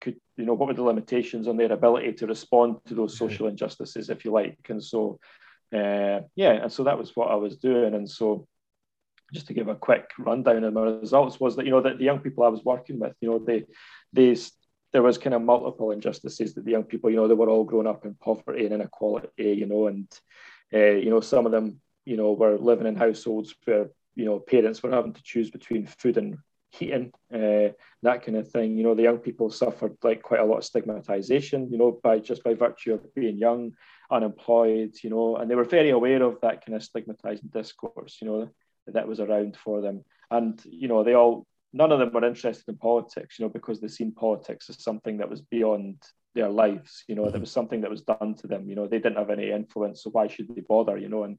could 0.00 0.16
you 0.36 0.44
know 0.44 0.54
what 0.54 0.68
were 0.68 0.74
the 0.74 0.82
limitations 0.82 1.48
on 1.48 1.56
their 1.56 1.72
ability 1.72 2.12
to 2.12 2.26
respond 2.28 2.76
to 2.86 2.94
those 2.94 3.18
social 3.18 3.48
injustices, 3.48 4.10
if 4.10 4.24
you 4.24 4.30
like. 4.30 4.58
And 4.68 4.82
so, 4.82 5.18
uh, 5.74 6.20
yeah, 6.36 6.52
and 6.62 6.72
so 6.72 6.84
that 6.84 6.98
was 6.98 7.16
what 7.16 7.32
I 7.32 7.34
was 7.34 7.56
doing. 7.56 7.94
And 7.94 8.08
so, 8.08 8.46
just 9.32 9.46
to 9.48 9.54
give 9.54 9.68
a 9.68 9.74
quick 9.74 10.10
rundown 10.18 10.64
of 10.64 10.74
my 10.74 10.82
results 10.82 11.40
was 11.40 11.56
that 11.56 11.64
you 11.64 11.70
know 11.70 11.80
that 11.80 11.98
the 11.98 12.04
young 12.04 12.20
people 12.20 12.44
I 12.44 12.48
was 12.48 12.64
working 12.64 12.98
with, 12.98 13.14
you 13.20 13.30
know, 13.30 13.38
they 13.38 13.64
they 14.12 14.36
there 14.92 15.02
was 15.02 15.18
kind 15.18 15.34
of 15.34 15.42
multiple 15.42 15.90
injustices 15.90 16.54
that 16.54 16.64
the 16.64 16.70
young 16.70 16.84
people, 16.84 17.10
you 17.10 17.16
know, 17.16 17.26
they 17.26 17.34
were 17.34 17.48
all 17.48 17.64
growing 17.64 17.86
up 17.86 18.04
in 18.04 18.14
poverty 18.14 18.66
and 18.66 18.74
inequality, 18.74 19.30
you 19.38 19.66
know, 19.66 19.86
and 19.86 20.06
uh, 20.72 20.78
you 20.78 21.10
know 21.10 21.20
some 21.20 21.46
of 21.46 21.52
them, 21.52 21.80
you 22.04 22.16
know, 22.16 22.32
were 22.32 22.58
living 22.58 22.86
in 22.86 22.96
households 22.96 23.54
where 23.64 23.88
you 24.14 24.24
know 24.24 24.38
parents 24.38 24.82
were 24.82 24.90
having 24.90 25.14
to 25.14 25.22
choose 25.22 25.50
between 25.50 25.86
food 25.86 26.16
and 26.16 26.38
heating, 26.72 27.12
uh, 27.32 27.68
that 28.02 28.24
kind 28.24 28.36
of 28.36 28.50
thing. 28.50 28.76
You 28.76 28.84
know, 28.84 28.94
the 28.94 29.02
young 29.02 29.18
people 29.18 29.50
suffered 29.50 29.96
like 30.02 30.22
quite 30.22 30.40
a 30.40 30.44
lot 30.44 30.58
of 30.58 30.64
stigmatization, 30.64 31.70
you 31.70 31.78
know, 31.78 31.98
by 32.02 32.18
just 32.18 32.42
by 32.42 32.54
virtue 32.54 32.94
of 32.94 33.14
being 33.14 33.38
young, 33.38 33.72
unemployed, 34.10 34.94
you 35.02 35.10
know, 35.10 35.36
and 35.36 35.50
they 35.50 35.54
were 35.54 35.64
very 35.64 35.90
aware 35.90 36.22
of 36.22 36.40
that 36.40 36.64
kind 36.64 36.76
of 36.76 36.82
stigmatizing 36.82 37.50
discourse, 37.52 38.18
you 38.20 38.28
know, 38.28 38.50
that 38.86 39.08
was 39.08 39.20
around 39.20 39.56
for 39.56 39.80
them. 39.80 40.04
And, 40.30 40.60
you 40.64 40.88
know, 40.88 41.04
they 41.04 41.14
all, 41.14 41.46
none 41.72 41.92
of 41.92 41.98
them 41.98 42.12
were 42.12 42.24
interested 42.24 42.64
in 42.68 42.76
politics, 42.76 43.38
you 43.38 43.44
know, 43.44 43.50
because 43.50 43.80
they 43.80 43.88
seen 43.88 44.12
politics 44.12 44.68
as 44.70 44.82
something 44.82 45.18
that 45.18 45.30
was 45.30 45.40
beyond 45.42 46.02
their 46.34 46.48
lives, 46.48 47.04
you 47.08 47.14
know, 47.14 47.22
mm-hmm. 47.22 47.32
that 47.32 47.40
was 47.40 47.50
something 47.50 47.82
that 47.82 47.90
was 47.90 48.02
done 48.02 48.34
to 48.36 48.46
them, 48.46 48.68
you 48.68 48.74
know, 48.74 48.86
they 48.86 48.98
didn't 48.98 49.18
have 49.18 49.30
any 49.30 49.50
influence, 49.50 50.02
so 50.02 50.10
why 50.10 50.26
should 50.26 50.48
they 50.54 50.62
bother, 50.62 50.96
you 50.98 51.08
know, 51.08 51.24
and 51.24 51.38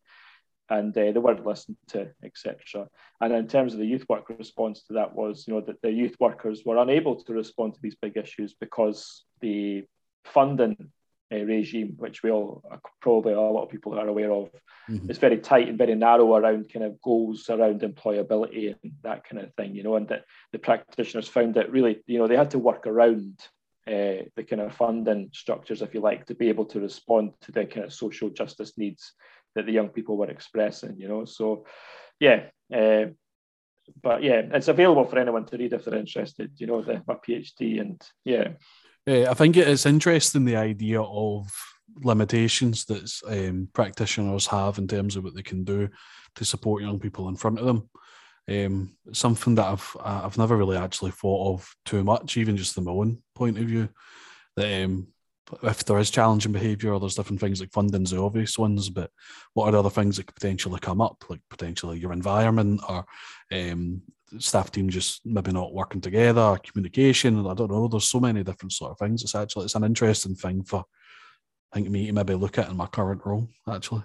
and 0.69 0.97
uh, 0.97 1.12
they 1.12 1.19
weren't 1.19 1.45
listened 1.45 1.77
to, 1.88 2.10
etc. 2.23 2.88
And 3.19 3.34
in 3.34 3.47
terms 3.47 3.73
of 3.73 3.79
the 3.79 3.86
youth 3.86 4.06
work 4.08 4.29
response 4.29 4.84
to 4.84 4.93
that 4.93 5.13
was, 5.13 5.45
you 5.45 5.53
know, 5.53 5.62
that 5.62 5.82
the 5.82 5.91
youth 5.91 6.15
workers 6.19 6.63
were 6.65 6.77
unable 6.77 7.21
to 7.21 7.34
respond 7.34 7.73
to 7.73 7.82
these 7.82 7.97
big 8.01 8.15
issues 8.15 8.56
because 8.60 9.25
the 9.41 9.84
funding 10.23 10.91
uh, 11.34 11.43
regime, 11.43 11.96
which 11.98 12.24
we 12.24 12.32
all 12.32 12.63
probably 13.02 13.34
a 13.34 13.39
lot 13.39 13.63
of 13.63 13.69
people 13.69 13.98
are 13.98 14.08
aware 14.08 14.32
of, 14.32 14.50
mm-hmm. 14.89 15.10
is 15.10 15.17
very 15.17 15.38
tight 15.39 15.67
and 15.67 15.78
very 15.78 15.96
narrow 15.96 16.36
around 16.36 16.72
kind 16.72 16.86
of 16.86 17.02
goals 17.02 17.50
around 17.50 17.82
employability 17.82 18.76
and 18.84 18.93
that 19.02 19.28
kind 19.28 19.41
of 19.41 19.54
thing, 19.56 19.76
you 19.76 19.84
know, 19.84 19.96
and 19.96 20.08
that 20.10 20.26
the 20.52 20.60
practitioners 20.60 21.28
found 21.28 21.56
that 21.56 21.72
really, 21.72 22.02
you 22.06 22.19
know, 22.19 22.28
they 22.28 22.38
had 22.38 22.52
to 22.52 22.60
work 22.60 22.86
around 22.88 23.39
uh, 23.88 24.24
the 24.36 24.46
kind 24.48 24.62
of 24.62 24.76
funding 24.76 25.30
structures, 25.34 25.82
if 25.82 25.93
you 25.93 26.00
like, 26.00 26.26
to 26.26 26.36
be 26.36 26.50
able 26.50 26.65
to 26.65 26.80
respond 26.80 27.34
to 27.41 27.52
the 27.52 27.65
kind 27.65 27.86
of 27.86 27.93
social 27.93 28.30
justice 28.30 28.78
needs 28.78 29.13
that 29.56 29.65
the 29.65 29.72
young 29.72 29.89
people 29.89 30.17
were 30.17 30.30
expressing, 30.30 30.96
you 30.98 31.08
know. 31.08 31.26
So, 31.26 31.65
yeah, 32.19 32.46
uh, 32.74 33.06
but 34.02 34.24
yeah, 34.24 34.41
it's 34.54 34.67
available 34.67 35.06
for 35.06 35.19
anyone 35.19 35.46
to 35.46 35.58
read 35.58 35.74
if 35.74 35.86
they're 35.86 36.00
interested, 36.00 36.52
you 36.58 36.67
know, 36.67 36.82
the, 36.82 37.04
my 37.08 37.15
PhD 37.15 37.82
and 37.82 38.02
yeah. 38.24 38.54
Uh, 39.08 39.30
I 39.30 39.34
think 39.34 39.58
it's 39.58 39.86
interesting 39.86 40.46
the 40.46 40.56
idea 40.56 41.02
of 41.02 41.50
limitations 42.02 42.86
that 42.86 43.12
um, 43.28 43.68
practitioners 43.74 44.48
have 44.48 44.78
in 44.78 44.88
terms 44.88 45.16
of 45.16 45.24
what 45.24 45.36
they 45.36 45.42
can 45.42 45.63
do 45.63 45.89
to 46.36 46.46
support 46.46 46.82
young 46.82 47.00
people 47.00 47.28
in 47.28 47.36
front 47.36 47.60
of 47.60 47.66
them. 47.66 47.89
Um, 48.50 48.96
something 49.13 49.56
that 49.56 49.66
I've 49.66 49.98
I've 50.04 50.38
never 50.38 50.58
really 50.58 50.78
actually 50.78 51.12
thought 51.12 51.54
of 51.54 51.76
too 51.86 52.04
much, 52.04 52.36
even 52.38 52.58
just 52.58 52.76
from 52.76 52.86
my 52.86 52.92
own 52.92 53.22
point 53.36 53.58
of 53.58 53.66
view. 53.66 53.89
That 54.56 54.84
um, 54.84 55.08
if 55.63 55.86
there 55.86 55.98
is 56.00 56.12
challenging 56.12 56.52
behaviour, 56.52 56.94
or 56.94 57.00
there's 57.00 57.16
different 57.16 57.39
things 57.39 57.62
like 57.62 57.72
funding's 57.72 58.12
the 58.12 58.22
obvious 58.22 58.58
ones, 58.58 58.89
but 58.89 59.12
what 59.54 59.66
are 59.66 59.72
the 59.72 59.80
other 59.80 59.89
things 59.89 60.18
that 60.18 60.26
could 60.26 60.36
potentially 60.36 60.80
come 60.80 61.00
up, 61.00 61.24
like 61.30 61.39
potentially 61.50 62.00
your 62.00 62.12
environment 62.12 62.82
or 62.88 63.06
um, 63.52 64.02
staff 64.39 64.72
team 64.72 64.89
just 64.89 65.26
maybe 65.26 65.52
not 65.52 65.74
working 65.74 66.02
together, 66.02 66.58
communication. 66.63 67.46
I 67.48 67.54
don't 67.54 67.72
know. 67.72 67.88
There's 67.88 68.10
so 68.10 68.19
many 68.19 68.43
different 68.43 68.74
sort 68.74 68.91
of 68.91 68.98
things. 68.98 69.24
It's 69.24 69.36
actually 69.36 69.65
it's 69.65 69.76
an 69.76 69.84
interesting 69.84 70.36
thing 70.36 70.63
for 70.63 70.84
I 71.72 71.78
think 71.78 71.89
me 71.89 72.08
to 72.08 72.13
maybe 72.13 72.36
look 72.36 72.58
at 72.58 72.69
in 72.69 72.78
my 72.78 72.88
current 72.88 73.22
role 73.26 73.48
actually. 73.67 74.04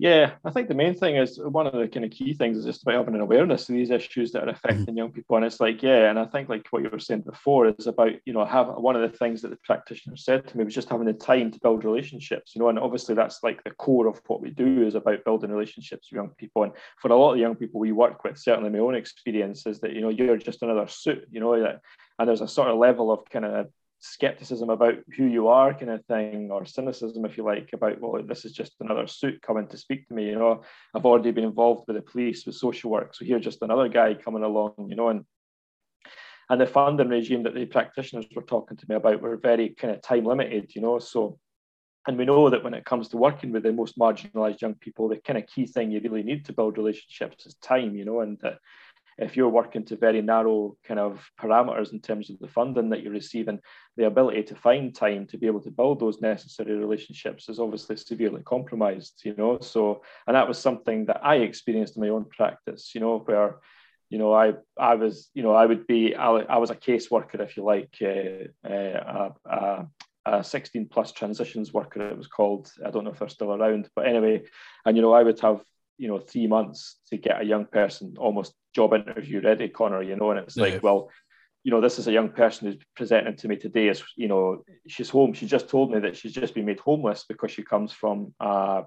Yeah, 0.00 0.34
I 0.44 0.50
think 0.50 0.68
the 0.68 0.76
main 0.76 0.94
thing 0.94 1.16
is 1.16 1.40
one 1.40 1.66
of 1.66 1.72
the 1.72 1.88
kind 1.88 2.04
of 2.04 2.12
key 2.12 2.32
things 2.32 2.56
is 2.56 2.64
just 2.64 2.82
about 2.82 2.94
having 2.94 3.16
an 3.16 3.20
awareness 3.20 3.68
of 3.68 3.74
these 3.74 3.90
issues 3.90 4.30
that 4.30 4.44
are 4.44 4.50
affecting 4.50 4.86
mm-hmm. 4.86 4.96
young 4.96 5.10
people. 5.10 5.34
And 5.34 5.44
it's 5.44 5.58
like, 5.58 5.82
yeah, 5.82 6.08
and 6.08 6.20
I 6.20 6.24
think 6.24 6.48
like 6.48 6.68
what 6.70 6.84
you 6.84 6.88
were 6.88 7.00
saying 7.00 7.22
before 7.22 7.66
is 7.66 7.88
about, 7.88 8.12
you 8.24 8.32
know, 8.32 8.44
have 8.44 8.68
one 8.68 8.94
of 8.94 9.02
the 9.02 9.16
things 9.18 9.42
that 9.42 9.48
the 9.48 9.58
practitioner 9.64 10.16
said 10.16 10.46
to 10.46 10.56
me 10.56 10.62
was 10.62 10.74
just 10.74 10.88
having 10.88 11.06
the 11.06 11.14
time 11.14 11.50
to 11.50 11.58
build 11.58 11.84
relationships, 11.84 12.54
you 12.54 12.60
know, 12.60 12.68
and 12.68 12.78
obviously 12.78 13.16
that's 13.16 13.42
like 13.42 13.64
the 13.64 13.72
core 13.72 14.06
of 14.06 14.20
what 14.28 14.40
we 14.40 14.50
do 14.50 14.86
is 14.86 14.94
about 14.94 15.24
building 15.24 15.50
relationships 15.50 16.12
with 16.12 16.16
young 16.16 16.30
people. 16.30 16.62
And 16.62 16.72
for 16.98 17.10
a 17.10 17.16
lot 17.16 17.32
of 17.32 17.40
young 17.40 17.56
people 17.56 17.80
we 17.80 17.90
work 17.90 18.22
with, 18.22 18.38
certainly 18.38 18.70
my 18.70 18.78
own 18.78 18.94
experience 18.94 19.66
is 19.66 19.80
that, 19.80 19.94
you 19.94 20.00
know, 20.00 20.10
you're 20.10 20.36
just 20.36 20.62
another 20.62 20.86
suit, 20.86 21.26
you 21.28 21.40
know, 21.40 21.54
and 21.54 22.28
there's 22.28 22.40
a 22.40 22.46
sort 22.46 22.68
of 22.68 22.78
level 22.78 23.10
of 23.10 23.28
kind 23.30 23.44
of 23.44 23.66
skepticism 24.00 24.70
about 24.70 24.94
who 25.16 25.24
you 25.24 25.48
are 25.48 25.74
kind 25.74 25.90
of 25.90 26.04
thing 26.06 26.50
or 26.52 26.64
cynicism 26.64 27.24
if 27.24 27.36
you 27.36 27.42
like 27.42 27.70
about 27.72 28.00
well 28.00 28.22
this 28.22 28.44
is 28.44 28.52
just 28.52 28.74
another 28.80 29.08
suit 29.08 29.42
coming 29.42 29.66
to 29.66 29.76
speak 29.76 30.06
to 30.06 30.14
me 30.14 30.26
you 30.26 30.38
know? 30.38 30.62
I've 30.94 31.04
already 31.04 31.32
been 31.32 31.44
involved 31.44 31.84
with 31.88 31.96
the 31.96 32.02
police 32.02 32.46
with 32.46 32.54
social 32.54 32.90
work 32.90 33.14
so 33.14 33.24
here's 33.24 33.44
just 33.44 33.62
another 33.62 33.88
guy 33.88 34.14
coming 34.14 34.44
along 34.44 34.74
you 34.88 34.94
know? 34.94 35.08
And 35.08 35.24
and 36.50 36.60
the 36.60 36.66
funding 36.66 37.08
regime 37.08 37.42
that 37.42 37.54
the 37.54 37.66
practitioners 37.66 38.24
were 38.34 38.42
talking 38.42 38.76
to 38.76 38.86
me 38.88 38.94
about 38.94 39.20
were 39.20 39.36
very 39.36 39.70
kind 39.70 39.92
of 39.92 40.00
time 40.00 40.24
limited 40.24 40.74
you 40.76 40.80
know? 40.80 41.00
So 41.00 41.38
and 42.06 42.16
we 42.16 42.24
know 42.24 42.48
that 42.50 42.62
when 42.62 42.74
it 42.74 42.84
comes 42.84 43.08
to 43.08 43.16
working 43.16 43.50
with 43.50 43.64
the 43.64 43.72
most 43.72 43.98
marginalized 43.98 44.60
young 44.60 44.74
people 44.74 45.08
the 45.08 45.16
kind 45.16 45.38
of 45.38 45.46
key 45.48 45.66
thing 45.66 45.90
you 45.90 46.00
really 46.00 46.22
need 46.22 46.44
to 46.44 46.52
build 46.52 46.78
relationships 46.78 47.46
is 47.46 47.54
time 47.56 47.96
you 47.96 48.04
know? 48.04 48.20
And 48.20 48.38
that 48.42 48.58
if 49.18 49.36
you're 49.36 49.48
working 49.48 49.84
to 49.84 49.96
very 49.96 50.22
narrow 50.22 50.76
kind 50.84 51.00
of 51.00 51.28
parameters 51.40 51.92
in 51.92 52.00
terms 52.00 52.30
of 52.30 52.38
the 52.38 52.48
funding 52.48 52.88
that 52.90 53.02
you're 53.02 53.12
receiving, 53.12 53.58
the 53.96 54.06
ability 54.06 54.44
to 54.44 54.54
find 54.54 54.94
time 54.94 55.26
to 55.26 55.36
be 55.36 55.46
able 55.46 55.60
to 55.60 55.70
build 55.70 55.98
those 55.98 56.20
necessary 56.20 56.76
relationships 56.76 57.48
is 57.48 57.58
obviously 57.58 57.96
severely 57.96 58.42
compromised, 58.42 59.20
you 59.24 59.34
know. 59.36 59.58
So, 59.60 60.02
and 60.26 60.36
that 60.36 60.46
was 60.46 60.58
something 60.58 61.06
that 61.06 61.24
I 61.24 61.36
experienced 61.36 61.96
in 61.96 62.02
my 62.02 62.08
own 62.10 62.26
practice, 62.26 62.94
you 62.94 63.00
know, 63.00 63.18
where 63.18 63.56
you 64.10 64.16
know, 64.16 64.32
I 64.32 64.54
I 64.78 64.94
was, 64.94 65.28
you 65.34 65.42
know, 65.42 65.52
I 65.52 65.66
would 65.66 65.86
be, 65.86 66.14
I, 66.14 66.30
I 66.30 66.56
was 66.56 66.70
a 66.70 66.74
caseworker, 66.74 67.40
if 67.40 67.58
you 67.58 67.62
like, 67.64 67.94
uh, 68.02 69.30
uh, 69.46 69.84
a 70.24 70.44
16 70.44 70.86
plus 70.86 71.12
transitions 71.12 71.72
worker, 71.72 72.08
it 72.08 72.16
was 72.16 72.26
called. 72.26 72.70
I 72.84 72.90
don't 72.90 73.04
know 73.04 73.10
if 73.10 73.18
they're 73.18 73.28
still 73.28 73.52
around, 73.52 73.88
but 73.94 74.06
anyway, 74.06 74.44
and 74.84 74.96
you 74.96 75.02
know, 75.02 75.12
I 75.12 75.22
would 75.22 75.40
have 75.40 75.60
you 75.98 76.08
know 76.08 76.18
three 76.18 76.46
months 76.46 76.96
to 77.10 77.16
get 77.16 77.40
a 77.40 77.44
young 77.44 77.66
person 77.66 78.14
almost 78.18 78.54
job 78.78 78.94
interview 78.94 79.40
ready 79.40 79.68
Connor 79.68 80.02
you 80.02 80.16
know 80.16 80.30
and 80.30 80.40
it's 80.40 80.56
like 80.56 80.74
yeah. 80.74 80.80
well 80.82 81.10
you 81.64 81.70
know 81.72 81.80
this 81.80 81.98
is 81.98 82.06
a 82.06 82.12
young 82.12 82.30
person 82.30 82.66
who's 82.66 82.80
presenting 82.94 83.36
to 83.36 83.48
me 83.48 83.56
today 83.56 83.88
is 83.88 84.02
you 84.16 84.28
know 84.28 84.62
she's 84.86 85.10
home 85.10 85.32
she 85.32 85.46
just 85.46 85.68
told 85.68 85.90
me 85.90 85.98
that 86.00 86.16
she's 86.16 86.32
just 86.32 86.54
been 86.54 86.64
made 86.70 86.80
homeless 86.80 87.24
because 87.28 87.50
she 87.50 87.62
comes 87.62 87.92
from 87.92 88.34
uh, 88.40 88.82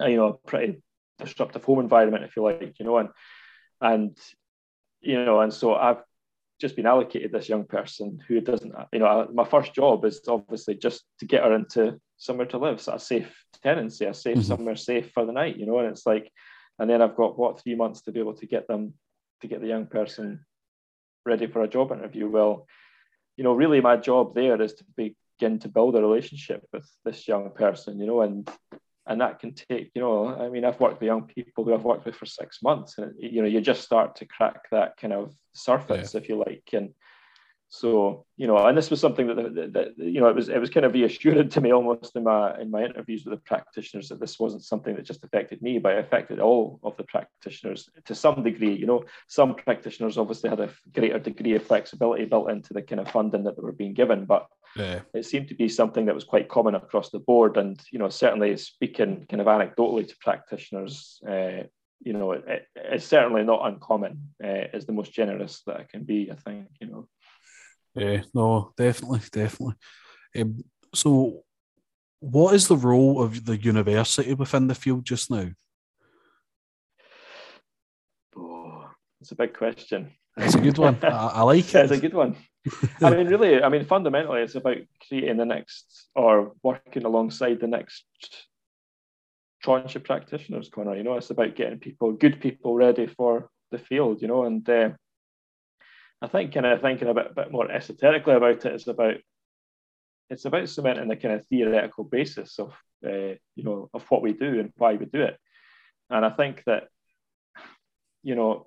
a 0.00 0.10
you 0.10 0.16
know 0.16 0.28
a 0.28 0.48
pretty 0.50 0.82
disruptive 1.18 1.64
home 1.64 1.80
environment 1.80 2.24
if 2.24 2.34
you 2.36 2.42
like 2.42 2.74
you 2.78 2.84
know 2.86 2.98
and 2.98 3.10
and 3.80 4.16
you 5.00 5.24
know 5.24 5.40
and 5.40 5.52
so 5.52 5.74
I've 5.74 6.02
just 6.60 6.76
been 6.76 6.86
allocated 6.86 7.32
this 7.32 7.48
young 7.48 7.64
person 7.64 8.18
who 8.26 8.40
doesn't 8.40 8.74
you 8.92 8.98
know 8.98 9.28
my 9.32 9.44
first 9.44 9.72
job 9.72 10.04
is 10.04 10.20
obviously 10.26 10.74
just 10.74 11.04
to 11.20 11.26
get 11.26 11.44
her 11.44 11.54
into 11.54 11.98
somewhere 12.20 12.46
to 12.46 12.58
live, 12.58 12.80
so 12.80 12.92
a 12.92 12.98
safe 12.98 13.44
tenancy, 13.62 14.04
a 14.04 14.14
safe 14.14 14.36
mm-hmm. 14.36 14.46
somewhere 14.46 14.76
safe 14.76 15.10
for 15.12 15.24
the 15.24 15.32
night, 15.32 15.56
you 15.56 15.66
know. 15.66 15.78
And 15.78 15.88
it's 15.88 16.06
like, 16.06 16.30
and 16.80 16.88
then 16.88 17.02
I've 17.02 17.14
got 17.14 17.38
what 17.38 17.60
three 17.60 17.74
months 17.74 18.00
to 18.02 18.12
be 18.12 18.20
able 18.20 18.34
to 18.34 18.46
get 18.46 18.66
them 18.66 18.94
to 19.42 19.46
get 19.46 19.60
the 19.60 19.68
young 19.68 19.86
person 19.86 20.44
ready 21.26 21.46
for 21.46 21.62
a 21.62 21.68
job 21.68 21.92
interview. 21.92 22.28
Well, 22.28 22.66
you 23.36 23.44
know, 23.44 23.52
really 23.52 23.80
my 23.80 23.96
job 23.96 24.34
there 24.34 24.60
is 24.60 24.74
to 24.74 24.84
begin 24.96 25.58
to 25.60 25.68
build 25.68 25.94
a 25.94 26.00
relationship 26.00 26.66
with 26.72 26.90
this 27.04 27.28
young 27.28 27.50
person, 27.50 28.00
you 28.00 28.06
know, 28.06 28.22
and 28.22 28.50
and 29.06 29.20
that 29.20 29.40
can 29.40 29.52
take, 29.52 29.90
you 29.94 30.00
know, 30.00 30.28
I 30.28 30.48
mean, 30.48 30.64
I've 30.64 30.78
worked 30.80 31.00
with 31.00 31.06
young 31.06 31.24
people 31.24 31.64
who 31.64 31.74
I've 31.74 31.84
worked 31.84 32.06
with 32.06 32.14
for 32.14 32.26
six 32.26 32.62
months, 32.62 32.96
and 32.96 33.12
you 33.18 33.42
know, 33.42 33.48
you 33.48 33.60
just 33.60 33.82
start 33.82 34.16
to 34.16 34.26
crack 34.26 34.70
that 34.70 34.96
kind 34.96 35.12
of 35.12 35.34
surface, 35.54 36.14
yeah. 36.14 36.20
if 36.20 36.28
you 36.28 36.36
like, 36.36 36.68
and 36.72 36.94
so 37.72 38.26
you 38.36 38.48
know, 38.48 38.66
and 38.66 38.76
this 38.76 38.90
was 38.90 39.00
something 39.00 39.28
that, 39.28 39.54
that, 39.54 39.72
that, 39.74 39.94
you 39.96 40.20
know 40.20 40.28
it 40.28 40.34
was 40.34 40.48
it 40.48 40.58
was 40.58 40.70
kind 40.70 40.84
of 40.84 40.92
reassured 40.92 41.52
to 41.52 41.60
me 41.60 41.72
almost 41.72 42.16
in 42.16 42.24
my 42.24 42.60
in 42.60 42.68
my 42.68 42.84
interviews 42.84 43.24
with 43.24 43.32
the 43.32 43.40
practitioners 43.46 44.08
that 44.08 44.18
this 44.18 44.40
wasn't 44.40 44.64
something 44.64 44.96
that 44.96 45.04
just 45.04 45.22
affected 45.22 45.62
me, 45.62 45.78
but 45.78 45.92
it 45.92 46.04
affected 46.04 46.40
all 46.40 46.80
of 46.82 46.96
the 46.96 47.04
practitioners 47.04 47.88
to 48.06 48.14
some 48.14 48.42
degree. 48.42 48.74
You 48.74 48.86
know, 48.86 49.04
some 49.28 49.54
practitioners 49.54 50.18
obviously 50.18 50.50
had 50.50 50.58
a 50.58 50.70
greater 50.92 51.20
degree 51.20 51.54
of 51.54 51.62
flexibility 51.62 52.24
built 52.24 52.50
into 52.50 52.74
the 52.74 52.82
kind 52.82 53.00
of 53.00 53.08
funding 53.08 53.44
that 53.44 53.56
they 53.56 53.62
were 53.62 53.70
being 53.70 53.94
given, 53.94 54.24
but 54.24 54.48
yeah. 54.74 55.00
it 55.14 55.24
seemed 55.24 55.46
to 55.48 55.54
be 55.54 55.68
something 55.68 56.06
that 56.06 56.14
was 56.14 56.24
quite 56.24 56.48
common 56.48 56.74
across 56.74 57.10
the 57.10 57.20
board. 57.20 57.56
And 57.56 57.80
you 57.92 58.00
know, 58.00 58.08
certainly 58.08 58.56
speaking 58.56 59.26
kind 59.30 59.40
of 59.40 59.46
anecdotally 59.46 60.08
to 60.08 60.16
practitioners. 60.20 61.20
Uh, 61.24 61.64
you 62.02 62.14
know, 62.14 62.32
it, 62.32 62.44
it, 62.48 62.66
it's 62.74 63.06
certainly 63.06 63.44
not 63.44 63.64
uncommon. 63.64 64.30
Uh, 64.42 64.64
is 64.74 64.86
the 64.86 64.92
most 64.92 65.12
generous 65.12 65.62
that 65.66 65.76
I 65.76 65.84
can 65.84 66.02
be, 66.02 66.32
I 66.32 66.34
think. 66.34 66.66
You 66.80 66.88
know. 66.88 67.08
Yeah, 67.94 68.22
no, 68.34 68.72
definitely, 68.76 69.20
definitely. 69.32 69.74
Um, 70.38 70.62
so, 70.94 71.42
what 72.20 72.54
is 72.54 72.68
the 72.68 72.76
role 72.76 73.22
of 73.22 73.44
the 73.44 73.56
university 73.56 74.34
within 74.34 74.68
the 74.68 74.74
field 74.74 75.04
just 75.04 75.30
now? 75.30 75.48
Oh, 78.36 78.90
it's 79.20 79.32
a 79.32 79.36
big 79.36 79.56
question. 79.56 80.12
It's 80.36 80.54
a 80.54 80.60
good 80.60 80.78
one. 80.78 80.98
I, 81.02 81.08
I 81.08 81.42
like 81.42 81.64
it. 81.74 81.74
It's 81.74 81.92
a 81.92 82.00
good 82.00 82.14
one. 82.14 82.36
I 83.02 83.10
mean, 83.10 83.26
really, 83.26 83.62
I 83.62 83.68
mean, 83.68 83.86
fundamentally, 83.86 84.42
it's 84.42 84.54
about 84.54 84.76
creating 85.08 85.38
the 85.38 85.46
next 85.46 86.08
or 86.14 86.52
working 86.62 87.04
alongside 87.04 87.60
the 87.60 87.66
next 87.66 88.04
tranche 89.62 89.96
of 89.96 90.04
practitioners, 90.04 90.68
Connor. 90.68 90.96
You 90.96 91.02
know, 91.02 91.16
it's 91.16 91.30
about 91.30 91.56
getting 91.56 91.78
people, 91.78 92.12
good 92.12 92.40
people, 92.40 92.74
ready 92.74 93.06
for 93.06 93.50
the 93.70 93.78
field. 93.78 94.22
You 94.22 94.28
know, 94.28 94.44
and 94.44 94.68
uh, 94.68 94.90
I 96.22 96.26
think 96.28 96.52
kind 96.52 96.66
of 96.66 96.80
thinking 96.80 97.08
a 97.08 97.14
bit, 97.14 97.34
bit 97.34 97.50
more 97.50 97.70
esoterically 97.70 98.34
about 98.34 98.64
it, 98.64 98.74
it's 98.74 98.86
about 98.86 99.16
it's 100.28 100.44
about 100.44 100.68
cementing 100.68 101.08
the 101.08 101.16
kind 101.16 101.34
of 101.34 101.46
theoretical 101.46 102.04
basis 102.04 102.58
of 102.58 102.72
uh, 103.04 103.34
you 103.56 103.64
know 103.64 103.88
of 103.94 104.04
what 104.10 104.22
we 104.22 104.32
do 104.32 104.60
and 104.60 104.72
why 104.76 104.94
we 104.94 105.06
do 105.06 105.22
it. 105.22 105.38
And 106.08 106.24
I 106.24 106.30
think 106.30 106.62
that 106.66 106.84
you 108.22 108.34
know 108.34 108.66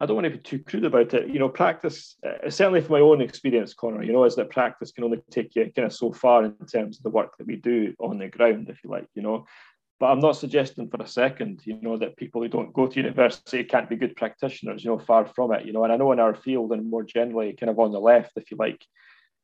I 0.00 0.06
don't 0.06 0.16
want 0.16 0.24
to 0.24 0.30
be 0.30 0.38
too 0.38 0.58
crude 0.58 0.84
about 0.84 1.14
it. 1.14 1.28
You 1.28 1.38
know, 1.38 1.48
practice, 1.48 2.16
uh, 2.26 2.50
certainly 2.50 2.80
from 2.80 2.92
my 2.92 3.00
own 3.00 3.20
experience, 3.20 3.74
Connor, 3.74 4.02
you 4.02 4.12
know, 4.12 4.24
is 4.24 4.34
that 4.36 4.50
practice 4.50 4.90
can 4.90 5.04
only 5.04 5.22
take 5.30 5.54
you 5.54 5.70
kind 5.74 5.86
of 5.86 5.92
so 5.92 6.12
far 6.12 6.44
in 6.44 6.54
terms 6.70 6.98
of 6.98 7.04
the 7.04 7.10
work 7.10 7.36
that 7.38 7.46
we 7.46 7.56
do 7.56 7.94
on 8.00 8.18
the 8.18 8.28
ground, 8.28 8.68
if 8.68 8.82
you 8.82 8.90
like, 8.90 9.06
you 9.14 9.22
know. 9.22 9.46
But 10.00 10.06
I'm 10.06 10.20
not 10.20 10.36
suggesting 10.36 10.88
for 10.88 11.00
a 11.00 11.06
second, 11.06 11.62
you 11.64 11.78
know, 11.80 11.96
that 11.98 12.16
people 12.16 12.42
who 12.42 12.48
don't 12.48 12.72
go 12.72 12.88
to 12.88 12.96
university 12.96 13.62
can't 13.62 13.88
be 13.88 13.96
good 13.96 14.16
practitioners, 14.16 14.84
you 14.84 14.90
know, 14.90 14.98
far 14.98 15.24
from 15.26 15.52
it, 15.52 15.64
you 15.64 15.72
know. 15.72 15.84
And 15.84 15.92
I 15.92 15.96
know 15.96 16.12
in 16.12 16.18
our 16.20 16.34
field 16.34 16.72
and 16.72 16.90
more 16.90 17.04
generally, 17.04 17.52
kind 17.52 17.70
of 17.70 17.78
on 17.78 17.92
the 17.92 18.00
left, 18.00 18.32
if 18.36 18.50
you 18.50 18.56
like, 18.56 18.84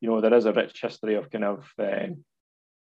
you 0.01 0.09
know, 0.09 0.20
there 0.20 0.34
is 0.34 0.46
a 0.46 0.53
rich 0.53 0.80
history 0.80 1.14
of 1.14 1.30
kind 1.30 1.44
of 1.44 1.70
uh, 1.78 2.09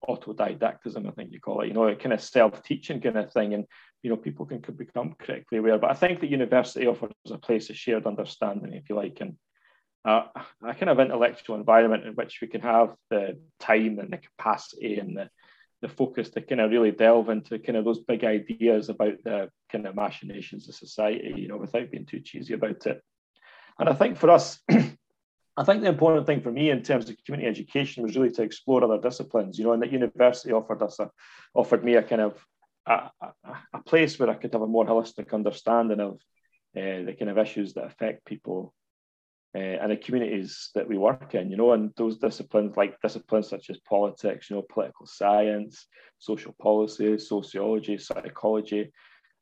autodidactism, 0.06 1.08
I 1.08 1.12
think 1.12 1.32
you 1.32 1.40
call 1.40 1.62
it, 1.62 1.68
you 1.68 1.72
know, 1.72 1.88
a 1.88 1.96
kind 1.96 2.12
of 2.12 2.20
self-teaching 2.20 3.00
kind 3.00 3.16
of 3.16 3.32
thing. 3.32 3.54
And, 3.54 3.64
you 4.02 4.10
know, 4.10 4.16
people 4.16 4.44
can, 4.44 4.60
can 4.60 4.74
become 4.74 5.14
critically 5.18 5.58
aware. 5.58 5.78
But 5.78 5.90
I 5.90 5.94
think 5.94 6.20
the 6.20 6.30
university 6.30 6.86
offers 6.86 7.12
a 7.30 7.38
place 7.38 7.70
of 7.70 7.76
shared 7.76 8.06
understanding, 8.06 8.74
if 8.74 8.90
you 8.90 8.96
like, 8.96 9.18
and 9.22 9.36
uh, 10.04 10.24
a 10.62 10.74
kind 10.74 10.90
of 10.90 11.00
intellectual 11.00 11.56
environment 11.56 12.04
in 12.04 12.12
which 12.12 12.40
we 12.42 12.48
can 12.48 12.60
have 12.60 12.94
the 13.08 13.40
time 13.58 13.98
and 13.98 14.12
the 14.12 14.18
capacity 14.18 14.98
and 14.98 15.16
the, 15.16 15.30
the 15.84 15.88
focus 15.88 16.30
to 16.30 16.40
kind 16.40 16.62
of 16.62 16.70
really 16.70 16.92
delve 16.92 17.28
into 17.28 17.58
kind 17.58 17.76
of 17.76 17.84
those 17.84 18.00
big 18.00 18.24
ideas 18.24 18.88
about 18.88 19.22
the 19.22 19.50
kind 19.70 19.86
of 19.86 19.94
machinations 19.94 20.66
of 20.66 20.74
society, 20.74 21.34
you 21.36 21.46
know, 21.46 21.58
without 21.58 21.90
being 21.90 22.06
too 22.06 22.20
cheesy 22.20 22.54
about 22.54 22.86
it. 22.86 23.02
And 23.78 23.86
I 23.86 23.92
think 23.92 24.16
for 24.16 24.30
us, 24.30 24.60
I 24.70 25.62
think 25.62 25.82
the 25.82 25.90
important 25.90 26.26
thing 26.26 26.40
for 26.40 26.50
me 26.50 26.70
in 26.70 26.82
terms 26.82 27.10
of 27.10 27.22
community 27.26 27.50
education 27.50 28.02
was 28.02 28.16
really 28.16 28.30
to 28.30 28.42
explore 28.42 28.82
other 28.82 28.98
disciplines, 28.98 29.58
you 29.58 29.66
know, 29.66 29.74
and 29.74 29.82
that 29.82 29.92
university 29.92 30.52
offered 30.52 30.82
us 30.82 30.98
a, 31.00 31.10
offered 31.52 31.84
me 31.84 31.96
a 31.96 32.02
kind 32.02 32.22
of 32.22 32.42
a, 32.86 33.10
a, 33.74 33.82
place 33.84 34.18
where 34.18 34.30
I 34.30 34.34
could 34.36 34.54
have 34.54 34.62
a 34.62 34.66
more 34.66 34.86
holistic 34.86 35.34
understanding 35.34 36.00
of 36.00 36.14
uh, 36.74 37.04
the 37.04 37.14
kind 37.18 37.30
of 37.30 37.36
issues 37.36 37.74
that 37.74 37.84
affect 37.84 38.24
people 38.24 38.72
uh, 39.54 39.58
and 39.58 39.92
the 39.92 39.96
communities 39.96 40.70
that 40.74 40.88
we 40.88 40.98
work 40.98 41.34
in, 41.34 41.50
you 41.50 41.56
know, 41.56 41.72
and 41.72 41.92
those 41.96 42.18
disciplines 42.18 42.76
like 42.76 43.00
disciplines 43.00 43.48
such 43.48 43.70
as 43.70 43.78
politics, 43.88 44.50
you 44.50 44.56
know, 44.56 44.64
political 44.68 45.06
science, 45.06 45.86
social 46.18 46.54
policy, 46.60 47.18
sociology, 47.18 47.96
psychology, 47.96 48.90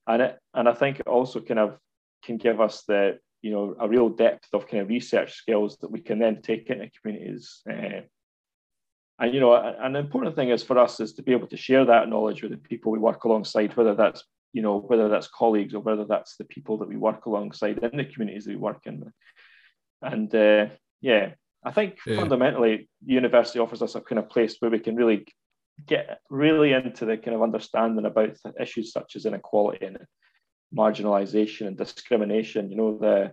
and 0.07 0.23
it, 0.23 0.39
and 0.55 0.69
I 0.69 0.75
think 0.75 1.01
it 1.01 1.07
also 1.07 1.41
kind 1.41 1.61
of 1.61 1.79
can 2.25 2.37
give 2.37 2.61
us 2.61 2.85
the 2.87 3.19
you 3.41 3.51
know 3.51 3.75
a 3.81 3.89
real 3.89 4.09
depth 4.09 4.49
of 4.53 4.69
kind 4.69 4.83
of 4.83 4.89
research 4.89 5.33
skills 5.35 5.77
that 5.81 5.91
we 5.91 6.01
can 6.01 6.19
then 6.19 6.43
take 6.43 6.69
into 6.69 6.91
communities. 7.01 7.63
Uh, 7.69 8.03
and 9.19 9.33
you 9.33 9.41
know, 9.41 9.55
an 9.55 9.95
important 9.97 10.35
thing 10.35 10.51
is 10.51 10.63
for 10.63 10.79
us 10.79 10.99
is 10.99 11.13
to 11.15 11.23
be 11.23 11.33
able 11.33 11.47
to 11.47 11.57
share 11.57 11.85
that 11.85 12.09
knowledge 12.09 12.43
with 12.43 12.51
the 12.51 12.59
people 12.59 12.91
we 12.91 12.99
work 12.99 13.25
alongside, 13.25 13.77
whether 13.77 13.95
that's 13.95 14.25
you 14.53 14.63
know 14.63 14.79
whether 14.79 15.09
that's 15.09 15.29
colleagues 15.29 15.75
or 15.75 15.81
whether 15.81 16.05
that's 16.05 16.37
the 16.37 16.45
people 16.45 16.77
that 16.79 16.89
we 16.89 16.97
work 16.97 17.27
alongside 17.27 17.79
in 17.79 17.97
the 17.97 18.05
communities 18.05 18.45
that 18.45 18.51
we 18.51 18.57
work 18.57 18.83
in. 18.85 19.13
And 20.03 20.35
uh, 20.35 20.67
yeah, 21.01 21.35
I 21.65 21.71
think 21.71 21.99
yeah. 22.07 22.17
fundamentally, 22.17 22.89
university 23.05 23.59
offers 23.59 23.83
us 23.83 23.95
a 23.95 24.01
kind 24.01 24.19
of 24.19 24.29
place 24.29 24.57
where 24.59 24.71
we 24.71 24.81
can 24.81 24.97
really 24.97 25.27
get 25.87 26.21
really 26.29 26.73
into 26.73 27.05
the 27.05 27.17
kind 27.17 27.35
of 27.35 27.43
understanding 27.43 28.05
about 28.05 28.37
issues 28.61 28.93
such 28.93 29.17
as 29.17 29.27
inequality 29.27 29.87
and 29.87 29.99
marginalization 30.77 31.67
and 31.67 31.77
discrimination, 31.77 32.71
you 32.71 32.77
know, 32.77 32.99
the 32.99 33.33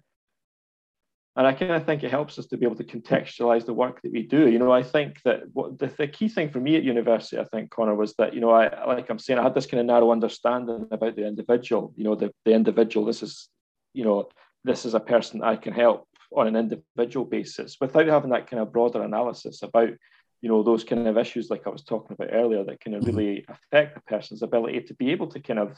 and 1.36 1.48
I 1.48 1.54
kind 1.54 1.72
of 1.72 1.86
think 1.86 2.04
it 2.04 2.12
helps 2.12 2.38
us 2.38 2.48
to 2.48 2.58
be 2.58 2.66
able 2.66 2.76
to 2.76 2.84
contextualize 2.84 3.66
the 3.66 3.74
work 3.74 4.02
that 4.02 4.12
we 4.12 4.24
do. 4.24 4.50
You 4.50 4.60
know, 4.60 4.74
I 4.74 4.84
think 4.84 5.22
that 5.24 5.44
what 5.54 5.80
the, 5.80 5.88
the 5.88 6.08
key 6.08 6.28
thing 6.28 6.50
for 6.50 6.60
me 6.60 6.76
at 6.76 6.84
university, 6.84 7.40
I 7.40 7.46
think, 7.46 7.70
Connor, 7.70 7.96
was 7.96 8.14
that, 8.16 8.34
you 8.34 8.42
know, 8.42 8.50
I 8.50 8.86
like 8.86 9.10
I'm 9.10 9.20
saying, 9.20 9.40
I 9.40 9.44
had 9.44 9.54
this 9.54 9.66
kind 9.66 9.80
of 9.80 9.86
narrow 9.86 10.12
understanding 10.12 10.88
about 10.92 11.16
the 11.16 11.26
individual, 11.26 11.94
you 11.96 12.04
know, 12.04 12.16
the, 12.16 12.34
the 12.44 12.52
individual, 12.52 13.06
this 13.06 13.24
is, 13.24 13.48
you 13.94 14.04
know, 14.04 14.28
this 14.66 14.86
is 14.86 14.96
a 14.96 15.00
person 15.00 15.42
I 15.42 15.56
can 15.56 15.72
help 15.72 16.09
on 16.36 16.48
an 16.48 16.56
individual 16.56 17.26
basis 17.26 17.78
without 17.82 18.08
having 18.08 18.32
that 18.32 18.50
kind 18.50 18.62
of 18.62 18.72
broader 18.72 19.02
analysis 19.02 19.64
about 19.64 19.90
you 20.42 20.50
know 20.50 20.64
those 20.64 20.84
kind 20.84 21.08
of 21.08 21.18
issues 21.18 21.50
like 21.50 21.68
I 21.68 21.70
was 21.70 21.84
talking 21.84 22.14
about 22.14 22.34
earlier 22.34 22.64
that 22.64 22.84
kind 22.84 22.96
of 22.96 23.04
mm-hmm. 23.04 23.18
really 23.18 23.46
affect 23.50 23.96
the 23.96 24.02
person's 24.02 24.42
ability 24.42 24.82
to 24.82 24.94
be 24.94 25.12
able 25.12 25.28
to 25.28 25.40
kind 25.40 25.60
of 25.60 25.76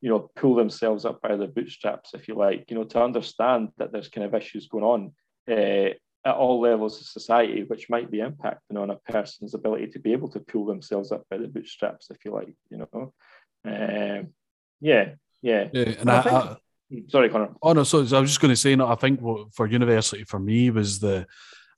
you 0.00 0.10
know, 0.10 0.30
pull 0.36 0.54
themselves 0.54 1.04
up 1.04 1.20
by 1.20 1.36
their 1.36 1.48
bootstraps, 1.48 2.14
if 2.14 2.28
you 2.28 2.34
like, 2.34 2.70
you 2.70 2.76
know, 2.76 2.84
to 2.84 3.02
understand 3.02 3.70
that 3.78 3.92
there's 3.92 4.08
kind 4.08 4.24
of 4.24 4.34
issues 4.34 4.68
going 4.68 4.84
on 4.84 5.12
uh, 5.50 5.92
at 6.24 6.34
all 6.36 6.60
levels 6.60 7.00
of 7.00 7.06
society, 7.06 7.64
which 7.64 7.90
might 7.90 8.10
be 8.10 8.18
impacting 8.18 8.76
on 8.76 8.90
a 8.90 8.96
person's 9.10 9.54
ability 9.54 9.88
to 9.88 9.98
be 9.98 10.12
able 10.12 10.28
to 10.28 10.40
pull 10.40 10.66
themselves 10.66 11.10
up 11.10 11.24
by 11.30 11.36
the 11.36 11.48
bootstraps, 11.48 12.10
if 12.10 12.24
you 12.24 12.32
like, 12.32 12.54
you 12.70 12.78
know. 12.78 13.12
Um, 13.64 14.28
yeah, 14.80 15.14
yeah. 15.42 15.68
Yeah, 15.72 15.94
and 15.98 16.10
I, 16.10 16.18
I, 16.18 16.22
think, 16.22 16.34
I, 16.34 16.56
sorry, 17.08 17.28
Connor. 17.28 17.50
Oh 17.62 17.72
no, 17.72 17.84
so 17.84 17.98
I 17.98 18.20
was 18.20 18.30
just 18.30 18.40
going 18.40 18.52
to 18.52 18.56
say, 18.56 18.76
no, 18.76 18.86
I 18.86 18.94
think 18.94 19.20
what, 19.20 19.54
for 19.54 19.66
university 19.66 20.24
for 20.24 20.38
me 20.38 20.70
was 20.70 21.00
the 21.00 21.26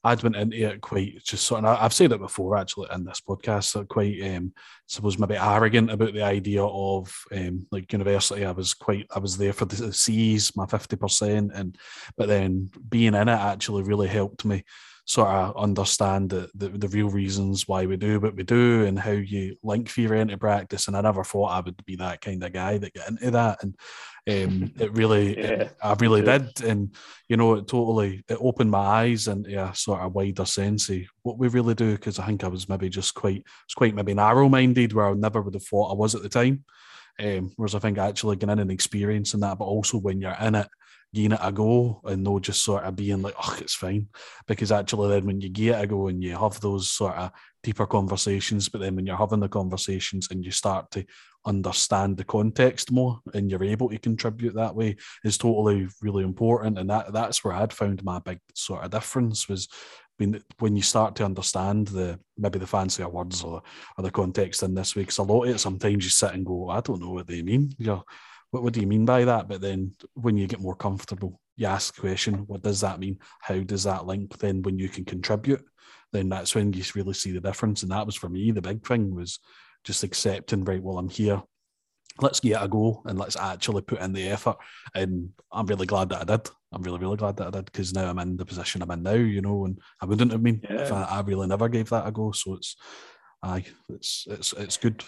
I'd 0.03 0.23
went 0.23 0.37
into 0.37 0.57
it 0.57 0.81
quite 0.81 1.23
just 1.25 1.45
sort 1.47 1.65
of. 1.65 1.79
I've 1.79 1.93
said 1.93 2.13
it 2.13 2.21
before 2.21 2.57
actually 2.57 2.89
in 2.93 3.05
this 3.05 3.21
podcast. 3.21 3.87
Quite, 3.89 4.19
um, 4.35 4.55
suppose 4.87 5.19
maybe 5.19 5.37
arrogant 5.37 5.91
about 5.91 6.15
the 6.15 6.23
idea 6.23 6.65
of 6.65 7.15
um, 7.33 7.67
like 7.71 7.93
university. 7.93 8.47
I 8.47 8.53
was 8.53 8.73
quite. 8.73 9.07
I 9.15 9.19
was 9.19 9.37
there 9.37 9.53
for 9.53 9.67
the 9.67 9.93
C's, 9.93 10.57
my 10.57 10.65
fifty 10.65 10.97
percent, 10.97 11.53
and 11.55 11.77
but 12.17 12.29
then 12.29 12.71
being 12.89 13.15
in 13.15 13.29
it 13.29 13.29
actually 13.29 13.83
really 13.83 14.09
helped 14.09 14.47
me 14.47 14.65
sort 15.05 15.29
of 15.29 15.57
understand 15.57 16.31
the, 16.31 16.49
the, 16.55 16.69
the 16.69 16.89
real 16.89 17.09
reasons 17.09 17.67
why 17.67 17.87
we 17.87 17.97
do 17.97 18.21
what 18.21 18.37
we 18.37 18.43
do 18.43 18.85
and 18.85 18.99
how 18.99 19.11
you 19.11 19.57
link 19.63 19.89
theory 19.89 20.21
into 20.21 20.39
practice. 20.39 20.87
And 20.87 20.97
I 20.97 21.01
never 21.01 21.25
thought 21.25 21.51
I 21.51 21.61
would 21.61 21.85
be 21.85 21.97
that 21.97 22.21
kind 22.21 22.43
of 22.45 22.53
guy 22.53 22.79
that 22.79 22.95
get 22.95 23.09
into 23.09 23.31
that. 23.33 23.63
And 23.63 23.75
um, 24.29 24.73
it 24.79 24.93
really, 24.93 25.39
yeah, 25.39 25.47
it, 25.47 25.77
I 25.83 25.95
really 25.95 26.23
did. 26.23 26.63
And, 26.63 26.95
you 27.29 27.37
know, 27.37 27.55
it 27.55 27.69
totally, 27.69 28.25
it 28.29 28.39
opened 28.41 28.71
my 28.71 28.79
eyes 28.79 29.29
into 29.29 29.63
a 29.63 29.75
sort 29.75 30.01
of 30.01 30.13
wider 30.13 30.45
sense 30.45 30.89
of 30.91 31.01
what 31.23 31.39
we 31.39 31.49
really 31.49 31.75
do. 31.75 31.97
Cause 31.99 32.19
I 32.19 32.27
think 32.27 32.45
I 32.45 32.49
was 32.49 32.69
maybe 32.69 32.89
just 32.89 33.15
quite, 33.15 33.45
it's 33.65 33.75
quite 33.75 33.95
maybe 33.95 34.15
narrow 34.15 34.49
minded 34.49 34.93
where 34.93 35.09
I 35.09 35.15
never 35.15 35.43
would 35.43 35.55
have 35.55 35.65
thought 35.65 35.91
I 35.91 35.95
was 35.95 36.15
at 36.15 36.23
the 36.23 36.29
time. 36.29 36.65
Um, 37.19 37.53
whereas 37.57 37.75
I 37.75 37.81
think 37.81 37.99
actually 37.99 38.37
getting 38.37 38.53
in 38.53 38.59
and 38.61 38.71
experiencing 38.71 39.41
that, 39.41 39.59
but 39.59 39.67
also 39.67 39.99
when 39.99 40.21
you're 40.21 40.37
in 40.41 40.55
it, 40.55 40.69
giving 41.13 41.33
it 41.33 41.41
a 41.43 41.51
go 41.51 42.01
and 42.05 42.23
not 42.23 42.43
just 42.43 42.65
sort 42.65 42.85
of 42.85 42.97
being 42.97 43.23
like, 43.23 43.35
oh, 43.43 43.57
it's 43.61 43.75
fine. 43.75 44.09
Because 44.47 44.71
actually, 44.71 45.09
then 45.09 45.27
when 45.27 45.41
you 45.41 45.49
give 45.49 45.75
it 45.75 45.83
a 45.83 45.87
go 45.87 46.09
and 46.09 46.23
you 46.23 46.37
have 46.37 46.61
those 46.61 46.91
sort 46.91 47.17
of 47.17 47.33
deeper 47.63 47.87
conversations, 47.87 48.69
but 48.69 48.81
then 48.81 48.97
when 48.97 49.07
you're 49.07 49.17
having 49.17 49.41
the 49.41 49.49
conversations 49.49 50.29
and 50.31 50.45
you 50.45 50.51
start 50.51 50.91
to 50.93 51.05
understand 51.47 52.17
the 52.17 52.25
context 52.25 52.93
more 52.93 53.19
and 53.35 53.51
you're 53.51 53.65
able 53.65 53.89
to 53.89 53.99
contribute 53.99 54.55
that 54.55 54.75
way 54.75 54.97
is 55.25 55.39
totally 55.39 55.89
really 56.01 56.23
important. 56.23 56.79
And 56.79 56.91
that 56.91 57.13
that's 57.13 57.43
where 57.43 57.55
I'd 57.55 57.73
found 57.73 58.05
my 58.05 58.19
big 58.19 58.41
sort 58.55 58.85
of 58.85 58.91
difference 58.91 59.49
was 59.49 59.69
when 60.19 60.43
when 60.59 60.77
you 60.77 60.83
start 60.83 61.17
to 61.17 61.25
understand 61.25 61.89
the 61.89 62.21
maybe 62.37 62.59
the 62.59 62.67
fancier 62.67 63.09
words 63.09 63.43
or, 63.43 63.63
or 63.97 64.05
the 64.05 64.11
context 64.11 64.63
in 64.63 64.75
this 64.75 64.95
way, 64.95 65.03
because 65.03 65.19
a 65.19 65.23
lot 65.23 65.45
of 65.45 65.55
it 65.55 65.59
sometimes 65.59 66.05
you 66.05 66.11
sit 66.11 66.35
and 66.35 66.45
go, 66.45 66.67
oh, 66.67 66.71
I 66.71 66.81
don't 66.81 67.01
know 67.01 67.11
what 67.11 67.27
they 67.27 67.43
mean. 67.43 67.75
You're 67.79 68.05
what, 68.51 68.63
what 68.63 68.73
do 68.73 68.81
you 68.81 68.87
mean 68.87 69.05
by 69.05 69.25
that? 69.25 69.49
But 69.49 69.61
then 69.61 69.95
when 70.15 70.37
you 70.37 70.47
get 70.47 70.61
more 70.61 70.77
comfortable, 70.77 71.41
you 71.57 71.67
ask 71.67 71.95
the 71.95 72.01
question, 72.01 72.47
what 72.47 72.63
does 72.63 72.81
that 72.81 72.99
mean? 72.99 73.19
How 73.41 73.59
does 73.61 73.85
that 73.85 74.07
link? 74.07 74.39
Then 74.39 74.63
when 74.63 74.79
you 74.79 74.89
can 74.89 75.05
contribute, 75.05 75.65
then 76.13 76.29
that's 76.29 76.55
when 76.55 76.73
you 76.73 76.83
really 76.95 77.15
see 77.15 77.33
the 77.33 77.41
difference. 77.41 77.83
And 77.83 77.93
that 77.93 78.07
was 78.07 78.17
for 78.17 78.29
me, 78.29 78.51
the 78.51 78.63
big 78.63 78.87
thing 78.87 79.15
was 79.15 79.39
just 79.85 80.03
accepting, 80.03 80.65
right, 80.65 80.83
well, 80.83 80.99
I'm 80.99 81.09
here. 81.09 81.43
Let's 82.21 82.41
get 82.41 82.63
a 82.63 82.69
go 82.69 83.03
and 83.07 83.19
let's 83.19 83.37
actually 83.37 83.83
put 83.83 84.01
in 84.01 84.13
the 84.13 84.29
effort. 84.29 84.57
And 84.95 85.31
I'm 85.53 85.67
really 85.67 85.87
glad 85.87 86.09
that 86.11 86.23
I 86.23 86.25
did. 86.25 86.49
I'm 86.73 86.83
really, 86.83 86.99
really 86.99 87.17
glad 87.17 87.37
that 87.37 87.49
I 87.49 87.51
did 87.51 87.67
because 87.67 87.95
now 87.95 88.09
I'm 88.09 88.19
in 88.19 88.37
the 88.37 88.45
position 88.45 88.83
I'm 88.83 88.91
in 88.91 89.03
now, 89.03 89.13
you 89.15 89.41
know, 89.41 89.65
and 89.65 89.79
I 90.01 90.07
wouldn't 90.07 90.33
have 90.33 90.43
been 90.43 90.61
yeah. 90.69 90.83
if 90.83 90.93
I, 90.93 91.03
I 91.05 91.21
really 91.21 91.47
never 91.47 91.69
gave 91.69 91.89
that 91.91 92.07
a 92.07 92.13
go. 92.13 92.33
So 92.33 92.55
it's, 92.55 92.77
aye, 93.43 93.65
it's 93.89 94.27
it's 94.29 94.53
it's 94.53 94.77
good. 94.77 95.03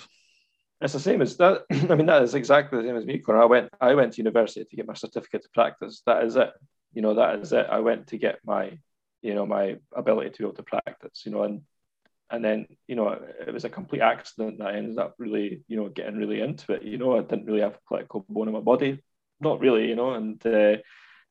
It's 0.82 0.92
the 0.92 1.00
same 1.00 1.22
as 1.22 1.36
that. 1.36 1.62
I 1.70 1.94
mean, 1.94 2.06
that 2.06 2.22
is 2.22 2.34
exactly 2.34 2.82
the 2.82 2.88
same 2.88 2.96
as 2.96 3.06
me, 3.06 3.18
Connor. 3.18 3.42
I 3.42 3.46
went, 3.46 3.70
I 3.80 3.94
went 3.94 4.14
to 4.14 4.18
university 4.18 4.64
to 4.64 4.76
get 4.76 4.86
my 4.86 4.94
certificate 4.94 5.44
to 5.44 5.48
practice. 5.50 6.02
That 6.06 6.24
is 6.24 6.34
it. 6.36 6.50
You 6.92 7.02
know, 7.02 7.14
that 7.14 7.38
is 7.38 7.52
it. 7.52 7.66
I 7.70 7.78
went 7.78 8.08
to 8.08 8.18
get 8.18 8.40
my, 8.44 8.78
you 9.22 9.34
know, 9.34 9.46
my 9.46 9.76
ability 9.94 10.30
to 10.30 10.38
be 10.38 10.44
able 10.44 10.54
to 10.54 10.62
practice. 10.64 11.22
You 11.24 11.32
know, 11.32 11.44
and 11.44 11.62
and 12.30 12.44
then 12.44 12.66
you 12.88 12.96
know, 12.96 13.10
it 13.46 13.54
was 13.54 13.64
a 13.64 13.70
complete 13.70 14.02
accident 14.02 14.58
that 14.58 14.68
I 14.68 14.76
ended 14.76 14.98
up 14.98 15.14
really, 15.18 15.62
you 15.68 15.76
know, 15.76 15.88
getting 15.88 16.16
really 16.16 16.40
into 16.40 16.72
it. 16.72 16.82
You 16.82 16.98
know, 16.98 17.16
I 17.16 17.20
didn't 17.22 17.46
really 17.46 17.60
have 17.60 17.74
a 17.74 17.88
political 17.88 18.26
bone 18.28 18.48
in 18.48 18.54
my 18.54 18.60
body, 18.60 19.02
not 19.40 19.60
really. 19.60 19.88
You 19.88 19.94
know, 19.96 20.14
and 20.14 20.44
uh, 20.44 20.78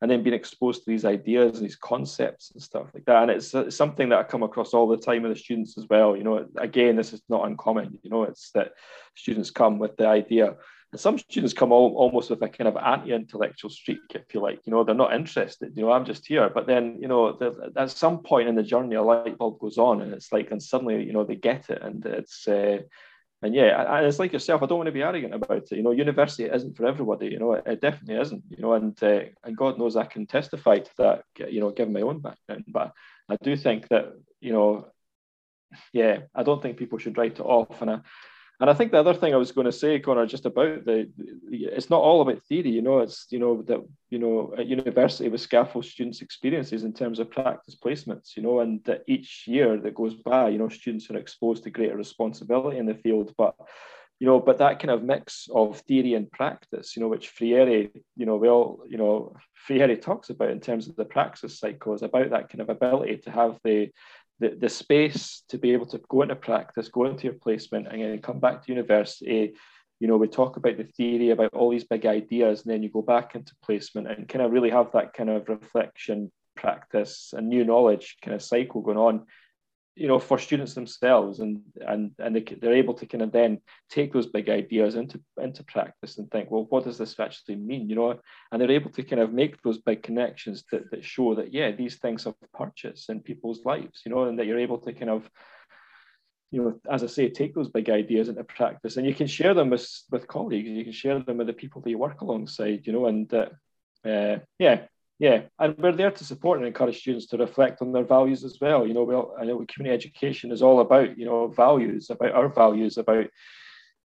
and 0.02 0.10
then 0.10 0.24
being 0.24 0.34
exposed 0.34 0.84
to 0.84 0.90
these 0.90 1.06
ideas 1.06 1.58
and 1.58 1.66
these 1.66 1.76
concepts 1.76 2.52
and 2.52 2.62
stuff 2.62 2.88
like 2.94 3.06
that. 3.06 3.22
And 3.22 3.32
it's, 3.32 3.54
it's, 3.54 3.76
something 3.76 4.10
that 4.10 4.20
I 4.20 4.24
come 4.24 4.42
across 4.42 4.74
all 4.74 4.88
the 4.88 4.98
time 4.98 5.22
with 5.22 5.34
the 5.34 5.40
students 5.40 5.78
as 5.78 5.88
well. 5.88 6.18
You 6.18 6.24
know, 6.24 6.48
again, 6.58 6.96
this 6.96 7.14
is 7.14 7.22
not 7.30 7.46
uncommon. 7.46 8.00
You 8.02 8.10
know, 8.10 8.24
it's 8.24 8.50
that 8.52 8.74
students 9.16 9.52
come 9.52 9.78
with 9.78 9.98
the 9.98 10.08
idea. 10.08 10.56
And 10.92 11.00
some 11.00 11.20
students 11.20 11.54
come 11.54 11.72
all, 11.72 11.94
almost 11.96 12.32
with 12.32 12.42
a 12.42 12.50
kind 12.50 12.68
of 12.68 12.78
anti-intellectual 12.78 13.70
streak, 13.70 14.00
if 14.16 14.34
you 14.34 14.42
like. 14.42 14.62
You 14.66 14.72
know, 14.72 14.84
they're 14.84 14.96
not 14.96 15.14
interested. 15.14 15.72
You 15.76 15.84
know, 15.84 15.92
I'm 15.92 16.06
just 16.06 16.26
here. 16.26 16.50
But 16.50 16.66
then, 16.66 16.98
you 17.00 17.08
know, 17.08 17.38
at 17.78 17.92
some 17.92 18.24
point 18.24 18.50
in 18.50 18.56
the 18.56 18.64
journey, 18.64 18.96
a 18.96 19.04
light 19.04 19.38
bulb 19.38 19.60
goes 19.60 19.78
on, 19.78 20.02
and 20.02 20.14
it's 20.14 20.32
like, 20.32 20.50
and 20.50 20.62
suddenly, 20.62 21.04
you 21.04 21.14
know, 21.14 21.24
they 21.24 21.36
get 21.36 21.70
it, 21.70 21.82
and 21.82 22.04
it's. 22.06 22.48
Uh, 22.48 22.80
and 23.44 23.56
yeah, 23.56 23.98
and 23.98 24.06
it's 24.06 24.20
like 24.20 24.34
yourself. 24.34 24.62
I 24.62 24.68
don't 24.68 24.78
want 24.78 24.88
to 24.88 24.94
be 24.94 25.02
arrogant 25.02 25.34
about 25.34 25.58
it. 25.58 25.72
You 25.72 25.82
know, 25.82 25.92
university 25.92 26.44
isn't 26.44 26.78
for 26.78 26.86
everybody. 26.86 27.28
You 27.28 27.40
know, 27.40 27.54
it, 27.54 27.64
it 27.66 27.82
definitely 27.82 28.22
isn't. 28.22 28.44
You 28.50 28.62
know, 28.62 28.74
and 28.74 29.02
uh, 29.04 29.22
and 29.44 29.58
God 29.58 29.80
knows 29.80 29.96
I 29.96 30.06
can 30.06 30.28
testify 30.28 30.80
to 30.80 30.92
that. 30.98 31.24
You 31.50 31.60
know, 31.60 31.72
given 31.72 31.94
my 31.94 32.02
own 32.02 32.20
background, 32.20 32.66
but 32.68 32.94
I 33.30 33.38
do 33.42 33.56
think 33.56 33.88
that 33.88 34.14
you 34.42 34.54
know, 34.54 34.88
yeah, 35.92 36.20
I 36.36 36.44
don't 36.44 36.62
think 36.62 36.78
people 36.78 37.00
should 37.00 37.18
write 37.18 37.40
it 37.40 37.46
off. 37.46 37.82
And 37.82 37.92
I, 37.92 38.00
and 38.62 38.70
I 38.70 38.74
think 38.76 38.92
the 38.92 39.00
other 39.00 39.16
thing 39.16 39.34
I 39.34 39.38
was 39.38 39.52
going 39.52 39.66
to 39.66 39.72
say, 39.72 40.00
Connor, 40.00 40.28
just 40.28 40.46
about 40.46 40.86
the, 40.86 41.10
it's 41.50 41.90
not 41.90 42.02
all 42.02 42.22
about 42.22 42.44
theory, 42.44 42.70
you 42.70 42.84
know, 42.84 43.00
it's, 43.00 43.26
you 43.32 43.40
know, 43.40 43.64
that, 43.64 43.80
you 44.12 44.20
know, 44.20 44.54
at 44.56 44.68
university 44.68 45.30
with 45.30 45.42
scaffold 45.42 45.84
students' 45.84 46.22
experiences 46.22 46.84
in 46.84 46.94
terms 46.94 47.18
of 47.18 47.32
practice 47.32 47.76
placements, 47.76 48.38
you 48.38 48.44
know, 48.44 48.60
and 48.60 48.84
that 48.84 49.02
each 49.08 49.46
year 49.48 49.78
that 49.78 49.96
goes 49.96 50.14
by, 50.14 50.50
you 50.50 50.60
know, 50.60 50.70
students 50.70 51.10
are 51.10 51.18
exposed 51.18 51.64
to 51.64 51.72
greater 51.72 51.98
responsibility 51.98 52.78
in 52.78 52.86
the 52.86 52.94
field. 52.94 53.34
But, 53.36 53.56
you 54.20 54.28
know, 54.28 54.40
but 54.40 54.60
that 54.60 54.80
kind 54.80 54.92
of 54.92 55.02
mix 55.02 55.50
of 55.52 55.80
theory 55.80 56.14
and 56.14 56.32
practice, 56.32 56.96
you 56.96 57.02
know, 57.02 57.08
which 57.08 57.30
Freire, 57.30 57.90
you 58.16 58.26
know, 58.28 58.36
we 58.36 58.48
all, 58.48 58.84
you 58.88 59.00
know, 59.00 59.36
Freire 59.56 59.96
talks 59.96 60.30
about 60.30 60.52
in 60.52 60.60
terms 60.60 60.88
of 60.88 60.96
the 60.96 61.06
praxis 61.06 61.58
cycle 61.58 61.96
is 61.96 62.04
about 62.04 62.30
that 62.30 62.50
kind 62.50 62.62
of 62.62 62.70
ability 62.70 63.18
to 63.18 63.32
have 63.32 63.58
the, 63.64 63.90
the, 64.42 64.58
the 64.60 64.70
space 64.70 65.44
to 65.50 65.58
be 65.58 65.72
able 65.72 65.86
to 65.86 66.02
go 66.10 66.24
into 66.24 66.36
practice, 66.36 66.90
go 66.90 67.06
into 67.06 67.26
your 67.26 67.34
placement, 67.34 67.88
and 67.88 68.02
then 68.02 68.20
come 68.22 68.40
back 68.40 68.66
to 68.66 68.72
university. 68.72 69.54
You 70.00 70.08
know, 70.08 70.18
we 70.18 70.28
talk 70.28 70.58
about 70.58 70.78
the 70.78 70.84
theory, 70.84 71.30
about 71.30 71.54
all 71.54 71.70
these 71.70 71.84
big 71.84 72.08
ideas, 72.08 72.64
and 72.64 72.74
then 72.74 72.82
you 72.82 72.90
go 72.90 73.04
back 73.04 73.36
into 73.36 73.54
placement 73.64 74.08
and 74.08 74.28
kind 74.28 74.44
of 74.44 74.52
really 74.52 74.72
have 74.72 74.92
that 74.94 75.14
kind 75.14 75.30
of 75.30 75.48
reflection, 75.48 76.32
practice, 76.56 77.34
and 77.38 77.48
new 77.48 77.64
knowledge 77.64 78.18
kind 78.24 78.34
of 78.34 78.42
cycle 78.42 78.82
going 78.82 78.98
on 78.98 79.28
you 79.96 80.08
know 80.08 80.20
for 80.20 80.40
students 80.40 80.74
themselves 80.74 81.40
and 81.40 81.62
and 81.86 82.12
and 82.18 82.36
they, 82.36 82.42
they're 82.62 82.74
able 82.74 82.94
to 82.94 83.06
kind 83.06 83.22
of 83.22 83.32
then 83.32 83.60
take 83.90 84.14
those 84.14 84.28
big 84.28 84.50
ideas 84.50 84.96
into 84.96 85.20
into 85.42 85.64
practice 85.64 86.18
and 86.18 86.32
think 86.32 86.50
well 86.50 86.66
what 86.70 86.86
does 86.86 86.98
this 86.98 87.20
actually 87.20 87.58
mean? 87.58 87.90
You 87.90 87.96
know 87.96 88.20
and 88.52 88.62
they're 88.62 88.72
able 88.72 88.92
to 88.92 89.04
kind 89.04 89.22
of 89.22 89.34
make 89.34 89.62
those 89.62 89.80
big 89.80 90.02
connections 90.02 90.64
that, 90.72 90.90
that 90.92 91.04
show 91.04 91.36
that 91.36 91.54
yeah 91.54 91.72
these 91.72 91.98
things 91.98 92.24
have 92.24 92.36
purchase 92.54 93.10
in 93.10 93.20
people's 93.20 93.66
lives 93.66 94.02
you 94.06 94.12
know 94.12 94.24
and 94.24 94.40
that 94.40 94.46
you're 94.46 94.60
able 94.60 94.78
to 94.80 94.94
kind 94.94 95.12
of 95.12 95.30
you 96.52 96.62
know 96.62 96.80
as 96.90 97.04
i 97.04 97.08
say 97.08 97.30
take 97.30 97.54
those 97.54 97.70
big 97.70 97.90
ideas 97.90 98.30
into 98.30 98.44
practice. 98.44 98.98
And 98.98 99.06
you 99.06 99.14
can 99.14 99.28
share 99.28 99.54
them 99.54 99.70
with 99.70 99.88
with 100.10 100.28
colleagues 100.28 100.70
you 100.70 100.86
can 100.86 100.94
share 100.94 101.20
them 101.20 101.38
with 101.38 101.48
the 101.48 101.54
people 101.54 101.82
that 101.82 101.90
you 101.90 101.98
work 101.98 102.22
alongside 102.22 102.88
you 102.88 102.94
know 102.94 103.08
and 103.08 103.34
uh, 103.34 103.50
uh, 104.06 104.40
yeah 104.58 104.86
yeah, 105.22 105.42
and 105.60 105.78
we're 105.78 105.92
there 105.92 106.10
to 106.10 106.24
support 106.24 106.58
and 106.58 106.66
encourage 106.66 107.00
students 107.00 107.28
to 107.28 107.38
reflect 107.38 107.84
on 107.84 107.92
their 107.92 108.04
values 108.04 108.44
as 108.44 108.58
well. 108.60 108.88
You 108.88 108.96
know, 108.96 109.04
we 109.04 109.14
all, 109.14 109.36
I 109.40 109.46
know 109.46 109.64
community 109.68 109.94
education 109.94 110.52
is 110.52 110.64
all 110.64 110.80
about 110.80 111.16
you 111.16 111.26
know 111.26 111.46
values, 111.46 112.10
about 112.10 112.32
our 112.32 112.50
values, 112.50 112.98
about 112.98 113.28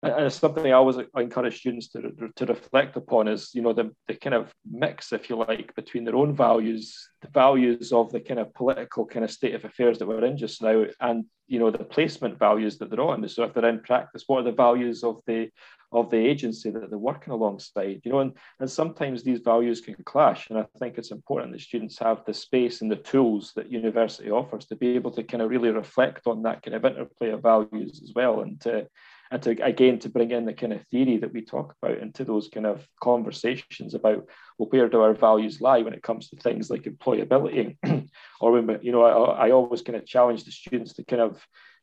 and 0.02 0.26
it's 0.26 0.36
something 0.36 0.66
I 0.66 0.72
always 0.72 0.98
encourage 1.16 1.58
students 1.58 1.88
to, 1.88 2.12
to 2.36 2.46
reflect 2.46 2.96
upon 2.96 3.28
is 3.28 3.50
you 3.54 3.62
know 3.62 3.72
the, 3.72 3.92
the 4.08 4.14
kind 4.14 4.34
of 4.34 4.52
mix, 4.70 5.12
if 5.12 5.30
you 5.30 5.36
like, 5.36 5.74
between 5.74 6.04
their 6.04 6.16
own 6.16 6.34
values, 6.34 7.08
the 7.22 7.28
values 7.28 7.92
of 7.92 8.12
the 8.12 8.20
kind 8.20 8.38
of 8.38 8.52
political 8.54 9.06
kind 9.06 9.24
of 9.24 9.30
state 9.30 9.54
of 9.54 9.64
affairs 9.64 9.98
that 9.98 10.06
we're 10.06 10.24
in 10.24 10.36
just 10.36 10.62
now, 10.62 10.84
and 11.00 11.24
you 11.48 11.58
know 11.58 11.70
the 11.70 11.78
placement 11.78 12.38
values 12.38 12.76
that 12.78 12.90
they're 12.90 13.00
on. 13.00 13.26
So 13.28 13.44
if 13.44 13.54
they're 13.54 13.68
in 13.68 13.80
practice, 13.80 14.24
what 14.26 14.40
are 14.40 14.44
the 14.44 14.52
values 14.52 15.02
of 15.02 15.20
the 15.26 15.48
of 15.92 16.10
the 16.10 16.18
agency 16.18 16.70
that 16.70 16.90
they're 16.90 16.98
working 16.98 17.32
alongside? 17.32 18.02
You 18.04 18.12
know, 18.12 18.20
and, 18.20 18.32
and 18.60 18.70
sometimes 18.70 19.22
these 19.22 19.40
values 19.40 19.80
can 19.80 19.94
clash. 20.04 20.50
And 20.50 20.58
I 20.58 20.66
think 20.78 20.98
it's 20.98 21.10
important 21.10 21.52
that 21.52 21.60
students 21.62 21.98
have 22.00 22.24
the 22.26 22.34
space 22.34 22.82
and 22.82 22.90
the 22.90 22.96
tools 22.96 23.52
that 23.56 23.72
university 23.72 24.30
offers 24.30 24.66
to 24.66 24.76
be 24.76 24.88
able 24.88 25.12
to 25.12 25.22
kind 25.22 25.42
of 25.42 25.48
really 25.48 25.70
reflect 25.70 26.26
on 26.26 26.42
that 26.42 26.62
kind 26.62 26.74
of 26.74 26.84
interplay 26.84 27.30
of 27.30 27.42
values 27.42 28.02
as 28.02 28.12
well. 28.14 28.40
And 28.40 28.60
to 28.62 28.88
and 29.30 29.42
to 29.42 29.50
again 29.64 29.98
to 30.00 30.08
bring 30.08 30.30
in 30.30 30.44
the 30.44 30.52
kind 30.52 30.72
of 30.72 30.86
theory 30.86 31.18
that 31.18 31.32
we 31.32 31.42
talk 31.42 31.74
about 31.82 31.98
into 31.98 32.24
those 32.24 32.48
kind 32.48 32.66
of 32.66 32.86
conversations 33.00 33.94
about 33.94 34.26
well 34.58 34.68
where 34.70 34.88
do 34.88 35.00
our 35.00 35.14
values 35.14 35.60
lie 35.60 35.82
when 35.82 35.94
it 35.94 36.02
comes 36.02 36.28
to 36.28 36.36
things 36.36 36.70
like 36.70 36.82
employability? 36.82 37.76
Or 38.40 38.52
when 38.52 38.80
you 38.82 38.92
know 38.92 39.02
I, 39.02 39.46
I, 39.46 39.50
always 39.52 39.80
kind 39.80 39.96
of 39.96 40.04
challenge 40.04 40.44
the 40.44 40.50
students 40.50 40.92
to 40.94 41.04
kind 41.04 41.22
of 41.22 41.36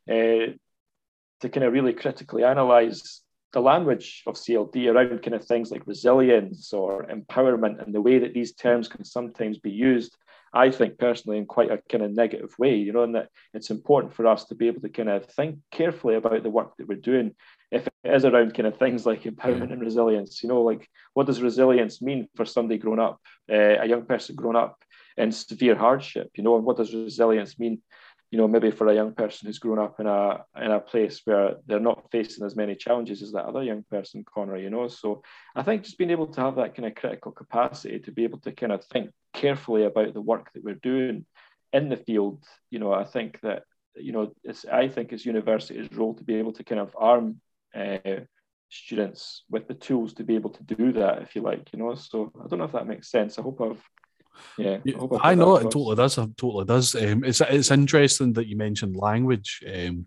uh, 0.08 0.54
to 1.40 1.48
kind 1.48 1.64
of 1.64 1.72
really 1.72 1.92
critically 1.92 2.44
analyze 2.44 3.22
the 3.52 3.60
language 3.60 4.22
of 4.26 4.34
CLD 4.34 4.92
around 4.92 5.22
kind 5.22 5.34
of 5.34 5.44
things 5.44 5.70
like 5.70 5.86
resilience 5.86 6.72
or 6.72 7.06
empowerment 7.06 7.82
and 7.82 7.94
the 7.94 8.00
way 8.00 8.18
that 8.18 8.34
these 8.34 8.54
terms 8.54 8.88
can 8.88 9.04
sometimes 9.04 9.58
be 9.58 9.70
used 9.70 10.16
I 10.54 10.70
think 10.70 10.98
personally 10.98 11.38
in 11.38 11.46
quite 11.46 11.70
a 11.70 11.82
kind 11.90 12.04
of 12.04 12.12
negative 12.12 12.54
way, 12.58 12.76
you 12.76 12.92
know, 12.92 13.02
and 13.02 13.16
that 13.16 13.28
it's 13.52 13.70
important 13.70 14.14
for 14.14 14.26
us 14.26 14.44
to 14.46 14.54
be 14.54 14.68
able 14.68 14.80
to 14.82 14.88
kind 14.88 15.08
of 15.08 15.26
think 15.26 15.58
carefully 15.72 16.14
about 16.14 16.42
the 16.44 16.50
work 16.50 16.76
that 16.76 16.86
we're 16.86 16.94
doing. 16.94 17.34
If 17.72 17.88
it 17.88 17.92
is 18.04 18.24
around 18.24 18.54
kind 18.54 18.68
of 18.68 18.78
things 18.78 19.04
like 19.04 19.24
empowerment 19.24 19.72
and 19.72 19.82
resilience, 19.82 20.42
you 20.42 20.48
know, 20.48 20.62
like 20.62 20.88
what 21.12 21.26
does 21.26 21.42
resilience 21.42 22.00
mean 22.00 22.28
for 22.36 22.44
somebody 22.44 22.78
grown 22.78 23.00
up, 23.00 23.20
uh, 23.52 23.80
a 23.80 23.86
young 23.86 24.06
person 24.06 24.36
grown 24.36 24.54
up 24.54 24.78
in 25.16 25.32
severe 25.32 25.74
hardship, 25.74 26.30
you 26.36 26.44
know, 26.44 26.56
and 26.56 26.64
what 26.64 26.76
does 26.76 26.94
resilience 26.94 27.58
mean 27.58 27.82
you 28.34 28.38
know, 28.40 28.48
maybe 28.48 28.72
for 28.72 28.88
a 28.88 28.94
young 28.96 29.14
person 29.14 29.46
who's 29.46 29.60
grown 29.60 29.78
up 29.78 30.00
in 30.00 30.08
a 30.08 30.44
in 30.60 30.72
a 30.72 30.80
place 30.80 31.20
where 31.24 31.54
they're 31.68 31.78
not 31.78 32.10
facing 32.10 32.44
as 32.44 32.56
many 32.56 32.74
challenges 32.74 33.22
as 33.22 33.30
that 33.30 33.44
other 33.44 33.62
young 33.62 33.84
person, 33.88 34.24
Connor, 34.24 34.56
you 34.56 34.70
know. 34.70 34.88
So 34.88 35.22
I 35.54 35.62
think 35.62 35.84
just 35.84 35.98
being 35.98 36.10
able 36.10 36.26
to 36.26 36.40
have 36.40 36.56
that 36.56 36.74
kind 36.74 36.88
of 36.88 36.96
critical 36.96 37.30
capacity 37.30 38.00
to 38.00 38.10
be 38.10 38.24
able 38.24 38.40
to 38.40 38.50
kind 38.50 38.72
of 38.72 38.84
think 38.86 39.10
carefully 39.34 39.84
about 39.84 40.14
the 40.14 40.20
work 40.20 40.52
that 40.52 40.64
we're 40.64 40.74
doing 40.82 41.26
in 41.72 41.88
the 41.88 41.96
field, 41.96 42.42
you 42.70 42.80
know, 42.80 42.92
I 42.92 43.04
think 43.04 43.38
that, 43.42 43.62
you 43.94 44.10
know, 44.10 44.32
it's 44.42 44.64
I 44.64 44.88
think 44.88 45.12
it's 45.12 45.24
university's 45.24 45.92
role 45.92 46.14
to 46.14 46.24
be 46.24 46.34
able 46.34 46.54
to 46.54 46.64
kind 46.64 46.80
of 46.80 46.96
arm 46.98 47.40
uh, 47.72 48.24
students 48.68 49.44
with 49.48 49.68
the 49.68 49.74
tools 49.74 50.12
to 50.14 50.24
be 50.24 50.34
able 50.34 50.50
to 50.50 50.64
do 50.64 50.90
that, 50.94 51.22
if 51.22 51.36
you 51.36 51.42
like, 51.42 51.72
you 51.72 51.78
know. 51.78 51.94
So 51.94 52.32
I 52.44 52.48
don't 52.48 52.58
know 52.58 52.64
if 52.64 52.72
that 52.72 52.88
makes 52.88 53.12
sense. 53.12 53.38
I 53.38 53.42
hope 53.42 53.60
I've 53.60 53.88
yeah, 54.58 54.78
I, 55.22 55.30
I 55.30 55.34
know 55.34 55.56
it 55.56 55.64
totally 55.64 55.96
does. 55.96 56.18
It 56.18 56.36
totally 56.36 56.64
does. 56.64 56.94
Um, 56.94 57.24
it's 57.24 57.40
it's 57.40 57.70
interesting 57.70 58.32
that 58.34 58.46
you 58.46 58.56
mentioned 58.56 58.96
language 58.96 59.62
um, 59.72 60.06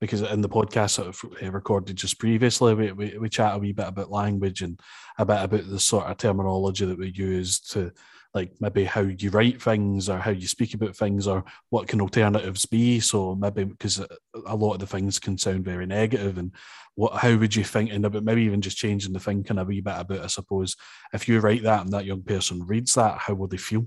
because 0.00 0.22
in 0.22 0.40
the 0.40 0.48
podcast 0.48 0.96
that 0.96 1.42
I 1.42 1.48
recorded 1.48 1.96
just 1.96 2.18
previously, 2.18 2.74
we, 2.74 2.92
we, 2.92 3.18
we 3.18 3.28
chat 3.28 3.56
a 3.56 3.58
wee 3.58 3.72
bit 3.72 3.88
about 3.88 4.10
language 4.10 4.62
and 4.62 4.78
a 5.18 5.26
bit 5.26 5.42
about 5.42 5.68
the 5.68 5.80
sort 5.80 6.06
of 6.06 6.16
terminology 6.16 6.84
that 6.86 6.98
we 6.98 7.10
use 7.10 7.60
to 7.60 7.92
like 8.34 8.52
maybe 8.60 8.84
how 8.84 9.00
you 9.00 9.30
write 9.30 9.60
things 9.60 10.08
or 10.08 10.18
how 10.18 10.30
you 10.30 10.46
speak 10.46 10.74
about 10.74 10.94
things 10.94 11.26
or 11.26 11.44
what 11.70 11.88
can 11.88 12.00
alternatives 12.00 12.66
be. 12.66 13.00
So 13.00 13.34
maybe 13.34 13.64
because 13.64 14.00
a 14.46 14.56
lot 14.56 14.74
of 14.74 14.80
the 14.80 14.86
things 14.86 15.18
can 15.18 15.38
sound 15.38 15.64
very 15.64 15.86
negative 15.86 16.38
and 16.38 16.52
what 16.94 17.14
how 17.14 17.36
would 17.36 17.54
you 17.54 17.64
think? 17.64 17.90
And 17.90 18.04
about 18.04 18.24
maybe 18.24 18.42
even 18.42 18.60
just 18.60 18.76
changing 18.76 19.12
the 19.12 19.20
thinking 19.20 19.58
a 19.58 19.64
wee 19.64 19.80
bit 19.80 19.94
about 19.96 20.20
i 20.20 20.26
suppose 20.26 20.76
if 21.12 21.28
you 21.28 21.40
write 21.40 21.62
that 21.62 21.82
and 21.82 21.92
that 21.92 22.04
young 22.04 22.22
person 22.22 22.66
reads 22.66 22.94
that 22.94 23.18
how 23.18 23.34
will 23.34 23.48
they 23.48 23.56
feel? 23.56 23.86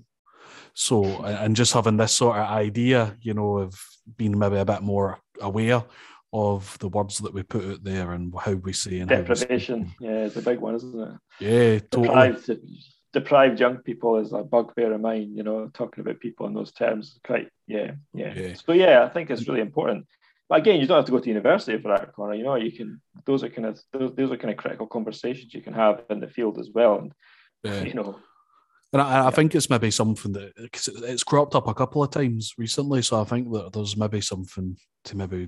So 0.74 1.24
and 1.24 1.56
just 1.56 1.74
having 1.74 1.98
this 1.98 2.14
sort 2.14 2.38
of 2.38 2.50
idea 2.50 3.18
you 3.22 3.34
know 3.34 3.60
of 3.60 3.80
being 4.18 4.38
maybe 4.38 4.58
a 4.58 4.66
bit 4.66 4.82
more 4.82 5.20
aware 5.40 5.84
of 6.34 6.78
the 6.80 6.88
words 6.88 7.18
that 7.20 7.34
we 7.34 7.44
put 7.44 7.66
out 7.66 7.84
there 7.84 8.14
and 8.14 8.34
how 8.40 8.54
we 8.54 8.74
say 8.74 9.00
and 9.00 9.10
deprivation. 9.10 9.92
Yeah 10.00 10.26
it's 10.26 10.38
a 10.38 10.42
big 10.42 10.60
one 10.60 10.76
isn't 10.76 11.00
it? 11.00 11.20
Yeah 11.40 11.80
totally. 11.80 12.08
Deprived 12.08 12.50
young 13.14 13.78
people 13.78 14.18
is 14.18 14.34
a 14.34 14.44
bugbear 14.44 14.94
of 14.94 15.02
mine, 15.02 15.36
you 15.36 15.44
know, 15.44 15.70
talking 15.74 16.02
about 16.02 16.20
people 16.20 16.48
in 16.48 16.54
those 16.54 16.72
terms. 16.72 17.20
Quite, 17.26 17.50
yeah, 17.68 17.92
yeah, 18.14 18.34
yeah. 18.36 18.54
So 18.54 18.74
yeah, 18.74 19.04
I 19.04 19.10
think 19.10 19.30
it's 19.30 19.48
really 19.48 19.62
important. 19.62 20.06
But 20.50 20.60
again, 20.60 20.82
you 20.82 20.88
don't 20.88 20.98
have 20.98 21.06
to 21.06 21.12
go 21.12 21.20
to 21.20 21.30
university 21.30 21.82
for 21.82 21.90
that, 21.90 22.14
Connor. 22.14 22.34
You 22.34 22.44
know, 22.44 22.56
you 22.56 22.72
can. 22.72 23.02
Those 23.26 23.44
are 23.44 23.50
kind 23.50 23.68
of 23.68 23.80
those, 23.94 24.14
those 24.16 24.32
are 24.32 24.38
kind 24.38 24.52
of 24.52 24.58
critical 24.58 24.86
conversations 24.86 25.54
you 25.54 25.62
can 25.62 25.74
have 25.74 26.04
in 26.10 26.20
the 26.20 26.28
field 26.28 26.60
as 26.60 26.70
well, 26.74 27.00
and 27.00 27.14
yeah. 27.64 27.84
you 27.84 27.94
know. 27.94 28.20
And 28.92 29.02
I, 29.02 29.28
I, 29.28 29.32
think 29.32 29.56
it's 29.56 29.70
maybe 29.70 29.90
something 29.92 30.34
that 30.34 30.52
it's 30.58 31.24
cropped 31.24 31.56
up 31.56 31.70
a 31.70 31.74
couple 31.74 32.04
of 32.04 32.12
times 32.12 32.56
recently. 32.58 33.02
So 33.02 33.22
I 33.22 33.24
think 33.24 33.50
that 33.54 33.72
there's 33.72 33.96
maybe 33.96 34.20
something 34.20 34.76
to 35.06 35.16
maybe 35.16 35.48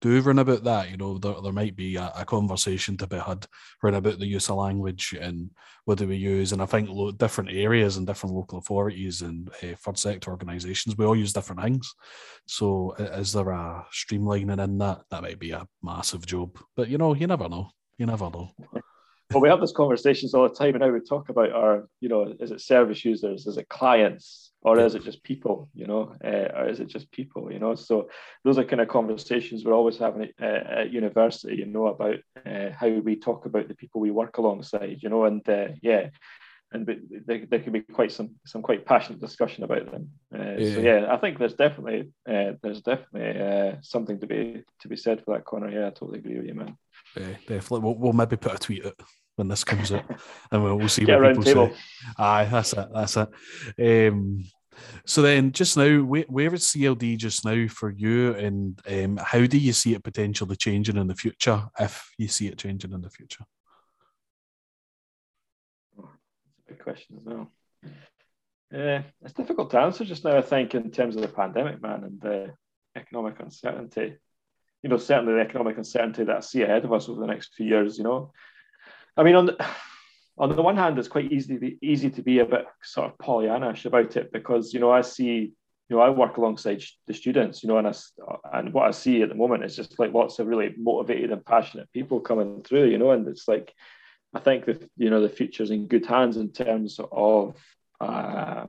do 0.00 0.20
run 0.20 0.38
about 0.38 0.64
that. 0.64 0.90
You 0.90 0.96
know, 0.96 1.18
there, 1.18 1.34
there 1.42 1.52
might 1.52 1.76
be 1.76 1.96
a, 1.96 2.12
a, 2.16 2.24
conversation 2.24 2.96
to 2.98 3.06
be 3.06 3.18
had 3.18 3.46
run 3.82 3.94
about 3.94 4.18
the 4.18 4.26
use 4.26 4.48
of 4.48 4.56
language 4.56 5.16
and 5.20 5.50
what 5.84 5.98
do 5.98 6.06
we 6.06 6.16
use. 6.16 6.52
And 6.52 6.62
I 6.62 6.66
think 6.66 6.88
lo- 6.88 7.10
different 7.10 7.50
areas 7.50 7.96
and 7.96 8.06
different 8.06 8.34
local 8.34 8.58
authorities 8.58 9.22
and 9.22 9.48
uh, 9.62 9.74
third 9.76 9.98
sector 9.98 10.30
organisations, 10.30 10.96
we 10.96 11.04
all 11.04 11.16
use 11.16 11.32
different 11.32 11.62
things. 11.62 11.94
So 12.46 12.92
is 12.94 13.32
there 13.32 13.50
a 13.50 13.86
streamlining 13.92 14.62
in 14.62 14.78
that? 14.78 15.02
That 15.10 15.22
might 15.22 15.38
be 15.38 15.50
a 15.50 15.66
massive 15.82 16.26
job. 16.26 16.58
But 16.76 16.88
you 16.88 16.98
know, 16.98 17.14
you 17.14 17.26
never 17.26 17.48
know. 17.48 17.70
You 17.98 18.06
never 18.06 18.30
know. 18.30 18.50
Well, 19.30 19.42
we 19.42 19.50
have 19.50 19.60
these 19.60 19.72
conversations 19.72 20.32
all 20.32 20.48
the 20.48 20.54
time, 20.54 20.74
and 20.74 20.80
now 20.80 20.90
we 20.90 21.00
talk 21.00 21.28
about 21.28 21.52
our, 21.52 21.86
you 22.00 22.08
know, 22.08 22.34
is 22.40 22.50
it 22.50 22.62
service 22.62 23.04
users, 23.04 23.46
is 23.46 23.58
it 23.58 23.68
clients, 23.68 24.52
or 24.62 24.80
is 24.80 24.94
it 24.94 25.04
just 25.04 25.22
people, 25.22 25.68
you 25.74 25.86
know, 25.86 26.14
uh, 26.24 26.58
or 26.58 26.68
is 26.68 26.80
it 26.80 26.88
just 26.88 27.12
people, 27.12 27.52
you 27.52 27.58
know? 27.58 27.74
So 27.74 28.08
those 28.42 28.56
are 28.56 28.64
kind 28.64 28.80
of 28.80 28.88
conversations 28.88 29.64
we're 29.64 29.74
always 29.74 29.98
having 29.98 30.30
at, 30.40 30.42
at 30.42 30.92
university, 30.92 31.56
you 31.56 31.66
know, 31.66 31.88
about 31.88 32.16
uh, 32.46 32.70
how 32.70 32.88
we 32.88 33.16
talk 33.16 33.44
about 33.44 33.68
the 33.68 33.74
people 33.74 34.00
we 34.00 34.10
work 34.10 34.38
alongside, 34.38 34.98
you 35.02 35.10
know, 35.10 35.24
and 35.26 35.46
uh, 35.46 35.68
yeah, 35.82 36.08
and 36.72 36.86
there, 37.26 37.46
there 37.46 37.60
can 37.60 37.72
be 37.72 37.80
quite 37.80 38.12
some 38.12 38.30
some 38.44 38.62
quite 38.62 38.84
passionate 38.84 39.20
discussion 39.20 39.64
about 39.64 39.90
them. 39.90 40.10
Uh, 40.34 40.56
yeah. 40.58 40.74
So 40.74 40.80
yeah, 40.80 41.06
I 41.10 41.16
think 41.16 41.38
there's 41.38 41.54
definitely 41.54 42.10
uh, 42.28 42.52
there's 42.62 42.82
definitely 42.82 43.40
uh, 43.40 43.76
something 43.82 44.20
to 44.20 44.26
be 44.26 44.64
to 44.80 44.88
be 44.88 44.96
said 44.96 45.24
for 45.24 45.34
that 45.34 45.44
Connor. 45.44 45.70
Yeah, 45.70 45.86
I 45.86 45.90
totally 45.90 46.18
agree 46.18 46.36
with 46.36 46.46
you, 46.46 46.54
man. 46.54 46.76
Yeah, 47.16 47.34
definitely. 47.46 47.80
We'll, 47.80 47.94
we'll 47.94 48.12
maybe 48.12 48.36
put 48.36 48.54
a 48.54 48.58
tweet 48.58 48.86
out 48.86 49.00
when 49.36 49.48
this 49.48 49.64
comes 49.64 49.92
out, 49.92 50.04
and 50.52 50.62
we'll, 50.62 50.76
we'll 50.76 50.88
see 50.88 51.04
Get 51.04 51.20
what 51.20 51.30
people 51.30 51.44
table. 51.44 51.68
say. 51.68 51.76
Aye, 52.18 52.44
that's 52.46 52.72
it. 52.72 52.88
That's 52.92 53.16
it. 53.16 54.08
Um, 54.08 54.44
so 55.06 55.22
then, 55.22 55.52
just 55.52 55.76
now, 55.76 56.02
where, 56.02 56.24
where 56.28 56.54
is 56.54 56.64
CLD 56.64 57.16
just 57.16 57.44
now 57.44 57.66
for 57.68 57.90
you, 57.90 58.34
and 58.34 58.80
um, 58.88 59.16
how 59.16 59.44
do 59.46 59.58
you 59.58 59.72
see 59.72 59.94
it 59.94 60.04
potentially 60.04 60.56
changing 60.56 60.96
in 60.96 61.06
the 61.06 61.14
future, 61.14 61.64
if 61.78 62.10
you 62.18 62.28
see 62.28 62.48
it 62.48 62.58
changing 62.58 62.92
in 62.92 63.00
the 63.00 63.10
future? 63.10 63.44
Good 66.68 66.82
question 66.82 67.16
as 67.18 67.24
well. 67.24 67.50
Uh, 68.74 69.02
it's 69.22 69.32
difficult 69.32 69.70
to 69.70 69.80
answer 69.80 70.04
just 70.04 70.24
now, 70.24 70.36
I 70.36 70.42
think, 70.42 70.74
in 70.74 70.90
terms 70.90 71.16
of 71.16 71.22
the 71.22 71.28
pandemic, 71.28 71.80
man, 71.80 72.04
and 72.04 72.20
the 72.20 72.54
economic 72.94 73.40
uncertainty. 73.40 74.16
You 74.82 74.90
know, 74.90 74.96
certainly 74.96 75.34
the 75.34 75.40
economic 75.40 75.76
uncertainty 75.76 76.24
that 76.24 76.36
I 76.36 76.40
see 76.40 76.62
ahead 76.62 76.84
of 76.84 76.92
us 76.92 77.08
over 77.08 77.20
the 77.20 77.26
next 77.26 77.54
few 77.54 77.66
years. 77.66 77.98
You 77.98 78.04
know, 78.04 78.32
I 79.16 79.22
mean, 79.22 79.34
on 79.34 79.46
the 79.46 79.66
on 80.38 80.54
the 80.54 80.62
one 80.62 80.76
hand, 80.76 80.98
it's 80.98 81.08
quite 81.08 81.32
easy 81.32 81.54
to 81.54 81.60
be, 81.60 81.78
easy 81.82 82.10
to 82.10 82.22
be 82.22 82.38
a 82.38 82.46
bit 82.46 82.66
sort 82.82 83.10
of 83.10 83.18
Pollyannish 83.18 83.86
about 83.86 84.16
it 84.16 84.32
because 84.32 84.72
you 84.72 84.80
know 84.80 84.90
I 84.90 85.00
see, 85.00 85.52
you 85.88 85.96
know, 85.96 86.00
I 86.00 86.10
work 86.10 86.36
alongside 86.36 86.82
the 87.06 87.14
students, 87.14 87.62
you 87.62 87.68
know, 87.68 87.78
and 87.78 87.88
I, 87.88 87.94
and 88.52 88.72
what 88.72 88.86
I 88.86 88.92
see 88.92 89.22
at 89.22 89.28
the 89.28 89.34
moment 89.34 89.64
is 89.64 89.74
just 89.74 89.98
like 89.98 90.12
lots 90.14 90.38
of 90.38 90.46
really 90.46 90.74
motivated 90.78 91.32
and 91.32 91.44
passionate 91.44 91.92
people 91.92 92.20
coming 92.20 92.62
through, 92.62 92.86
you 92.86 92.98
know, 92.98 93.10
and 93.10 93.26
it's 93.26 93.48
like 93.48 93.74
I 94.34 94.40
think 94.40 94.66
that 94.66 94.88
you 94.96 95.10
know 95.10 95.22
the 95.22 95.28
future's 95.28 95.70
in 95.70 95.86
good 95.86 96.06
hands 96.06 96.36
in 96.36 96.52
terms 96.52 97.00
of 97.10 97.56
uh, 98.00 98.66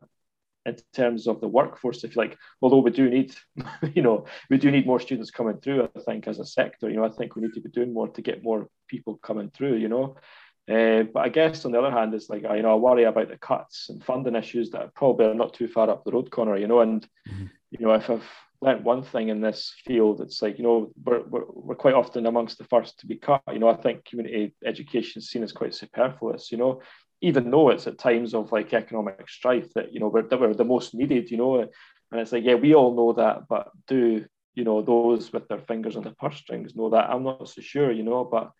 in 0.65 0.75
terms 0.93 1.27
of 1.27 1.41
the 1.41 1.47
workforce. 1.47 2.03
If 2.03 2.15
you 2.15 2.21
like, 2.21 2.37
although 2.61 2.79
we 2.79 2.91
do 2.91 3.09
need, 3.09 3.35
you 3.93 4.01
know, 4.01 4.25
we 4.49 4.57
do 4.57 4.71
need 4.71 4.85
more 4.85 4.99
students 4.99 5.31
coming 5.31 5.57
through. 5.57 5.89
I 5.95 5.99
think 6.01 6.27
as 6.27 6.39
a 6.39 6.45
sector, 6.45 6.89
you 6.89 6.97
know, 6.97 7.05
I 7.05 7.09
think 7.09 7.35
we 7.35 7.41
need 7.41 7.53
to 7.53 7.61
be 7.61 7.69
doing 7.69 7.93
more 7.93 8.07
to 8.07 8.21
get 8.21 8.43
more 8.43 8.67
people 8.87 9.17
coming 9.23 9.49
through. 9.49 9.75
You 9.77 9.89
know, 9.89 10.15
uh, 10.69 11.03
but 11.03 11.21
I 11.21 11.29
guess 11.29 11.65
on 11.65 11.71
the 11.71 11.79
other 11.79 11.91
hand, 11.91 12.13
it's 12.13 12.29
like 12.29 12.45
I 12.45 12.57
you 12.57 12.63
know 12.63 12.73
I 12.73 12.75
worry 12.75 13.03
about 13.03 13.29
the 13.29 13.37
cuts 13.37 13.89
and 13.89 14.03
funding 14.03 14.35
issues 14.35 14.69
that 14.71 14.81
are 14.81 14.91
probably 14.95 15.27
are 15.27 15.33
not 15.33 15.53
too 15.53 15.67
far 15.67 15.89
up 15.89 16.03
the 16.03 16.11
road 16.11 16.31
Connor. 16.31 16.57
You 16.57 16.67
know, 16.67 16.81
and 16.81 17.07
mm-hmm. 17.27 17.45
you 17.71 17.85
know 17.85 17.93
if 17.93 18.09
I've 18.09 18.27
learned 18.61 18.83
one 18.83 19.03
thing 19.03 19.29
in 19.29 19.41
this 19.41 19.73
field. 19.85 20.21
It's 20.21 20.41
like, 20.41 20.57
you 20.57 20.63
know, 20.63 20.91
we're, 21.03 21.23
we're, 21.23 21.45
we're, 21.47 21.75
quite 21.75 21.93
often 21.93 22.25
amongst 22.25 22.57
the 22.57 22.65
first 22.65 22.99
to 22.99 23.07
be 23.07 23.15
cut. 23.15 23.41
You 23.51 23.59
know, 23.59 23.69
I 23.69 23.75
think 23.75 24.05
community 24.05 24.53
education 24.65 25.19
is 25.19 25.29
seen 25.29 25.43
as 25.43 25.53
quite 25.53 25.73
superfluous, 25.73 26.51
you 26.51 26.57
know, 26.57 26.81
even 27.21 27.51
though 27.51 27.69
it's 27.69 27.87
at 27.87 27.97
times 27.97 28.33
of 28.33 28.51
like 28.51 28.73
economic 28.73 29.29
strife 29.29 29.73
that, 29.73 29.93
you 29.93 29.99
know, 29.99 30.07
we're, 30.07 30.27
we're 30.27 30.53
the 30.53 30.63
most 30.63 30.93
needed, 30.93 31.29
you 31.31 31.37
know. 31.37 31.59
And 31.59 32.21
it's 32.21 32.31
like, 32.31 32.43
yeah, 32.43 32.55
we 32.55 32.73
all 32.75 32.95
know 32.95 33.13
that, 33.13 33.47
but 33.47 33.69
do, 33.87 34.25
you 34.55 34.63
know, 34.63 34.81
those 34.81 35.31
with 35.31 35.47
their 35.47 35.59
fingers 35.59 35.95
on 35.95 36.03
the 36.03 36.11
purse 36.11 36.37
strings 36.37 36.75
know 36.75 36.89
that? 36.89 37.09
I'm 37.09 37.23
not 37.23 37.47
so 37.49 37.61
sure, 37.61 37.91
you 37.91 38.03
know, 38.03 38.23
but 38.23 38.51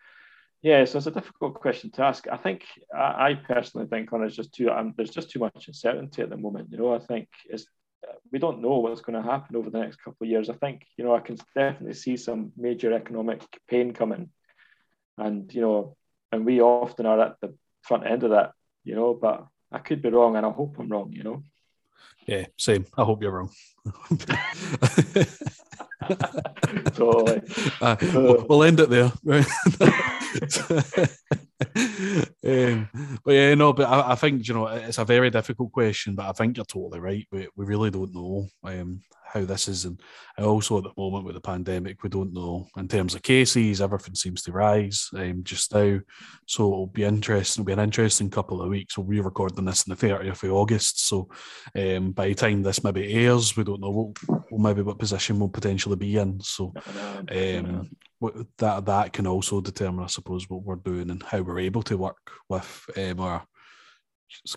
yeah, 0.61 0.83
so 0.85 0.97
it's 0.97 1.07
a 1.07 1.11
difficult 1.11 1.55
question 1.55 1.89
to 1.91 2.03
ask. 2.03 2.27
I 2.29 2.35
think 2.35 2.65
I, 2.93 3.29
I 3.29 3.33
personally 3.35 3.87
think 3.87 4.11
on 4.11 4.23
it's 4.23 4.35
just 4.35 4.53
too 4.53 4.69
um, 4.69 4.93
there's 4.97 5.09
just 5.09 5.31
too 5.31 5.39
much 5.39 5.67
uncertainty 5.67 6.21
at 6.21 6.29
the 6.29 6.37
moment. 6.37 6.69
You 6.71 6.77
know, 6.77 6.93
I 6.93 6.99
think 6.99 7.29
it's 7.45 7.65
we 8.31 8.39
don't 8.39 8.61
know 8.61 8.79
what's 8.79 9.01
going 9.01 9.21
to 9.21 9.29
happen 9.29 9.55
over 9.55 9.69
the 9.69 9.79
next 9.79 9.97
couple 9.97 10.25
of 10.25 10.29
years. 10.29 10.49
I 10.49 10.53
think 10.55 10.85
you 10.97 11.05
know 11.05 11.15
I 11.15 11.21
can 11.21 11.37
definitely 11.55 11.93
see 11.93 12.17
some 12.17 12.51
major 12.57 12.93
economic 12.93 13.41
pain 13.69 13.93
coming, 13.93 14.29
and 15.17 15.53
you 15.53 15.61
know, 15.61 15.95
and 16.31 16.45
we 16.45 16.61
often 16.61 17.05
are 17.05 17.21
at 17.21 17.35
the 17.41 17.55
front 17.81 18.05
end 18.05 18.23
of 18.23 18.31
that. 18.31 18.53
You 18.83 18.95
know, 18.95 19.13
but 19.13 19.45
I 19.71 19.79
could 19.79 20.01
be 20.01 20.09
wrong, 20.09 20.35
and 20.35 20.45
I 20.45 20.49
hope 20.49 20.77
I'm 20.79 20.89
wrong. 20.89 21.11
You 21.13 21.23
know. 21.23 21.43
Yeah, 22.25 22.45
same. 22.57 22.85
I 22.97 23.03
hope 23.03 23.21
you're 23.21 23.31
wrong. 23.31 23.51
totally. 26.93 27.41
Uh, 27.81 27.95
we'll, 28.13 28.45
we'll 28.49 28.63
end 28.63 28.79
it 28.79 28.89
there. 28.89 29.11
um, 32.45 32.89
but 33.23 33.33
yeah, 33.33 33.55
no, 33.55 33.73
but 33.73 33.87
I, 33.87 34.11
I, 34.11 34.15
think 34.15 34.47
you 34.47 34.53
know 34.53 34.67
it's 34.67 34.97
a 34.97 35.05
very 35.05 35.29
difficult 35.29 35.71
question, 35.71 36.15
but 36.15 36.27
I 36.27 36.31
think 36.31 36.57
you're 36.57 36.65
totally 36.65 36.99
right. 36.99 37.27
We, 37.31 37.47
we 37.55 37.65
really 37.65 37.91
don't 37.91 38.13
know 38.13 38.47
um, 38.63 39.01
how 39.25 39.43
this 39.43 39.67
is, 39.67 39.85
and 39.85 39.99
also 40.37 40.77
at 40.77 40.83
the 40.85 40.91
moment 40.97 41.25
with 41.25 41.35
the 41.35 41.41
pandemic, 41.41 42.01
we 42.03 42.09
don't 42.09 42.33
know 42.33 42.67
in 42.77 42.87
terms 42.87 43.15
of 43.15 43.23
cases. 43.23 43.81
Everything 43.81 44.15
seems 44.15 44.41
to 44.43 44.51
rise 44.51 45.09
um, 45.15 45.43
just 45.43 45.73
now, 45.73 45.99
so 46.45 46.67
it'll 46.67 46.87
be 46.87 47.03
interesting. 47.03 47.61
It'll 47.61 47.67
be 47.67 47.73
an 47.73 47.79
interesting 47.79 48.29
couple 48.29 48.61
of 48.61 48.69
weeks. 48.69 48.97
We'll 48.97 49.07
be 49.07 49.19
recording 49.21 49.65
this 49.65 49.87
on 49.87 49.95
the 49.95 50.07
30th 50.07 50.43
of 50.43 50.51
August, 50.51 51.07
so 51.07 51.29
um, 51.75 52.11
by 52.11 52.27
the 52.29 52.35
time 52.35 52.63
this 52.63 52.83
maybe 52.83 53.13
airs, 53.13 53.57
we 53.57 53.63
don't 53.63 53.81
know 53.81 54.13
what, 54.21 54.59
maybe 54.59 54.81
what 54.81 54.99
position 54.99 55.39
we'll 55.39 55.49
potentially 55.49 55.97
be 55.97 56.17
in. 56.17 56.39
So 56.41 56.73
um, 57.31 57.89
that 58.57 58.85
that 58.85 59.13
can 59.13 59.27
also 59.27 59.61
determine, 59.61 60.03
I 60.03 60.07
suppose, 60.07 60.49
what 60.49 60.63
we're 60.63 60.75
doing 60.75 61.09
and 61.09 61.23
how 61.23 61.41
we're 61.41 61.59
able 61.59 61.83
to 61.83 61.97
work 61.97 62.31
with 62.49 62.89
um, 62.97 63.19
our 63.19 63.45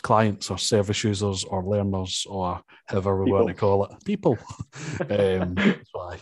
clients 0.03 0.51
or 0.51 0.59
service 0.59 1.03
users 1.05 1.45
or 1.45 1.65
learners 1.65 2.27
or 2.29 2.61
however 2.87 3.19
we 3.19 3.27
people. 3.27 3.39
want 3.39 3.49
to 3.49 3.55
call 3.55 3.85
it. 3.85 4.05
People. 4.05 4.39
Um 5.11 5.57
so 5.57 6.17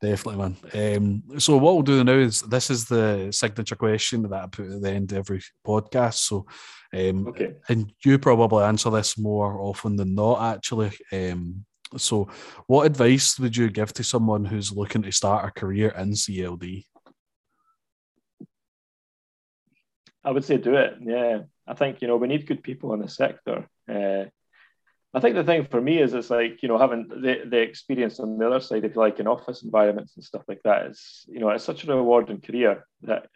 definitely 0.00 0.36
man. 0.36 0.56
Um 0.74 1.40
so 1.40 1.56
what 1.56 1.74
we'll 1.74 1.82
do 1.82 2.04
now 2.04 2.12
is 2.12 2.42
this 2.42 2.70
is 2.70 2.84
the 2.84 3.30
signature 3.32 3.76
question 3.76 4.22
that 4.22 4.32
i 4.32 4.46
put 4.46 4.70
at 4.70 4.82
the 4.82 4.90
end 4.90 5.12
of 5.12 5.18
every 5.18 5.40
podcast 5.66 6.14
so 6.14 6.46
um 6.94 7.28
okay. 7.28 7.54
and 7.68 7.92
you 8.04 8.18
probably 8.18 8.64
answer 8.64 8.90
this 8.90 9.16
more 9.18 9.60
often 9.60 9.96
than 9.96 10.14
not 10.14 10.56
actually. 10.56 10.92
Um 11.12 11.64
so 11.96 12.28
what 12.66 12.86
advice 12.86 13.38
would 13.38 13.56
you 13.56 13.68
give 13.70 13.92
to 13.92 14.04
someone 14.04 14.44
who's 14.44 14.72
looking 14.72 15.02
to 15.02 15.10
start 15.10 15.48
a 15.48 15.50
career 15.50 15.88
in 15.98 16.10
cld 16.10 16.84
I 20.24 20.30
would 20.30 20.44
say 20.44 20.58
do 20.58 20.74
it. 20.74 20.96
Yeah, 21.00 21.40
I 21.66 21.74
think 21.74 22.02
you 22.02 22.08
know 22.08 22.16
we 22.16 22.28
need 22.28 22.46
good 22.46 22.62
people 22.62 22.92
in 22.92 23.00
the 23.00 23.08
sector. 23.08 23.68
Uh, 23.88 24.24
I 25.12 25.20
think 25.20 25.34
the 25.34 25.44
thing 25.44 25.64
for 25.64 25.80
me 25.80 25.98
is 25.98 26.14
it's 26.14 26.30
like 26.30 26.62
you 26.62 26.68
know 26.68 26.78
having 26.78 27.08
the, 27.08 27.42
the 27.46 27.58
experience 27.58 28.20
on 28.20 28.38
the 28.38 28.46
other 28.46 28.60
side, 28.60 28.84
if 28.84 28.94
you 28.94 29.00
like, 29.00 29.18
in 29.18 29.26
office 29.26 29.62
environments 29.62 30.16
and 30.16 30.24
stuff 30.24 30.42
like 30.46 30.60
that. 30.64 30.86
Is 30.86 31.24
you 31.28 31.40
know 31.40 31.50
it's 31.50 31.64
such 31.64 31.84
a 31.84 31.94
rewarding 31.94 32.40
career 32.40 32.86
that, 33.02 33.26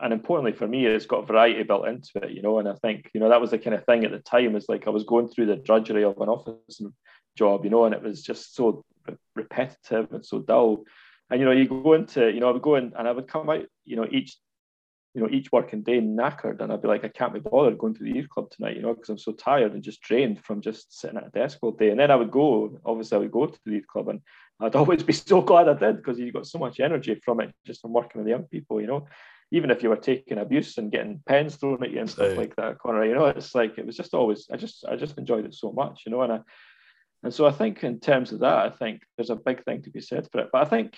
and 0.00 0.12
importantly 0.12 0.52
for 0.52 0.68
me, 0.68 0.86
it's 0.86 1.06
got 1.06 1.26
variety 1.26 1.64
built 1.64 1.88
into 1.88 2.10
it. 2.22 2.30
You 2.30 2.42
know, 2.42 2.60
and 2.60 2.68
I 2.68 2.74
think 2.74 3.10
you 3.12 3.20
know 3.20 3.28
that 3.28 3.40
was 3.40 3.50
the 3.50 3.58
kind 3.58 3.74
of 3.74 3.84
thing 3.84 4.04
at 4.04 4.12
the 4.12 4.20
time. 4.20 4.54
Is 4.54 4.66
like 4.68 4.86
I 4.86 4.90
was 4.90 5.04
going 5.04 5.28
through 5.28 5.46
the 5.46 5.56
drudgery 5.56 6.04
of 6.04 6.20
an 6.20 6.28
office 6.28 6.80
job, 7.36 7.64
you 7.64 7.70
know, 7.70 7.84
and 7.84 7.94
it 7.94 8.02
was 8.02 8.22
just 8.22 8.54
so 8.54 8.84
repetitive 9.34 10.12
and 10.12 10.24
so 10.24 10.40
dull. 10.40 10.84
And 11.30 11.40
you 11.40 11.46
know, 11.46 11.52
you 11.52 11.68
go 11.68 11.92
into, 11.92 12.30
you 12.30 12.40
know, 12.40 12.48
I 12.48 12.52
would 12.52 12.62
go 12.62 12.76
in 12.76 12.92
and 12.96 13.06
I 13.06 13.12
would 13.12 13.28
come 13.28 13.48
out, 13.50 13.66
you 13.84 13.96
know, 13.96 14.06
each 14.10 14.36
you 15.16 15.22
know, 15.22 15.30
each 15.30 15.50
working 15.50 15.80
day 15.80 15.98
knackered, 15.98 16.60
and 16.60 16.70
I'd 16.70 16.82
be 16.82 16.88
like, 16.88 17.02
I 17.02 17.08
can't 17.08 17.32
be 17.32 17.40
bothered 17.40 17.78
going 17.78 17.94
to 17.94 18.04
the 18.04 18.12
youth 18.12 18.28
club 18.28 18.50
tonight, 18.50 18.76
you 18.76 18.82
know, 18.82 18.92
because 18.92 19.08
I'm 19.08 19.16
so 19.16 19.32
tired 19.32 19.72
and 19.72 19.82
just 19.82 20.02
drained 20.02 20.44
from 20.44 20.60
just 20.60 21.00
sitting 21.00 21.16
at 21.16 21.26
a 21.26 21.30
desk 21.30 21.56
all 21.62 21.72
day. 21.72 21.88
And 21.88 21.98
then 21.98 22.10
I 22.10 22.16
would 22.16 22.30
go, 22.30 22.78
obviously, 22.84 23.16
I 23.16 23.20
would 23.20 23.32
go 23.32 23.46
to 23.46 23.58
the 23.64 23.72
youth 23.72 23.86
club, 23.86 24.10
and 24.10 24.20
I'd 24.60 24.76
always 24.76 25.02
be 25.02 25.14
so 25.14 25.40
glad 25.40 25.70
I 25.70 25.72
did 25.72 25.96
because 25.96 26.18
you 26.18 26.30
got 26.32 26.46
so 26.46 26.58
much 26.58 26.80
energy 26.80 27.18
from 27.24 27.40
it 27.40 27.54
just 27.64 27.80
from 27.80 27.94
working 27.94 28.20
with 28.20 28.28
young 28.28 28.42
people, 28.42 28.78
you 28.78 28.88
know. 28.88 29.08
Even 29.52 29.70
if 29.70 29.82
you 29.82 29.88
were 29.88 29.96
taking 29.96 30.36
abuse 30.36 30.76
and 30.76 30.92
getting 30.92 31.22
pens 31.26 31.56
thrown 31.56 31.82
at 31.82 31.92
you 31.92 32.00
and 32.00 32.10
stuff 32.10 32.36
like 32.36 32.54
that, 32.56 32.78
Connor, 32.78 33.06
you 33.06 33.14
know, 33.14 33.24
it's 33.24 33.54
like 33.54 33.78
it 33.78 33.86
was 33.86 33.96
just 33.96 34.12
always, 34.12 34.48
I 34.52 34.58
just, 34.58 34.84
I 34.86 34.96
just 34.96 35.16
enjoyed 35.16 35.46
it 35.46 35.54
so 35.54 35.72
much, 35.72 36.02
you 36.04 36.12
know, 36.12 36.20
and 36.22 36.32
I, 36.34 36.40
and 37.26 37.34
so 37.34 37.44
I 37.44 37.50
think 37.52 37.84
in 37.84 38.00
terms 38.00 38.32
of 38.32 38.40
that, 38.40 38.54
I 38.54 38.70
think 38.70 39.02
there's 39.16 39.30
a 39.30 39.36
big 39.36 39.64
thing 39.64 39.82
to 39.82 39.90
be 39.90 40.00
said 40.00 40.28
for 40.30 40.40
it. 40.40 40.48
But 40.52 40.66
I 40.66 40.70
think, 40.70 40.94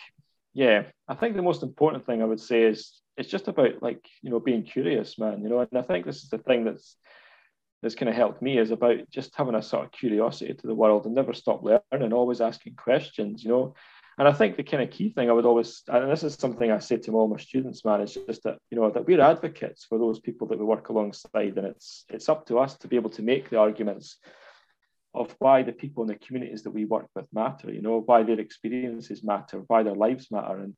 yeah, 0.55 0.85
I 1.09 1.15
think 1.15 1.35
the 1.35 1.43
most 1.43 1.63
important 1.63 2.07
thing 2.07 2.23
I 2.23 2.27
would 2.27 2.41
say 2.41 2.63
is 2.63 3.01
it's 3.19 3.29
just 3.29 3.49
about 3.49 3.83
like 3.83 4.07
you 4.23 4.31
know 4.31 4.41
being 4.41 4.63
curious 4.63 5.19
man 5.19 5.43
you 5.43 5.49
know 5.49 5.59
and 5.59 5.77
i 5.77 5.83
think 5.83 6.07
this 6.07 6.23
is 6.23 6.31
the 6.31 6.39
thing 6.39 6.65
that's 6.65 6.97
that's 7.83 7.95
kind 7.95 8.09
of 8.09 8.15
helped 8.15 8.41
me 8.41 8.59
is 8.59 8.71
about 8.71 8.99
just 9.11 9.35
having 9.35 9.55
a 9.55 9.63
sort 9.63 9.85
of 9.85 9.93
curiosity 9.93 10.55
to 10.55 10.67
the 10.67 10.75
world 10.75 11.05
and 11.05 11.15
never 11.15 11.35
stop 11.35 11.63
learning 11.63 12.13
always 12.13 12.41
asking 12.41 12.75
questions 12.77 13.43
you 13.43 13.51
know 13.51 13.75
and 14.19 14.29
i 14.29 14.33
think 14.33 14.57
the 14.57 14.63
kind 14.63 14.83
of 14.83 14.91
key 14.91 15.11
thing 15.11 15.29
i 15.29 15.33
would 15.33 15.45
always 15.45 15.83
and 15.89 16.11
this 16.11 16.23
is 16.23 16.35
something 16.35 16.71
i 16.71 16.79
say 16.79 16.97
to 16.97 17.13
all 17.13 17.29
my 17.29 17.37
students 17.37 17.85
man 17.85 18.01
is 18.01 18.17
just 18.27 18.45
that 18.45 18.59
you 18.71 18.79
know 18.79 18.91
that 18.91 19.05
we're 19.05 19.21
advocates 19.21 19.85
for 19.85 19.99
those 19.99 20.21
people 20.21 20.47
that 20.47 20.59
we 20.59 20.65
work 20.65 20.89
alongside 20.89 21.59
and 21.59 21.67
it's 21.67 22.05
it's 22.09 22.29
up 22.29 22.47
to 22.47 22.59
us 22.59 22.77
to 22.77 22.89
be 22.89 22.97
able 22.97 23.11
to 23.11 23.23
make 23.23 23.51
the 23.51 23.59
arguments 23.59 24.19
of 25.15 25.35
why 25.39 25.63
the 25.63 25.73
people 25.73 26.03
in 26.03 26.09
the 26.09 26.15
communities 26.17 26.63
that 26.63 26.71
we 26.71 26.85
work 26.85 27.09
with 27.15 27.27
matter 27.33 27.73
you 27.73 27.83
know 27.83 28.03
why 28.07 28.23
their 28.23 28.41
experiences 28.41 29.25
matter 29.25 29.65
why 29.67 29.83
their 29.83 29.95
lives 29.95 30.29
matter 30.31 30.59
and 30.59 30.75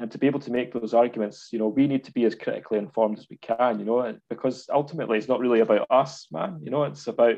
and 0.00 0.10
to 0.10 0.18
be 0.18 0.26
able 0.26 0.40
to 0.40 0.50
make 0.50 0.72
those 0.72 0.94
arguments, 0.94 1.50
you 1.52 1.58
know, 1.58 1.68
we 1.68 1.86
need 1.86 2.04
to 2.04 2.12
be 2.12 2.24
as 2.24 2.34
critically 2.34 2.78
informed 2.78 3.18
as 3.18 3.26
we 3.28 3.36
can, 3.36 3.78
you 3.78 3.84
know, 3.84 4.16
because 4.30 4.66
ultimately 4.72 5.18
it's 5.18 5.28
not 5.28 5.40
really 5.40 5.60
about 5.60 5.86
us, 5.90 6.26
man. 6.32 6.58
You 6.62 6.70
know, 6.70 6.84
it's 6.84 7.06
about 7.06 7.36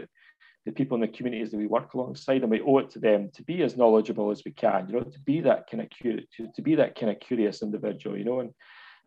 the 0.65 0.71
people 0.71 0.95
in 0.95 1.01
the 1.01 1.09
communities 1.09 1.51
that 1.51 1.57
we 1.57 1.67
work 1.67 1.93
alongside, 1.93 2.43
and 2.43 2.51
we 2.51 2.61
owe 2.61 2.79
it 2.79 2.91
to 2.91 3.01
them 3.01 3.31
to 3.35 3.43
be 3.43 3.65
as 3.65 3.77
knowledgeable 3.77 4.31
as 4.31 4.43
we 4.45 4.53
can, 4.53 4.87
you 4.89 4.95
know, 4.95 5.03
to 5.03 5.19
be 5.21 5.41
that 5.41 5.69
kind 5.69 5.83
of 5.83 5.91
curious, 5.91 6.25
to 6.55 6.63
be 6.63 6.77
that 6.77 6.95
kind 6.95 7.11
of 7.11 7.19
curious 7.19 7.63
individual, 7.63 8.17
you 8.17 8.25
know, 8.25 8.39
and 8.39 8.51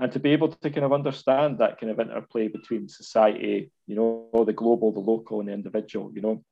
and 0.01 0.11
to 0.11 0.19
be 0.19 0.31
able 0.31 0.49
to 0.49 0.69
kind 0.69 0.83
of 0.83 0.91
understand 0.91 1.59
that 1.59 1.79
kind 1.79 1.89
of 1.89 2.01
interplay 2.01 2.49
between 2.49 2.89
society, 2.89 3.71
you 3.87 3.95
know, 3.95 4.43
the 4.45 4.51
global, 4.51 4.91
the 4.91 4.99
local, 4.99 5.39
and 5.39 5.47
the 5.47 5.53
individual, 5.53 6.11
you 6.13 6.19
know, 6.21 6.43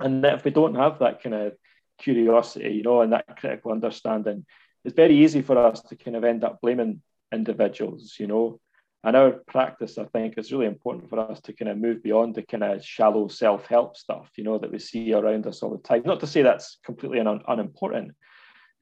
and 0.00 0.24
if 0.24 0.44
we 0.44 0.50
don't 0.50 0.74
have 0.74 0.98
that 0.98 1.22
kind 1.22 1.34
of 1.34 1.52
curiosity, 1.98 2.70
you 2.70 2.82
know, 2.82 3.00
and 3.02 3.12
that 3.12 3.36
critical 3.38 3.72
understanding, 3.72 4.44
it's 4.84 4.94
very 4.94 5.16
easy 5.16 5.42
for 5.42 5.58
us 5.58 5.80
to 5.82 5.96
kind 5.96 6.16
of 6.16 6.24
end 6.24 6.44
up 6.44 6.60
blaming 6.60 7.02
individuals, 7.32 8.16
you 8.18 8.26
know. 8.26 8.60
And 9.04 9.16
our 9.16 9.32
practice, 9.46 9.98
I 9.98 10.04
think, 10.04 10.36
is 10.36 10.50
really 10.50 10.66
important 10.66 11.08
for 11.08 11.20
us 11.20 11.40
to 11.42 11.52
kind 11.52 11.70
of 11.70 11.78
move 11.78 12.02
beyond 12.02 12.34
the 12.34 12.42
kind 12.42 12.64
of 12.64 12.84
shallow 12.84 13.28
self-help 13.28 13.96
stuff, 13.96 14.30
you 14.36 14.42
know, 14.42 14.58
that 14.58 14.72
we 14.72 14.80
see 14.80 15.12
around 15.12 15.46
us 15.46 15.62
all 15.62 15.70
the 15.70 15.82
time. 15.82 16.02
Not 16.04 16.20
to 16.20 16.26
say 16.26 16.42
that's 16.42 16.78
completely 16.84 17.20
un- 17.20 17.42
unimportant, 17.46 18.12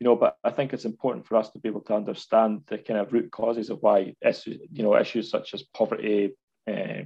you 0.00 0.04
know, 0.04 0.16
but 0.16 0.36
I 0.42 0.50
think 0.50 0.72
it's 0.72 0.86
important 0.86 1.26
for 1.26 1.36
us 1.36 1.50
to 1.50 1.58
be 1.58 1.68
able 1.68 1.82
to 1.82 1.94
understand 1.94 2.62
the 2.68 2.78
kind 2.78 2.98
of 3.00 3.12
root 3.12 3.30
causes 3.30 3.68
of 3.68 3.82
why, 3.82 4.14
you 4.22 4.82
know, 4.82 4.98
issues 4.98 5.30
such 5.30 5.52
as 5.52 5.62
poverty, 5.62 6.32
uh, 6.66 7.02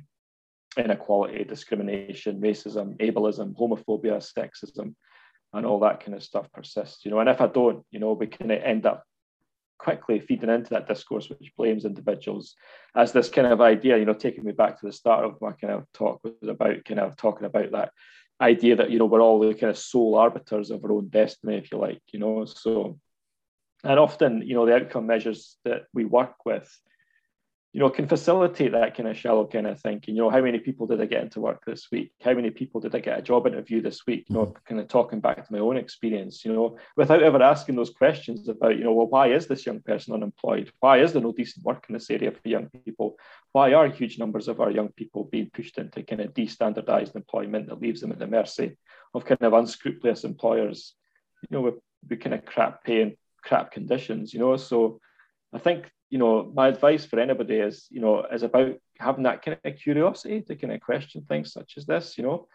inequality, 0.79 1.45
discrimination, 1.45 2.41
racism, 2.41 2.97
ableism, 2.99 3.55
homophobia, 3.57 4.19
sexism, 4.19 4.95
and 5.53 5.67
all 5.67 5.81
that 5.81 6.05
kind 6.05 6.15
of 6.15 6.23
stuff 6.23 6.51
persists, 6.53 7.05
you 7.05 7.11
know. 7.11 7.21
And 7.21 7.29
if 7.29 7.41
I 7.41 7.47
don't, 7.47 7.85
you 7.91 8.01
know, 8.01 8.13
we 8.13 8.27
kind 8.27 8.53
of 8.53 8.63
end 8.63 8.87
up 8.87 9.05
quickly 9.79 10.19
feeding 10.19 10.51
into 10.51 10.71
that 10.71 10.89
discourse 10.89 11.29
which 11.29 11.53
blames 11.57 11.85
individuals 11.85 12.57
as 12.97 13.13
this 13.13 13.29
kind 13.29 13.47
of 13.47 13.61
idea, 13.61 13.97
you 13.97 14.05
know, 14.05 14.15
taking 14.15 14.45
me 14.45 14.53
back 14.53 14.79
to 14.79 14.87
the 14.87 14.93
start 14.93 15.25
of 15.25 15.41
my 15.41 15.53
kind 15.53 15.73
of 15.73 15.85
talk 15.93 16.21
was 16.25 16.49
about 16.49 16.85
kind 16.85 17.01
of 17.01 17.17
talking 17.17 17.47
about 17.47 17.71
that 17.71 17.93
idea 18.41 18.77
that, 18.77 18.91
you 18.91 18.99
know, 18.99 19.07
we're 19.07 19.21
all 19.21 19.39
the 19.39 19.55
kind 19.55 19.71
of 19.71 19.79
sole 19.79 20.17
arbiters 20.17 20.71
of 20.71 20.85
our 20.85 20.93
own 20.93 21.09
destiny, 21.09 21.57
if 21.57 21.71
you 21.71 21.79
like, 21.79 22.03
you 22.13 22.19
know. 22.19 22.45
So 22.45 22.99
and 23.85 23.99
often, 23.99 24.43
you 24.43 24.55
know, 24.55 24.67
the 24.67 24.75
outcome 24.75 25.07
measures 25.07 25.57
that 25.65 25.83
we 25.95 26.05
work 26.05 26.45
with 26.45 26.69
you 27.73 27.81
know, 27.81 27.91
can 27.91 28.09
facilitate 28.09 28.73
that 28.73 28.97
kind 28.97 29.09
of 29.09 29.17
shallow 29.17 29.47
kind 29.47 29.67
of 29.67 29.79
thinking. 29.81 30.17
You 30.17 30.23
know, 30.23 30.31
how 30.31 30.41
many 30.41 30.59
people 30.59 30.87
did 30.87 31.03
I 31.03 31.05
get 31.05 31.23
into 31.23 31.41
work 31.41 31.65
this 31.67 31.89
week? 31.93 32.13
How 32.23 32.33
many 32.33 32.51
people 32.51 32.81
did 32.81 32.95
I 32.95 33.01
get 33.01 33.19
a 33.19 33.23
job 33.23 33.47
interview 33.47 33.83
this 33.83 34.07
week? 34.07 34.25
You 34.29 34.37
know, 34.37 34.47
mm-hmm. 34.47 34.59
kind 34.67 34.81
of 34.81 34.89
talking 34.89 35.21
back 35.21 35.47
to 35.47 35.53
my 35.53 35.59
own 35.59 35.77
experience, 35.77 36.45
you 36.47 36.53
know, 36.53 36.79
without 36.97 37.23
ever 37.23 37.43
asking 37.43 37.77
those 37.77 37.91
questions 37.91 38.49
about, 38.49 38.79
you 38.79 38.85
know, 38.85 38.95
well, 38.95 39.07
why 39.07 39.29
is 39.29 39.47
this 39.47 39.67
young 39.67 39.81
person 39.81 40.15
unemployed? 40.15 40.73
Why 40.81 41.01
is 41.01 41.13
there 41.13 41.21
no 41.21 41.33
decent 41.33 41.65
work 41.65 41.85
in 41.89 41.93
this 41.93 42.11
area 42.11 42.33
for 42.33 42.49
young 42.49 42.71
people? 42.87 43.19
Why 43.53 43.75
are 43.75 43.87
huge 43.89 44.19
numbers 44.19 44.49
of 44.49 44.61
our 44.61 44.71
young 44.71 44.89
people 44.89 45.25
being 45.25 45.51
pushed 45.53 45.77
into 45.77 46.03
kind 46.03 46.23
of 46.23 46.33
destandardized 46.33 47.17
employment 47.17 47.69
that 47.69 47.83
leaves 47.83 48.01
them 48.01 48.13
at 48.13 48.19
the 48.19 48.27
mercy 48.27 48.79
of 49.13 49.27
kind 49.27 49.43
of 49.43 49.53
unscrupulous 49.53 50.25
employers, 50.25 50.95
you 51.43 51.49
know, 51.51 51.61
with, 51.61 51.75
with 52.09 52.21
kind 52.21 52.35
of 52.35 52.47
crap 52.47 52.83
pay 52.83 53.03
and 53.03 53.17
crap 53.43 53.73
conditions, 53.73 54.33
you 54.33 54.41
know? 54.41 54.57
So 54.57 55.01
I 55.53 55.59
think 55.59 55.91
you 56.11 56.19
know, 56.19 56.51
my 56.55 56.69
advice 56.69 57.05
for 57.05 57.21
anybody 57.21 57.57
is, 57.57 57.87
you 57.91 58.01
know, 58.01 58.25
is 58.25 58.43
about 58.43 58.77
having 58.99 59.25
that 59.25 59.43
kind 59.43 59.59
of 59.63 59.77
curiosity 59.77 60.41
to 60.43 60.57
kind 60.57 60.73
of 60.73 60.81
question 60.81 61.23
things 61.23 61.53
such 61.53 61.75
as 61.77 61.87
this, 61.87 62.17
you 62.17 62.25
know. 62.25 62.49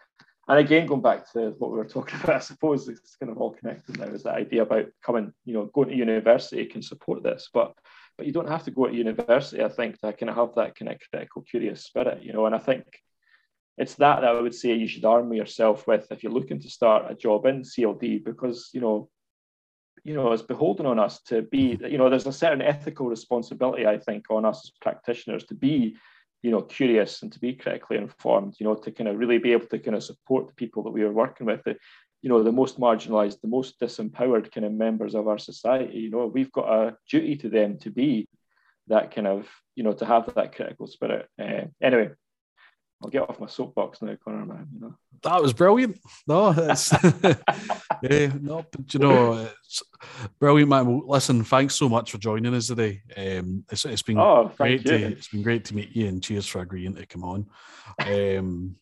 And 0.46 0.58
again, 0.58 0.86
going 0.86 1.00
back 1.00 1.32
to 1.32 1.54
what 1.58 1.70
we 1.70 1.78
were 1.78 1.84
talking 1.88 2.18
about, 2.20 2.36
I 2.36 2.40
suppose 2.40 2.88
it's 2.88 3.16
kind 3.16 3.30
of 3.30 3.38
all 3.38 3.52
connected 3.54 3.98
now, 3.98 4.06
is 4.06 4.24
that 4.24 4.34
idea 4.34 4.62
about 4.62 4.86
coming, 5.02 5.32
you 5.44 5.54
know, 5.54 5.66
going 5.66 5.88
to 5.88 5.96
university 5.96 6.66
can 6.66 6.82
support 6.82 7.22
this, 7.22 7.48
but 7.52 7.74
but 8.16 8.26
you 8.26 8.32
don't 8.32 8.48
have 8.48 8.62
to 8.64 8.70
go 8.70 8.86
to 8.86 8.94
university, 8.94 9.60
I 9.62 9.68
think, 9.68 9.98
to 9.98 10.12
kind 10.12 10.30
of 10.30 10.36
have 10.36 10.54
that 10.54 10.76
kind 10.76 10.88
of 10.88 10.98
critical, 11.10 11.42
curious 11.42 11.84
spirit, 11.84 12.22
you 12.22 12.32
know. 12.32 12.46
And 12.46 12.54
I 12.54 12.58
think 12.58 12.84
it's 13.76 13.94
that 13.96 14.20
that 14.20 14.36
I 14.36 14.40
would 14.40 14.54
say 14.54 14.72
you 14.74 14.86
should 14.86 15.04
arm 15.04 15.32
yourself 15.32 15.86
with 15.88 16.06
if 16.10 16.22
you're 16.22 16.32
looking 16.32 16.60
to 16.60 16.70
start 16.70 17.10
a 17.10 17.14
job 17.16 17.46
in 17.46 17.62
CLD, 17.62 18.24
because 18.24 18.70
you 18.72 18.80
know 18.80 19.08
you 20.04 20.14
know, 20.14 20.32
is 20.32 20.42
beholden 20.42 20.86
on 20.86 20.98
us 20.98 21.20
to 21.22 21.42
be, 21.42 21.78
you 21.80 21.98
know, 21.98 22.10
there's 22.10 22.26
a 22.26 22.32
certain 22.32 22.62
ethical 22.62 23.08
responsibility, 23.08 23.86
I 23.86 23.98
think, 23.98 24.26
on 24.30 24.44
us 24.44 24.66
as 24.66 24.72
practitioners 24.80 25.44
to 25.44 25.54
be, 25.54 25.96
you 26.42 26.50
know, 26.50 26.60
curious 26.60 27.22
and 27.22 27.32
to 27.32 27.40
be 27.40 27.54
critically 27.54 27.96
informed, 27.96 28.56
you 28.60 28.64
know, 28.64 28.74
to 28.74 28.92
kind 28.92 29.08
of 29.08 29.18
really 29.18 29.38
be 29.38 29.52
able 29.52 29.66
to 29.66 29.78
kind 29.78 29.96
of 29.96 30.04
support 30.04 30.46
the 30.46 30.54
people 30.54 30.82
that 30.82 30.90
we 30.90 31.02
are 31.02 31.12
working 31.12 31.46
with, 31.46 31.62
the, 31.64 31.76
you 32.20 32.28
know, 32.28 32.42
the 32.42 32.52
most 32.52 32.78
marginalized, 32.78 33.40
the 33.40 33.48
most 33.48 33.80
disempowered 33.80 34.52
kind 34.52 34.66
of 34.66 34.72
members 34.72 35.14
of 35.14 35.26
our 35.26 35.38
society. 35.38 35.98
You 36.00 36.10
know, 36.10 36.26
we've 36.26 36.52
got 36.52 36.68
a 36.68 36.96
duty 37.10 37.36
to 37.36 37.48
them 37.48 37.78
to 37.78 37.90
be 37.90 38.28
that 38.88 39.14
kind 39.14 39.26
of, 39.26 39.48
you 39.74 39.84
know, 39.84 39.94
to 39.94 40.04
have 40.04 40.34
that 40.34 40.54
critical 40.54 40.86
spirit. 40.86 41.28
Uh, 41.40 41.66
anyway, 41.82 42.10
I'll 43.04 43.10
get 43.10 43.28
off 43.28 43.40
my 43.40 43.46
soapbox 43.46 44.00
now, 44.00 44.16
Connor, 44.24 44.46
man. 44.46 44.66
You 44.72 44.80
know. 44.80 44.94
That 45.22 45.42
was 45.42 45.52
brilliant. 45.52 45.98
No, 46.26 46.54
it's 46.56 46.92
yeah, 48.02 48.32
no, 48.40 48.64
but 48.70 48.94
you 48.94 49.00
know, 49.00 49.48
it's 49.64 49.82
brilliant, 50.38 50.70
man. 50.70 51.02
Listen, 51.06 51.44
thanks 51.44 51.74
so 51.74 51.88
much 51.88 52.10
for 52.10 52.18
joining 52.18 52.54
us 52.54 52.68
today. 52.68 53.02
Um, 53.16 53.64
it's, 53.70 53.84
it's 53.84 54.02
been 54.02 54.18
oh, 54.18 54.50
great 54.56 54.84
to 54.86 54.94
it's 54.94 55.28
been 55.28 55.42
great 55.42 55.64
to 55.66 55.74
meet 55.74 55.94
you, 55.94 56.08
and 56.08 56.22
cheers 56.22 56.46
for 56.46 56.60
agreeing 56.60 56.94
to 56.94 57.06
come 57.06 57.24
on. 57.24 57.46
Um, 57.98 58.76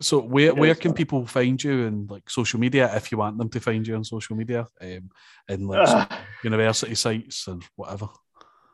so 0.00 0.20
where 0.20 0.54
where 0.54 0.74
can 0.74 0.92
people 0.92 1.26
find 1.26 1.62
you 1.62 1.86
in 1.86 2.06
like 2.08 2.28
social 2.28 2.60
media 2.60 2.94
if 2.94 3.10
you 3.10 3.18
want 3.18 3.38
them 3.38 3.48
to 3.48 3.60
find 3.60 3.86
you 3.86 3.96
on 3.96 4.04
social 4.04 4.36
media, 4.36 4.66
um, 4.80 5.10
in 5.48 5.66
like 5.66 5.88
uh, 5.88 6.06
university 6.44 6.94
sites 6.94 7.46
and 7.48 7.64
whatever? 7.76 8.08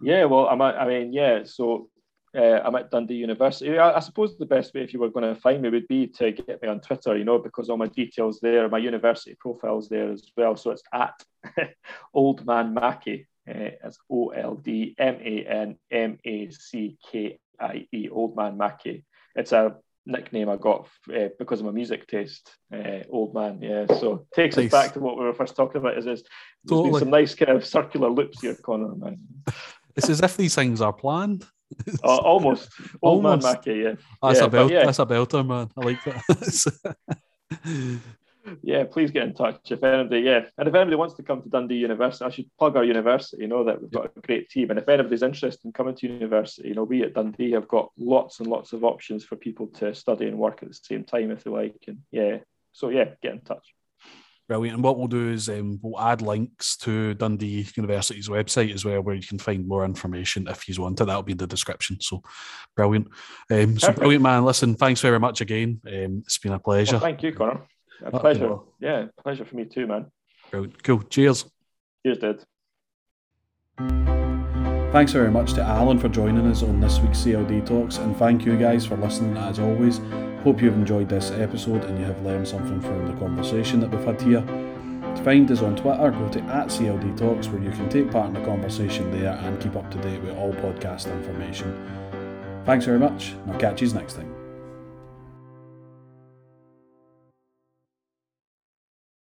Yeah, 0.03 0.25
well, 0.25 0.47
I'm. 0.49 0.61
I 0.61 0.87
mean, 0.87 1.13
yeah. 1.13 1.45
So 1.45 1.89
uh, 2.37 2.61
I'm 2.65 2.75
at 2.77 2.91
Dundee 2.91 3.15
University. 3.15 3.79
I, 3.79 3.97
I, 3.97 4.01
suppose 4.01 4.37
the 4.37 4.47
best 4.47 4.73
way 4.75 4.83
if 4.83 4.93
you 4.93 5.01
were 5.01 5.11
going 5.11 5.35
to 5.35 5.41
find 5.41 5.63
me 5.63 5.69
would 5.69 5.89
be 5.89 6.07
to 6.07 6.31
get 6.33 6.63
me 6.63 6.69
on 6.69 6.81
Twitter, 6.81 7.17
you 7.17 7.25
know, 7.25 7.39
because 7.39 7.69
all 7.69 7.77
my 7.77 7.89
details 7.89 8.39
there, 8.41 8.69
my 8.69 8.79
university 8.79 9.37
profile's 9.41 9.89
there 9.89 10.13
as 10.13 10.23
well. 10.37 10.57
So 10.57 10.71
it's 10.71 10.83
at 10.93 11.15
Old 12.15 12.47
Man 12.47 12.75
Mackie. 12.75 13.27
Uh, 13.49 13.71
O 14.11 14.29
L 14.29 14.55
D 14.55 14.95
M 14.99 15.17
A 15.21 15.45
N 15.45 15.77
M 15.91 16.19
A 16.25 16.51
C 16.51 16.99
K 17.11 17.39
I 17.59 17.89
E, 17.93 18.09
Old 18.09 18.37
Man 18.37 18.57
Mackie. 18.57 19.05
It's 19.35 19.53
a 19.53 19.77
nickname 20.07 20.49
I 20.49 20.57
got 20.57 20.89
uh, 21.15 21.29
because 21.39 21.61
of 21.61 21.67
my 21.67 21.73
music 21.73 22.07
taste, 22.07 22.55
uh, 22.73 23.01
Old 23.09 23.35
Man. 23.35 23.61
Yeah, 23.61 23.87
so 23.87 24.27
takes 24.35 24.57
nice. 24.57 24.67
us 24.67 24.73
back 24.73 24.93
to 24.95 25.01
what 25.01 25.19
we 25.19 25.25
were 25.25 25.35
first 25.35 25.57
talking 25.57 25.81
about. 25.81 25.99
Is 25.99 26.05
there's 26.05 26.23
totally. 26.69 27.01
some 27.01 27.11
nice 27.11 27.35
kind 27.35 27.53
of 27.53 27.67
circular 27.67 28.11
loops 28.11 28.41
here, 28.41 28.55
Connor. 28.55 28.95
Man. 28.95 29.19
It's 29.97 30.09
as 30.09 30.23
if 30.23 30.37
these 30.37 30.55
things 30.55 30.81
are 30.81 30.93
planned. 30.93 31.45
uh, 32.05 32.17
almost. 32.17 32.71
Old 33.03 33.25
almost. 33.25 33.45
man 33.45 33.53
Mackie, 33.53 33.75
yeah. 33.75 33.95
That's 34.23 34.41
yeah, 34.41 34.45
a 34.45 34.49
belt, 34.49 34.73
yeah. 34.73 34.85
that's 34.85 34.99
a 34.99 35.07
belter, 35.07 35.47
man. 35.47 35.69
I 35.77 35.81
like 35.85 36.05
that. 36.05 38.01
yeah, 38.63 38.85
please 38.85 39.11
get 39.11 39.25
in 39.25 39.35
touch 39.35 39.71
if 39.71 39.83
anybody, 39.83 40.21
yeah. 40.21 40.47
And 40.59 40.69
if 40.69 40.75
anybody 40.75 40.97
wants 40.97 41.15
to 41.15 41.23
come 41.23 41.43
to 41.43 41.49
Dundee 41.49 41.77
University, 41.77 42.25
I 42.25 42.31
should 42.31 42.51
plug 42.59 42.77
our 42.77 42.85
university, 42.85 43.43
you 43.43 43.49
know, 43.49 43.65
that 43.65 43.81
we've 43.81 43.91
got 43.91 44.13
a 44.17 44.21
great 44.21 44.49
team. 44.49 44.71
And 44.71 44.79
if 44.79 44.89
anybody's 44.89 45.23
interested 45.23 45.65
in 45.65 45.73
coming 45.73 45.95
to 45.97 46.09
university, 46.09 46.69
you 46.69 46.75
know, 46.75 46.85
we 46.85 47.03
at 47.03 47.15
Dundee 47.15 47.53
have 47.53 47.69
got 47.69 47.91
lots 47.99 48.41
and 48.41 48.49
lots 48.49 48.73
of 48.73 48.85
options 48.85 49.25
for 49.25 49.37
people 49.37 49.69
to 49.79 49.95
study 49.95 50.27
and 50.27 50.39
work 50.39 50.63
at 50.63 50.69
the 50.69 50.75
same 50.75 51.05
time 51.05 51.31
if 51.31 51.45
they 51.45 51.51
like. 51.51 51.85
And 51.87 51.99
yeah, 52.11 52.39
so 52.73 52.89
yeah, 52.89 53.11
get 53.23 53.33
in 53.33 53.41
touch. 53.41 53.75
Brilliant. 54.51 54.75
And 54.75 54.83
what 54.83 54.99
we'll 54.99 55.07
do 55.07 55.31
is 55.31 55.49
um, 55.49 55.79
we'll 55.81 56.01
add 56.01 56.23
links 56.23 56.77
to 56.79 57.15
Dundee 57.15 57.69
University's 57.77 58.29
website 58.29 58.75
as 58.75 58.85
well, 58.85 59.01
where 59.01 59.15
you 59.15 59.23
can 59.23 59.39
find 59.39 59.65
more 59.65 59.85
information 59.85 60.49
if 60.49 60.69
you 60.69 60.83
want 60.83 61.01
it. 61.01 61.05
That'll 61.05 61.23
be 61.23 61.31
in 61.31 61.39
the 61.39 61.47
description. 61.47 62.01
So 62.01 62.21
brilliant. 62.75 63.07
Um, 63.49 63.79
so 63.79 63.93
brilliant, 63.93 64.25
man. 64.25 64.45
Listen, 64.45 64.75
thanks 64.75 65.01
very 65.03 65.21
much 65.21 65.41
again. 65.41 65.81
Um, 65.87 66.25
it's 66.27 66.39
been 66.39 66.51
a 66.51 66.59
pleasure. 66.59 66.95
Well, 66.95 67.01
thank 67.01 67.23
you, 67.23 67.33
Connor. 67.33 67.61
A 68.03 68.19
pleasure. 68.19 68.57
Yeah, 68.81 69.05
pleasure 69.23 69.45
for 69.45 69.55
me 69.55 69.67
too, 69.67 69.87
man. 69.87 70.07
Brilliant. 70.51 70.83
Cool. 70.83 71.03
Cheers. 71.05 71.45
Cheers, 72.05 72.19
dude. 72.19 72.45
Thanks 74.91 75.13
very 75.13 75.31
much 75.31 75.53
to 75.53 75.63
Alan 75.63 76.01
for 76.01 76.09
joining 76.09 76.49
us 76.49 76.65
on 76.65 76.81
this 76.81 76.99
week's 76.99 77.19
CLD 77.19 77.65
Talks, 77.65 77.99
and 77.99 78.17
thank 78.17 78.45
you 78.45 78.59
guys 78.59 78.85
for 78.85 78.97
listening 78.97 79.37
as 79.37 79.61
always. 79.61 80.01
Hope 80.45 80.63
you've 80.63 80.75
enjoyed 80.75 81.11
this 81.11 81.31
episode 81.33 81.85
and 81.85 81.99
you 81.99 82.05
have 82.07 82.23
learned 82.23 82.49
something 82.49 82.81
from 82.81 83.07
the 83.07 83.13
conversation 83.21 83.79
that 83.81 83.91
we've 83.91 84.05
had 84.05 84.21
here. 84.23 84.41
To 84.41 85.23
find 85.23 85.51
us 85.51 85.61
on 85.61 85.77
Twitter, 85.77 86.11
go 86.11 86.29
to 86.31 86.41
at 86.45 86.69
CLD 86.69 87.19
Talks 87.19 87.49
where 87.49 87.63
you 87.63 87.71
can 87.71 87.91
take 87.91 88.11
part 88.11 88.29
in 88.29 88.35
the 88.35 88.45
conversation 88.47 89.11
there 89.11 89.35
and 89.35 89.61
keep 89.61 89.77
up 89.77 89.91
to 89.91 89.99
date 89.99 90.23
with 90.23 90.35
all 90.39 90.53
podcast 90.55 91.13
information. 91.13 92.63
Thanks 92.65 92.87
very 92.87 92.99
much, 92.99 93.33
and 93.33 93.53
I'll 93.53 93.61
catch 93.61 93.83
you 93.83 93.93
next 93.93 94.15
time. 94.15 94.40